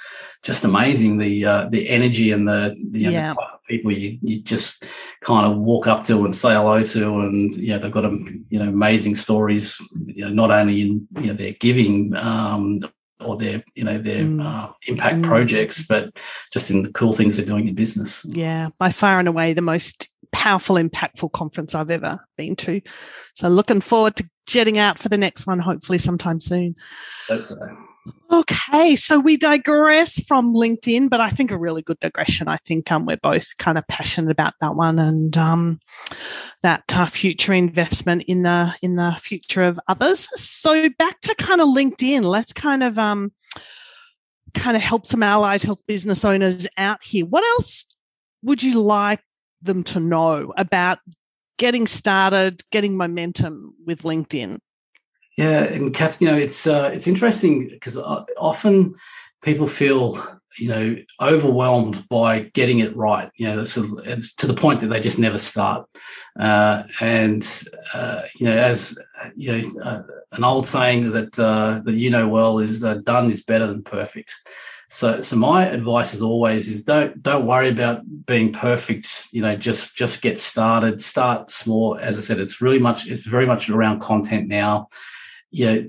just 0.43 0.65
amazing 0.65 1.19
the 1.19 1.45
uh, 1.45 1.69
the 1.71 1.89
energy 1.89 2.31
and 2.31 2.47
the, 2.47 2.75
the, 2.93 2.99
you 2.99 3.07
know, 3.07 3.11
yeah. 3.11 3.29
the 3.31 3.35
type 3.35 3.55
of 3.55 3.65
people 3.65 3.93
you, 3.93 4.19
you 4.23 4.41
just 4.41 4.87
kind 5.21 5.51
of 5.51 5.59
walk 5.59 5.87
up 5.87 6.05
to 6.05 6.25
and 6.25 6.37
say 6.37 6.55
hello 6.55 6.83
to, 6.85 7.21
and 7.21 7.57
yeah, 7.57 7.79
they've 7.79 7.93
got 7.93 8.05
a, 8.05 8.17
you 8.49 8.59
know 8.59 8.69
amazing 8.69 9.15
stories. 9.15 9.77
You 10.07 10.27
know, 10.27 10.33
not 10.33 10.51
only 10.51 10.83
in 10.83 11.09
you 11.17 11.29
know 11.29 11.35
their 11.35 11.53
giving 11.53 12.15
um, 12.15 12.79
or 13.21 13.37
their 13.37 13.65
you 13.75 13.85
know 13.85 13.99
their 13.99 14.23
mm. 14.23 14.45
uh, 14.45 14.73
impact 14.87 15.19
mm. 15.19 15.25
projects, 15.25 15.87
but 15.87 16.19
just 16.53 16.71
in 16.71 16.83
the 16.83 16.93
cool 16.93 17.13
things 17.13 17.37
they're 17.37 17.47
doing 17.47 17.69
in 17.69 17.75
business. 17.75 18.25
Yeah, 18.25 18.69
by 18.79 18.91
far 18.91 19.19
and 19.19 19.29
away 19.29 19.53
the 19.53 19.63
most 19.63 20.09
powerful, 20.37 20.77
impactful 20.77 21.33
conference 21.33 21.75
I've 21.75 21.91
ever 21.91 22.19
been 22.37 22.57
to. 22.57 22.83
So 23.35 23.49
looking 23.49 23.81
forward 23.81 24.17
to 24.17 24.31
jetting 24.47 24.77
out 24.77 24.99
for 24.99 25.09
the 25.09 25.17
next 25.17 25.47
one, 25.47 25.59
hopefully 25.59 25.97
sometime 25.97 26.41
soon. 26.41 26.77
That's 27.27 27.57
right. 27.59 27.75
Okay, 28.31 28.97
so 28.97 29.19
we 29.19 29.39
digress 29.39 30.21
from 30.27 30.53
LinkedIn, 30.53 31.09
but 31.09 31.23
I 31.23 31.31
think 31.31 31.51
a 31.51 31.59
really 31.59 31.81
good 31.81 31.99
digression. 32.01 32.49
I 32.49 32.59
think 32.59 32.93
um, 32.93 33.07
we're 33.07 33.17
both 33.17 33.57
kind 33.57 33.79
of 33.79 33.89
passionate 33.89 34.31
about 34.31 34.53
that 34.61 34.77
one 34.77 34.99
and 34.99 35.35
um, 35.39 35.81
that 36.63 36.85
uh, 36.95 37.07
future 37.07 37.55
investment 37.55 38.25
in 38.29 38.43
the 38.43 38.75
in 38.83 38.97
the 38.97 39.17
future 39.19 39.63
of 39.63 39.81
others. 39.89 40.29
So 40.39 40.91
back 40.99 41.21
to 41.23 41.35
kind 41.37 41.63
of 41.63 41.69
LinkedIn. 41.69 42.25
Let's 42.25 42.53
kind 42.53 42.83
of 42.83 42.99
um, 42.99 43.33
kind 44.55 44.77
of 44.77 44.83
help 44.83 45.07
some 45.07 45.23
allied 45.23 45.63
health 45.63 45.81
business 45.89 46.27
owners 46.27 46.67
out 46.77 47.03
here. 47.03 47.25
What 47.25 47.43
else 47.43 47.87
would 48.43 48.63
you 48.63 48.83
like 48.83 49.21
them 49.63 49.83
to 49.85 50.01
know 50.01 50.53
about 50.57 50.99
getting 51.59 51.87
started, 51.87 52.63
getting 52.71 52.97
momentum 52.97 53.75
with 53.85 54.03
LinkedIn? 54.03 54.59
Yeah, 55.37 55.65
and 55.65 55.95
Cath, 55.95 56.21
you 56.21 56.29
know, 56.29 56.37
it's 56.37 56.67
uh, 56.67 56.91
it's 56.93 57.07
interesting 57.07 57.69
because 57.69 57.97
uh, 57.97 58.25
often 58.39 58.95
people 59.43 59.67
feel 59.67 60.19
you 60.59 60.69
know 60.69 60.97
overwhelmed 61.21 62.09
by 62.09 62.41
getting 62.41 62.79
it 62.79 62.97
right. 62.97 63.31
You 63.37 63.49
know, 63.49 63.61
it's, 63.61 63.77
it's 63.77 64.35
to 64.37 64.47
the 64.47 64.55
point 64.55 64.81
that 64.81 64.87
they 64.87 65.01
just 65.01 65.19
never 65.19 65.37
start. 65.37 65.87
Uh, 66.39 66.85
and 67.01 67.47
uh, 67.93 68.23
you 68.39 68.47
know, 68.47 68.57
as 68.57 68.99
you 69.37 69.53
know, 69.53 69.83
uh, 69.83 70.03
an 70.33 70.45
old 70.45 70.67
saying 70.67 71.13
that 71.13 71.39
uh, 71.39 71.83
that 71.85 71.95
you 71.95 72.09
know 72.09 72.29
well 72.29 72.59
is 72.59 72.81
"done 72.81 73.29
is 73.29 73.43
better 73.43 73.67
than 73.67 73.83
perfect." 73.83 74.35
So, 74.89 75.21
so 75.21 75.37
my 75.37 75.67
advice 75.67 76.15
is 76.15 76.23
always 76.23 76.69
is 76.69 76.85
don't 76.85 77.23
don't 77.23 77.47
worry 77.47 77.69
about 77.69 78.03
being 78.27 78.53
perfect. 78.53 79.29
You 79.33 79.43
know, 79.43 79.57
just 79.57 79.97
just 79.97 80.23
get 80.23 80.39
started. 80.39 81.01
Start 81.01 81.51
small. 81.51 81.97
As 81.97 82.19
I 82.19 82.21
said, 82.21 82.39
it's 82.39 82.61
really 82.61 82.79
much. 82.79 83.07
It's 83.07 83.27
very 83.27 83.47
much 83.47 83.69
around 83.69 84.01
content 84.01 84.49
now 84.49 84.89
you 85.51 85.67
know, 85.67 85.89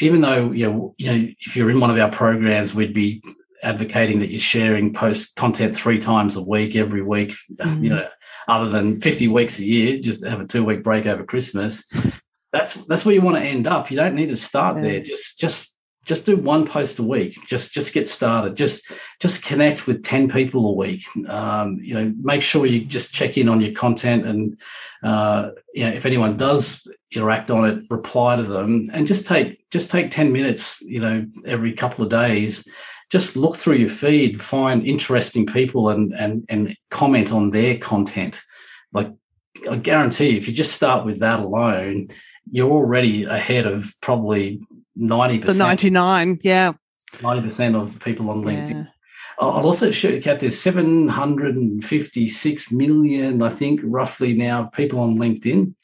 even 0.00 0.20
though 0.20 0.50
you 0.52 0.70
know, 0.70 0.94
you 0.98 1.06
know, 1.06 1.28
if 1.40 1.56
you're 1.56 1.70
in 1.70 1.80
one 1.80 1.90
of 1.90 1.98
our 1.98 2.10
programs, 2.10 2.74
we'd 2.74 2.92
be 2.92 3.22
advocating 3.62 4.20
that 4.20 4.30
you're 4.30 4.38
sharing 4.38 4.92
post 4.92 5.34
content 5.36 5.74
three 5.74 5.98
times 5.98 6.36
a 6.36 6.42
week, 6.42 6.76
every 6.76 7.02
week. 7.02 7.34
Mm. 7.58 7.82
You 7.82 7.90
know, 7.90 8.08
other 8.48 8.68
than 8.68 9.00
50 9.00 9.28
weeks 9.28 9.58
a 9.58 9.64
year, 9.64 9.98
just 10.00 10.24
have 10.24 10.40
a 10.40 10.46
two 10.46 10.64
week 10.64 10.82
break 10.82 11.06
over 11.06 11.24
Christmas. 11.24 11.90
That's 12.52 12.74
that's 12.86 13.04
where 13.04 13.14
you 13.14 13.20
want 13.20 13.36
to 13.36 13.42
end 13.42 13.66
up. 13.66 13.90
You 13.90 13.98
don't 13.98 14.14
need 14.14 14.28
to 14.28 14.36
start 14.36 14.76
yeah. 14.76 14.82
there. 14.82 15.00
Just 15.00 15.38
just 15.38 15.75
just 16.06 16.24
do 16.24 16.36
one 16.36 16.64
post 16.66 17.00
a 17.00 17.02
week. 17.02 17.36
Just 17.46 17.74
just 17.74 17.92
get 17.92 18.08
started. 18.08 18.56
Just 18.56 18.90
just 19.20 19.44
connect 19.44 19.86
with 19.86 20.04
ten 20.04 20.28
people 20.28 20.70
a 20.70 20.74
week. 20.74 21.02
Um, 21.28 21.78
you 21.82 21.94
know, 21.94 22.14
make 22.22 22.42
sure 22.42 22.64
you 22.64 22.84
just 22.84 23.12
check 23.12 23.36
in 23.36 23.48
on 23.48 23.60
your 23.60 23.72
content, 23.74 24.24
and 24.24 24.60
uh, 25.02 25.50
you 25.74 25.84
know, 25.84 25.92
if 25.92 26.06
anyone 26.06 26.36
does 26.36 26.88
interact 27.12 27.50
on 27.50 27.68
it, 27.68 27.84
reply 27.90 28.36
to 28.36 28.44
them, 28.44 28.88
and 28.92 29.06
just 29.06 29.26
take 29.26 29.68
just 29.70 29.90
take 29.90 30.10
ten 30.10 30.32
minutes. 30.32 30.80
You 30.80 31.00
know, 31.00 31.26
every 31.44 31.72
couple 31.72 32.04
of 32.04 32.10
days, 32.10 32.66
just 33.10 33.36
look 33.36 33.56
through 33.56 33.76
your 33.76 33.88
feed, 33.88 34.40
find 34.40 34.86
interesting 34.86 35.44
people, 35.44 35.90
and 35.90 36.14
and 36.14 36.44
and 36.48 36.76
comment 36.90 37.32
on 37.32 37.50
their 37.50 37.78
content. 37.78 38.40
Like 38.92 39.08
I 39.68 39.76
guarantee, 39.76 40.38
if 40.38 40.46
you 40.46 40.54
just 40.54 40.72
start 40.72 41.04
with 41.04 41.18
that 41.18 41.40
alone, 41.40 42.08
you're 42.48 42.70
already 42.70 43.24
ahead 43.24 43.66
of 43.66 43.92
probably 44.00 44.60
90%. 44.98 45.46
The 45.46 45.54
99, 45.54 46.40
yeah. 46.42 46.72
90% 47.14 47.80
of 47.80 48.00
people 48.00 48.30
on 48.30 48.42
LinkedIn. 48.42 48.70
Yeah. 48.70 48.86
I'll 49.38 49.66
also 49.66 49.90
show 49.90 50.08
you, 50.08 50.18
Kat, 50.20 50.40
there's 50.40 50.58
756 50.58 52.72
million, 52.72 53.42
I 53.42 53.50
think, 53.50 53.80
roughly 53.82 54.32
now, 54.34 54.64
people 54.64 55.00
on 55.00 55.16
LinkedIn. 55.16 55.74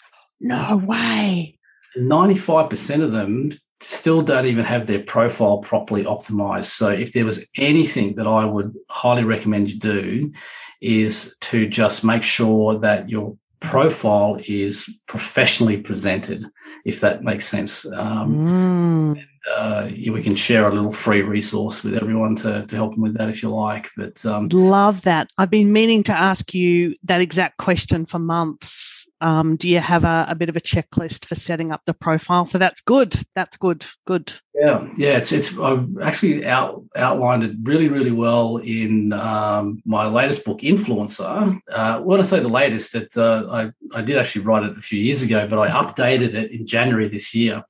No 0.40 0.78
way. 0.78 1.58
95% 1.96 3.02
of 3.02 3.12
them 3.12 3.50
still 3.80 4.22
don't 4.22 4.46
even 4.46 4.64
have 4.64 4.86
their 4.86 5.02
profile 5.02 5.58
properly 5.58 6.04
optimized. 6.04 6.64
So 6.66 6.88
if 6.88 7.12
there 7.12 7.26
was 7.26 7.44
anything 7.56 8.14
that 8.14 8.26
I 8.26 8.46
would 8.46 8.74
highly 8.88 9.24
recommend 9.24 9.70
you 9.70 9.78
do 9.78 10.32
is 10.80 11.36
to 11.42 11.68
just 11.68 12.04
make 12.04 12.24
sure 12.24 12.78
that 12.78 13.10
your 13.10 13.36
profile 13.62 14.38
is 14.46 14.88
professionally 15.06 15.78
presented, 15.78 16.44
if 16.84 17.00
that 17.00 17.22
makes 17.22 17.46
sense. 17.46 17.90
Um, 17.92 19.14
mm. 19.14 19.24
Uh, 19.50 19.88
yeah, 19.92 20.12
we 20.12 20.22
can 20.22 20.36
share 20.36 20.68
a 20.68 20.74
little 20.74 20.92
free 20.92 21.22
resource 21.22 21.82
with 21.82 21.94
everyone 21.94 22.36
to, 22.36 22.64
to 22.66 22.76
help 22.76 22.94
them 22.94 23.02
with 23.02 23.16
that 23.18 23.28
if 23.28 23.42
you 23.42 23.48
like. 23.48 23.90
But 23.96 24.24
um, 24.24 24.48
love 24.52 25.02
that. 25.02 25.30
I've 25.36 25.50
been 25.50 25.72
meaning 25.72 26.02
to 26.04 26.12
ask 26.12 26.54
you 26.54 26.94
that 27.04 27.20
exact 27.20 27.58
question 27.58 28.06
for 28.06 28.18
months. 28.18 29.06
Um, 29.20 29.56
do 29.56 29.68
you 29.68 29.78
have 29.78 30.02
a, 30.04 30.26
a, 30.28 30.34
bit 30.34 30.48
of 30.48 30.56
a 30.56 30.60
checklist 30.60 31.26
for 31.26 31.36
setting 31.36 31.70
up 31.70 31.82
the 31.86 31.94
profile? 31.94 32.44
So 32.44 32.58
that's 32.58 32.80
good. 32.80 33.14
That's 33.36 33.56
good. 33.56 33.84
Good. 34.04 34.32
Yeah, 34.54 34.88
yeah. 34.96 35.16
It's 35.16 35.30
it's 35.30 35.56
I've 35.58 35.88
actually 36.00 36.44
out, 36.44 36.82
outlined 36.96 37.44
it 37.44 37.56
really 37.62 37.88
really 37.88 38.10
well 38.10 38.56
in 38.58 39.12
um, 39.12 39.80
my 39.84 40.06
latest 40.06 40.44
book, 40.44 40.60
Influencer. 40.60 41.58
Uh, 41.70 42.00
when 42.00 42.18
I 42.18 42.24
say 42.24 42.40
the 42.40 42.48
latest, 42.48 42.92
that 42.94 43.16
uh, 43.16 43.48
I 43.50 43.70
I 43.96 44.02
did 44.02 44.18
actually 44.18 44.44
write 44.44 44.64
it 44.64 44.76
a 44.76 44.82
few 44.82 45.00
years 45.00 45.22
ago, 45.22 45.46
but 45.46 45.58
I 45.58 45.68
updated 45.68 46.34
it 46.34 46.50
in 46.50 46.66
January 46.66 47.08
this 47.08 47.32
year. 47.32 47.62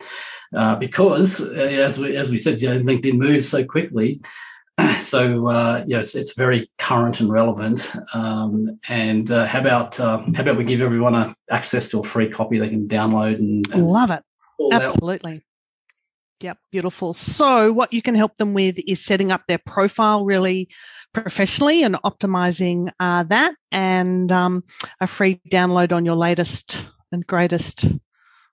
Uh, 0.54 0.76
because 0.76 1.40
uh, 1.40 1.52
as 1.54 1.98
we 1.98 2.16
as 2.16 2.30
we 2.30 2.38
said, 2.38 2.60
you 2.60 2.68
know, 2.68 2.80
LinkedIn 2.80 3.16
moves 3.16 3.48
so 3.48 3.64
quickly, 3.64 4.20
so 5.00 5.48
uh, 5.48 5.84
yes, 5.86 6.14
it's 6.14 6.34
very 6.34 6.70
current 6.78 7.20
and 7.20 7.30
relevant. 7.30 7.92
Um, 8.14 8.78
and 8.88 9.30
uh, 9.30 9.46
how 9.46 9.60
about 9.60 9.98
uh, 9.98 10.18
how 10.34 10.42
about 10.42 10.56
we 10.56 10.64
give 10.64 10.82
everyone 10.82 11.14
a, 11.14 11.34
access 11.50 11.88
to 11.90 12.00
a 12.00 12.04
free 12.04 12.30
copy 12.30 12.58
they 12.58 12.68
can 12.68 12.88
download 12.88 13.36
and, 13.36 13.64
and 13.72 13.88
love 13.88 14.10
it. 14.10 14.22
Absolutely. 14.72 15.42
Yep, 16.42 16.58
beautiful. 16.72 17.12
So, 17.12 17.72
what 17.72 17.92
you 17.92 18.02
can 18.02 18.16
help 18.16 18.36
them 18.36 18.52
with 18.52 18.78
is 18.86 19.04
setting 19.04 19.30
up 19.30 19.42
their 19.46 19.60
profile 19.64 20.24
really 20.24 20.68
professionally 21.14 21.84
and 21.84 21.94
optimizing 22.04 22.90
uh, 22.98 23.22
that, 23.24 23.54
and 23.70 24.32
um, 24.32 24.64
a 25.00 25.06
free 25.06 25.40
download 25.50 25.92
on 25.92 26.04
your 26.04 26.16
latest 26.16 26.88
and 27.12 27.24
greatest 27.26 27.86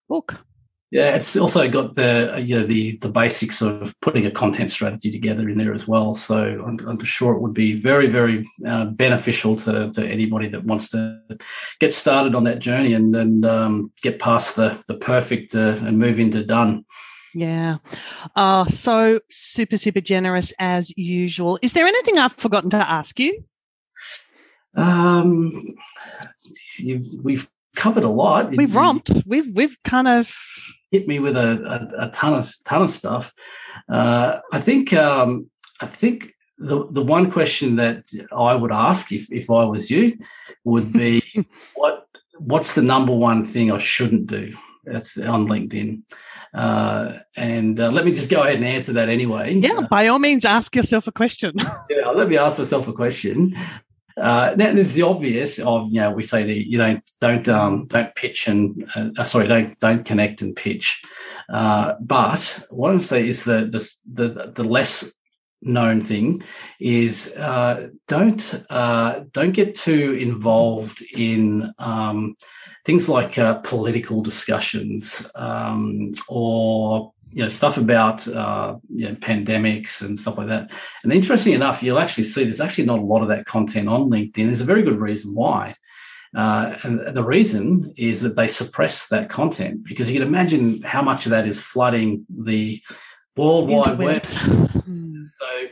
book. 0.08 0.46
Yeah, 0.92 1.16
it's 1.16 1.38
also 1.38 1.70
got 1.70 1.94
the 1.94 2.44
you 2.44 2.60
know 2.60 2.66
the 2.66 2.98
the 2.98 3.10
basics 3.10 3.62
of 3.62 3.94
putting 4.02 4.26
a 4.26 4.32
content 4.32 4.72
strategy 4.72 5.12
together 5.12 5.48
in 5.48 5.60
there 5.60 5.74
as 5.74 5.88
well. 5.88 6.16
So 6.16 6.64
I'm, 6.66 6.80
I'm 6.88 7.04
sure 7.04 7.34
it 7.36 7.42
would 7.42 7.54
be 7.54 7.80
very 7.80 8.08
very 8.08 8.44
uh, 8.66 8.86
beneficial 8.86 9.56
to, 9.58 9.92
to 9.92 10.08
anybody 10.08 10.48
that 10.48 10.64
wants 10.64 10.90
to 10.90 11.22
get 11.80 11.94
started 11.94 12.34
on 12.34 12.44
that 12.46 12.58
journey 12.58 12.94
and 12.94 13.16
and 13.16 13.46
um, 13.46 13.92
get 14.02 14.20
past 14.20 14.56
the 14.56 14.84
the 14.88 14.96
perfect 14.96 15.54
uh, 15.54 15.78
and 15.82 16.00
move 16.00 16.20
into 16.20 16.44
done. 16.44 16.86
Yeah. 17.36 17.78
Uh, 18.36 18.66
so 18.66 19.20
super, 19.30 19.78
super 19.78 20.02
generous 20.02 20.54
as 20.58 20.92
usual. 20.98 21.60
Is 21.62 21.74
there 21.74 21.86
anything 21.86 22.18
I've 22.18 22.34
forgotten 22.34 22.72
to 22.72 22.78
ask 22.78 23.20
you? 23.20 23.44
Um, 24.76 25.52
we've 27.24 27.48
covered 27.76 28.04
a 28.04 28.10
lot. 28.10 28.50
We've 28.56 28.76
romped. 28.76 29.12
We've 29.26 29.56
we've 29.56 29.78
kind 29.84 30.08
of 30.08 30.36
hit 30.92 31.08
me 31.08 31.20
with 31.20 31.38
a, 31.38 31.90
a, 32.00 32.08
a 32.08 32.12
ton 32.12 32.34
of 32.34 32.52
ton 32.66 32.84
of 32.84 32.90
stuff. 32.90 33.34
Uh, 33.92 34.40
I 34.52 34.60
think 34.60 34.94
um, 34.94 35.50
I 35.82 35.86
think 35.86 36.34
the 36.58 36.88
the 36.92 37.02
one 37.02 37.32
question 37.32 37.78
that 37.78 38.06
I 38.36 38.56
would 38.56 38.72
ask 38.72 39.12
if 39.12 39.32
if 39.32 39.50
I 39.50 39.66
was 39.66 39.90
you 39.90 40.18
would 40.64 40.92
be 40.92 41.24
what 41.76 42.06
what's 42.38 42.76
the 42.76 42.82
number 42.82 43.14
one 43.14 43.44
thing 43.44 43.72
I 43.72 43.78
shouldn't 43.78 44.28
do? 44.28 44.54
That's 44.86 45.18
on 45.18 45.48
LinkedIn. 45.48 46.02
Uh, 46.54 47.20
and 47.36 47.80
uh, 47.80 47.92
let 47.92 48.06
me 48.06 48.12
just 48.12 48.30
go 48.30 48.42
ahead 48.42 48.56
and 48.56 48.66
answer 48.66 48.94
that 48.94 49.10
anyway. 49.10 49.54
Yeah, 49.54 49.82
by 49.90 50.08
all 50.08 50.20
means, 50.20 50.46
ask 50.46 50.76
yourself 50.76 51.06
a 51.06 51.12
question. 51.12 51.54
yeah, 51.90 52.08
let 52.10 52.30
me 52.30 52.38
ask 52.38 52.58
myself 52.58 52.88
a 52.88 52.94
question. 52.94 53.54
Uh, 54.20 54.54
now, 54.58 54.74
there's 54.74 54.94
the 54.94 55.04
obvious 55.04 55.60
of 55.60 55.88
you 55.92 56.02
know 56.02 56.12
we 56.12 56.24
say 56.24 56.44
that 56.44 56.70
you 56.70 56.78
know 56.78 56.98
don't 57.22 57.48
um, 57.48 57.88
don't 57.88 58.14
pitch 58.16 58.48
and 58.48 58.90
uh, 58.96 59.24
sorry 59.24 59.48
don't 59.48 59.80
don't 59.80 60.06
connect 60.06 60.42
and 60.42 60.56
pitch, 60.56 61.02
uh, 61.50 61.94
but 62.02 62.66
what 62.70 62.92
I'm 62.92 63.00
saying 63.00 63.28
is 63.28 63.44
the 63.44 63.66
the 63.66 63.92
the, 64.14 64.52
the 64.56 64.64
less 64.64 65.14
known 65.62 66.02
thing 66.02 66.42
is 66.80 67.36
uh, 67.38 67.88
don't 68.08 68.64
uh, 68.70 69.22
don't 69.32 69.52
get 69.52 69.76
too 69.76 70.14
involved 70.14 71.04
in 71.16 71.74
um, 71.80 72.36
things 72.86 73.10
like 73.10 73.38
uh, 73.38 73.56
political 73.60 74.22
discussions 74.22 75.30
um, 75.36 76.14
or 76.28 77.12
you 77.32 77.44
know 77.44 77.50
stuff 77.50 77.78
about 77.78 78.28
uh, 78.28 78.76
you 78.94 79.10
know, 79.10 79.16
pandemics 79.16 80.02
and 80.02 80.20
stuff 80.20 80.38
like 80.38 80.48
that. 80.48 80.72
And 81.04 81.14
interestingly 81.14 81.56
enough, 81.56 81.84
you'll 81.84 82.00
actually 82.00 82.24
see 82.26 82.44
there's 82.44 82.62
actually 82.62 82.86
not 82.86 83.00
a 83.00 83.04
lot 83.04 83.22
of 83.22 83.28
that 83.30 83.46
content 83.46 83.88
on 83.88 84.10
LinkedIn. 84.10 84.48
There's 84.48 84.62
a 84.62 84.66
very 84.66 84.84
good 84.84 85.00
reason 85.00 85.36
why. 85.36 85.76
Uh, 86.36 86.78
and 86.84 87.16
the 87.16 87.24
reason 87.24 87.92
is 87.98 88.22
that 88.22 88.36
they 88.36 88.48
suppress 88.48 89.08
that 89.08 89.30
content 89.30 89.84
because 89.84 90.12
you 90.12 90.20
can 90.20 90.28
imagine 90.28 90.82
how 90.84 91.02
much 91.02 91.26
of 91.26 91.32
that 91.32 91.48
is 91.48 91.60
flooding 91.60 92.24
the 92.30 92.82
world 93.36 93.70
wide 93.70 93.98
web. 93.98 94.26
Hmm. 94.26 95.24
So, 95.24 95.68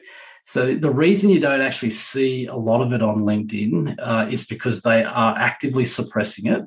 So 0.45 0.75
the 0.75 0.89
reason 0.89 1.29
you 1.29 1.41
don't 1.41 1.61
actually 1.61 1.89
see 1.89 2.45
a 2.45 2.55
lot 2.55 2.81
of 2.81 2.93
it 2.93 3.03
on 3.03 3.23
LinkedIn 3.23 3.97
uh, 3.99 4.29
is 4.31 4.45
because 4.45 4.81
they 4.81 5.03
are 5.03 5.35
actively 5.37 5.83
suppressing 5.83 6.47
it. 6.47 6.61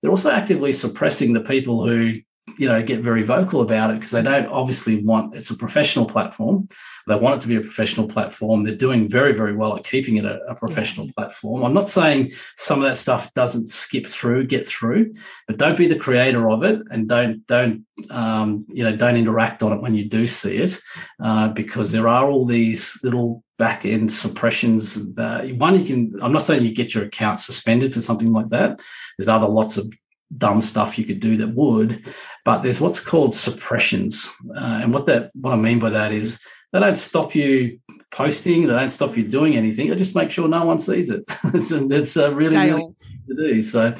They're 0.00 0.10
also 0.10 0.30
actively 0.30 0.72
suppressing 0.72 1.34
the 1.34 1.40
people 1.40 1.86
who 1.86 2.14
you 2.58 2.68
know 2.68 2.82
get 2.82 3.00
very 3.00 3.22
vocal 3.22 3.60
about 3.60 3.90
it 3.90 3.94
because 3.94 4.10
they 4.10 4.22
don't 4.22 4.46
obviously 4.46 5.02
want 5.02 5.34
it's 5.34 5.50
a 5.50 5.56
professional 5.56 6.06
platform. 6.06 6.66
They 7.08 7.14
want 7.14 7.36
it 7.36 7.40
to 7.42 7.48
be 7.48 7.56
a 7.56 7.60
professional 7.60 8.08
platform. 8.08 8.64
They're 8.64 8.74
doing 8.74 9.08
very 9.08 9.32
very 9.32 9.54
well 9.54 9.76
at 9.76 9.84
keeping 9.84 10.16
it 10.16 10.24
a, 10.24 10.40
a 10.48 10.54
professional 10.54 11.08
platform. 11.16 11.64
I'm 11.64 11.74
not 11.74 11.88
saying 11.88 12.32
some 12.56 12.82
of 12.82 12.88
that 12.88 12.96
stuff 12.96 13.32
doesn't 13.34 13.68
skip 13.68 14.06
through 14.06 14.46
get 14.46 14.66
through 14.66 15.12
but 15.46 15.58
don't 15.58 15.78
be 15.78 15.86
the 15.86 15.98
creator 15.98 16.50
of 16.50 16.62
it 16.62 16.82
and 16.90 17.08
don't 17.08 17.46
don't 17.46 17.84
um, 18.10 18.66
you 18.68 18.84
know 18.84 18.96
don't 18.96 19.16
interact 19.16 19.62
on 19.62 19.72
it 19.72 19.82
when 19.82 19.94
you 19.94 20.08
do 20.08 20.26
see 20.26 20.56
it 20.58 20.80
uh, 21.22 21.48
because 21.48 21.92
there 21.92 22.08
are 22.08 22.30
all 22.30 22.44
these 22.44 22.98
little 23.02 23.42
back 23.58 23.86
end 23.86 24.12
suppressions 24.12 25.08
uh, 25.16 25.46
one 25.56 25.78
you 25.78 25.86
can 25.86 26.12
i'm 26.22 26.32
not 26.32 26.42
saying 26.42 26.62
you 26.62 26.74
get 26.74 26.94
your 26.94 27.04
account 27.04 27.40
suspended 27.40 27.94
for 27.94 28.02
something 28.02 28.32
like 28.32 28.48
that. 28.50 28.80
There's 29.16 29.28
other 29.28 29.48
lots 29.48 29.76
of 29.76 29.92
dumb 30.36 30.60
stuff 30.60 30.98
you 30.98 31.04
could 31.04 31.20
do 31.20 31.36
that 31.38 31.54
would, 31.54 32.00
but 32.44 32.62
there's 32.62 32.80
what's 32.80 33.00
called 33.00 33.34
suppressions, 33.34 34.30
uh, 34.56 34.80
and 34.82 34.92
what 34.92 35.06
that 35.06 35.30
what 35.34 35.52
I 35.52 35.56
mean 35.56 35.78
by 35.78 35.90
that 35.90 36.12
is 36.12 36.40
they 36.72 36.80
don't 36.80 36.96
stop 36.96 37.34
you 37.34 37.78
posting, 38.10 38.66
they 38.66 38.72
don't 38.72 38.88
stop 38.88 39.16
you 39.16 39.26
doing 39.26 39.56
anything. 39.56 39.88
They 39.88 39.96
just 39.96 40.14
make 40.14 40.30
sure 40.30 40.48
no 40.48 40.64
one 40.64 40.78
sees 40.78 41.10
it. 41.10 41.24
it's, 41.54 41.70
it's 41.70 42.16
uh, 42.16 42.32
really, 42.34 42.56
really 42.56 42.94
to 43.28 43.34
do. 43.34 43.62
So 43.62 43.94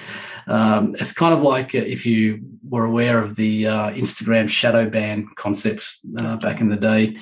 um, 0.47 0.95
it's 0.99 1.12
kind 1.12 1.35
of 1.35 1.43
like 1.43 1.74
uh, 1.74 1.79
if 1.79 2.07
you 2.07 2.41
were 2.68 2.85
aware 2.85 3.22
of 3.22 3.37
the 3.37 3.66
uh, 3.66 3.91
Instagram 3.91 4.49
shadow 4.49 4.89
ban 4.89 5.29
concept 5.37 5.99
uh, 6.18 6.37
back 6.37 6.61
in 6.61 6.68
the 6.68 6.77
day 6.77 7.16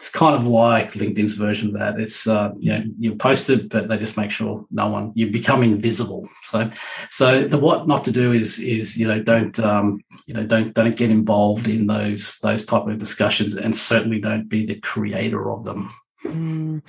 it's 0.00 0.08
kind 0.08 0.34
of 0.34 0.46
like 0.46 0.94
LinkedIn's 0.94 1.34
version 1.34 1.68
of 1.68 1.74
that. 1.74 2.00
It's 2.00 2.26
uh, 2.26 2.52
you 2.58 2.72
know 2.72 2.82
you 2.98 3.14
post 3.16 3.50
it, 3.50 3.68
but 3.68 3.88
they 3.88 3.98
just 3.98 4.16
make 4.16 4.30
sure 4.30 4.64
no 4.70 4.88
one 4.88 5.12
you 5.14 5.30
become 5.30 5.62
invisible. 5.62 6.26
So, 6.44 6.70
so 7.10 7.46
the 7.46 7.58
what 7.58 7.86
not 7.86 8.04
to 8.04 8.10
do 8.10 8.32
is 8.32 8.58
is 8.58 8.96
you 8.96 9.06
know 9.06 9.22
don't 9.22 9.60
um, 9.60 10.02
you 10.26 10.32
know 10.32 10.46
don't 10.46 10.72
don't 10.72 10.96
get 10.96 11.10
involved 11.10 11.68
in 11.68 11.86
those 11.86 12.38
those 12.38 12.64
type 12.64 12.86
of 12.86 12.96
discussions, 12.96 13.54
and 13.54 13.76
certainly 13.76 14.22
don't 14.22 14.48
be 14.48 14.64
the 14.64 14.80
creator 14.80 15.52
of 15.52 15.66
them. 15.66 15.90
Mm, 16.24 16.82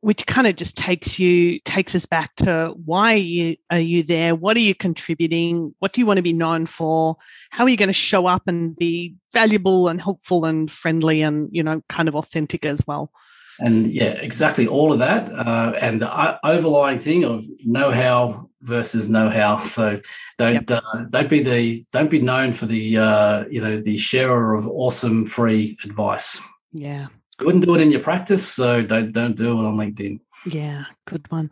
which 0.00 0.26
kind 0.26 0.46
of 0.46 0.56
just 0.56 0.76
takes 0.76 1.18
you 1.18 1.58
takes 1.60 1.94
us 1.94 2.06
back 2.06 2.34
to 2.36 2.74
why 2.84 3.12
are 3.12 3.16
you 3.16 3.56
are 3.70 3.78
you 3.78 4.02
there? 4.02 4.34
What 4.34 4.56
are 4.56 4.60
you 4.60 4.74
contributing? 4.74 5.74
What 5.80 5.92
do 5.92 6.00
you 6.00 6.06
want 6.06 6.16
to 6.16 6.22
be 6.22 6.32
known 6.32 6.64
for? 6.64 7.16
How 7.50 7.64
are 7.64 7.68
you 7.68 7.76
going 7.76 7.88
to 7.90 7.92
show 7.92 8.26
up 8.26 8.42
and 8.46 8.74
be 8.74 9.16
valuable 9.34 9.88
and 9.88 10.00
helpful 10.00 10.46
and 10.46 10.70
friendly 10.70 11.20
and 11.20 11.48
you 11.52 11.62
know 11.62 11.82
kind 11.90 12.08
of 12.08 12.14
authentic 12.14 12.64
as 12.64 12.80
well? 12.86 13.10
And 13.60 13.92
yeah, 13.92 14.14
exactly 14.14 14.66
all 14.66 14.92
of 14.92 14.98
that, 14.98 15.30
uh, 15.30 15.74
and 15.80 16.02
the 16.02 16.38
overlying 16.44 16.98
thing 16.98 17.24
of 17.24 17.44
know 17.64 17.90
how 17.90 18.48
versus 18.62 19.08
know 19.08 19.28
how. 19.30 19.58
So 19.64 20.00
don't 20.38 20.54
yep. 20.54 20.70
uh, 20.70 21.04
don't 21.10 21.28
be 21.28 21.42
the 21.42 21.84
don't 21.92 22.10
be 22.10 22.20
known 22.20 22.52
for 22.52 22.66
the 22.66 22.98
uh, 22.98 23.44
you 23.50 23.60
know 23.60 23.80
the 23.80 23.96
sharer 23.96 24.54
of 24.54 24.66
awesome 24.66 25.26
free 25.26 25.76
advice. 25.84 26.40
Yeah, 26.72 27.08
wouldn't 27.40 27.64
do 27.64 27.74
it 27.74 27.80
in 27.80 27.90
your 27.90 28.00
practice, 28.00 28.46
so 28.46 28.82
don't 28.82 29.12
don't 29.12 29.36
do 29.36 29.58
it 29.58 29.64
on 29.64 29.76
LinkedIn. 29.76 30.20
Yeah, 30.46 30.84
good 31.06 31.30
one. 31.30 31.50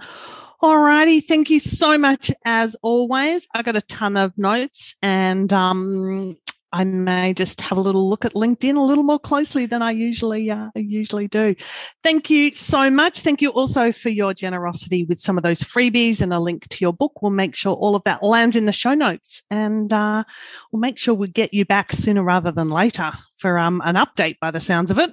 All 0.61 0.78
righty, 0.78 1.20
thank 1.20 1.51
you 1.51 1.59
so 1.59 1.99
much 1.99 2.30
as 2.45 2.76
always. 2.83 3.49
I 3.55 3.62
got 3.62 3.74
a 3.74 3.80
ton 3.80 4.16
of 4.16 4.33
notes, 4.39 4.95
and 5.03 5.53
um, 5.53 6.37
I 6.72 6.85
may 6.85 7.35
just 7.35 7.61
have 7.61 7.76
a 7.76 7.80
little 7.80 8.09
look 8.09 8.24
at 8.24 8.35
LinkedIn 8.35 8.76
a 8.76 8.80
little 8.80 9.05
more 9.05 9.18
closely 9.18 9.66
than 9.66 9.83
I 9.83 9.91
usually 9.91 10.51
uh, 10.51 10.70
usually 10.74 11.28
do. 11.28 11.55
Thank 12.03 12.30
you 12.30 12.53
so 12.53 12.91
much. 12.91 13.20
Thank 13.20 13.43
you 13.43 13.51
also 13.51 13.93
for 13.93 14.09
your 14.09 14.33
generosity 14.33 15.05
with 15.05 15.18
some 15.18 15.37
of 15.37 15.43
those 15.43 15.61
freebies 15.61 16.20
and 16.20 16.33
a 16.33 16.39
link 16.39 16.68
to 16.68 16.78
your 16.80 16.93
book. 16.93 17.20
We'll 17.20 17.33
make 17.33 17.55
sure 17.55 17.74
all 17.74 17.95
of 17.95 18.05
that 18.05 18.22
lands 18.22 18.57
in 18.57 18.66
the 18.66 18.72
show 18.72 18.95
notes, 18.95 19.43
and 19.51 19.93
uh, 19.93 20.24
we'll 20.70 20.80
make 20.80 20.97
sure 20.97 21.14
we 21.14 21.28
get 21.28 21.53
you 21.53 21.64
back 21.64 21.93
sooner 21.93 22.22
rather 22.22 22.53
than 22.53 22.68
later 22.68 23.12
for 23.37 23.59
um, 23.59 23.83
an 23.85 23.97
update. 23.97 24.39
By 24.41 24.51
the 24.51 24.61
sounds 24.61 24.91
of 24.91 24.99
it 24.99 25.12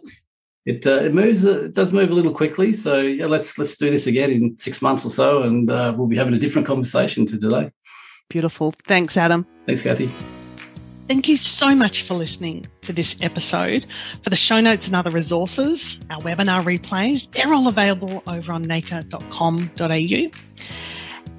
it 0.66 0.86
uh, 0.86 1.04
it 1.04 1.14
moves 1.14 1.46
uh, 1.46 1.66
it 1.66 1.76
does 1.76 1.92
move 1.94 2.12
a 2.12 2.14
little 2.14 2.34
quickly. 2.34 2.74
So 2.74 3.00
yeah, 3.00 3.26
let's 3.26 3.58
let's 3.58 3.76
do 3.78 3.90
this 3.90 4.08
again 4.08 4.32
in 4.32 4.58
six 4.58 4.82
months 4.82 5.06
or 5.06 5.10
so, 5.10 5.44
and 5.44 5.70
uh, 5.70 5.94
we'll 5.96 6.08
be 6.08 6.18
having 6.18 6.34
a 6.34 6.40
different 6.40 6.68
conversation 6.68 7.26
to 7.28 7.40
today. 7.40 7.72
Beautiful. 8.30 8.74
Thanks, 8.86 9.18
Adam. 9.18 9.46
Thanks, 9.66 9.82
Cathy. 9.82 10.12
Thank 11.08 11.28
you 11.28 11.38
so 11.38 11.74
much 11.74 12.04
for 12.04 12.14
listening 12.14 12.68
to 12.82 12.94
this 12.94 13.16
episode. 13.20 13.88
For 14.24 14.30
the 14.30 14.36
show 14.36 14.62
notes 14.62 14.86
and 14.86 14.96
other 14.96 15.10
resources, 15.10 16.00
our 16.12 16.22
webinar 16.22 16.64
replays, 16.64 17.32
they're 17.32 17.52
all 17.52 17.68
available 17.68 18.22
over 18.28 18.54
on 18.54 18.64
naker.com.au. 18.64 20.40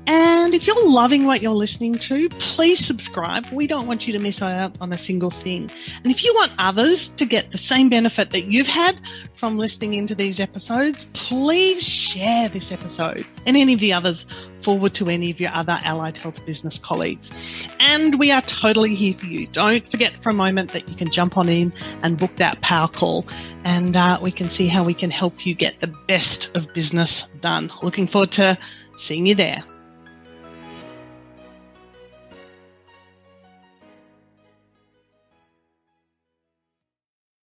And 0.07 0.55
if 0.55 0.67
you're 0.67 0.89
loving 0.89 1.27
what 1.27 1.43
you're 1.43 1.55
listening 1.55 1.99
to, 1.99 2.29
please 2.31 2.85
subscribe. 2.85 3.47
We 3.53 3.67
don't 3.67 3.87
want 3.87 4.07
you 4.07 4.13
to 4.15 4.19
miss 4.19 4.43
out 4.43 4.77
on 4.81 4.93
a 4.93 4.99
single 4.99 5.31
thing. 5.31 5.71
And 6.03 6.13
if 6.13 6.25
you 6.25 6.35
want 6.35 6.53
others 6.59 7.11
to 7.11 7.27
get 7.27 7.51
the 7.53 7.59
same 7.59 7.89
benefit 7.89 8.31
that 8.31 8.45
you've 8.45 8.67
had 8.67 8.99
from 9.35 9.59
listening 9.59 9.95
into 9.95 10.15
these 10.15 10.41
episodes, 10.41 11.07
please 11.13 11.83
share 11.83 12.49
this 12.49 12.73
episode 12.73 13.25
and 13.47 13.57
any 13.57 13.75
of 13.75 13.81
the 13.81 13.93
others 13.93 14.27
forward 14.63 14.95
to 14.95 15.09
any 15.09 15.31
of 15.31 15.41
your 15.41 15.55
other 15.55 15.79
allied 15.83 16.17
health 16.17 16.45
business 16.45 16.79
colleagues. 16.79 17.31
And 17.79 18.19
we 18.19 18.31
are 18.31 18.43
totally 18.43 18.95
here 18.95 19.15
for 19.15 19.27
you. 19.27 19.47
Don't 19.47 19.87
forget 19.87 20.23
for 20.23 20.31
a 20.31 20.35
moment 20.35 20.73
that 20.73 20.89
you 20.89 20.97
can 20.97 21.11
jump 21.11 21.39
on 21.39 21.49
in 21.49 21.73
and 22.03 22.19
book 22.19 22.37
that 22.37 22.61
power 22.61 22.89
call 22.89 23.27
and 23.65 23.97
uh, 23.97 24.19
we 24.21 24.33
can 24.33 24.51
see 24.51 24.67
how 24.67 24.85
we 24.85 24.95
can 24.95 25.11
help 25.11 25.47
you 25.47 25.55
get 25.55 25.81
the 25.81 25.95
best 26.09 26.51
of 26.57 26.73
business 26.75 27.25
done. 27.41 27.71
Looking 27.83 28.07
forward 28.07 28.33
to 28.33 28.59
seeing 28.97 29.27
you 29.27 29.35
there. 29.35 29.65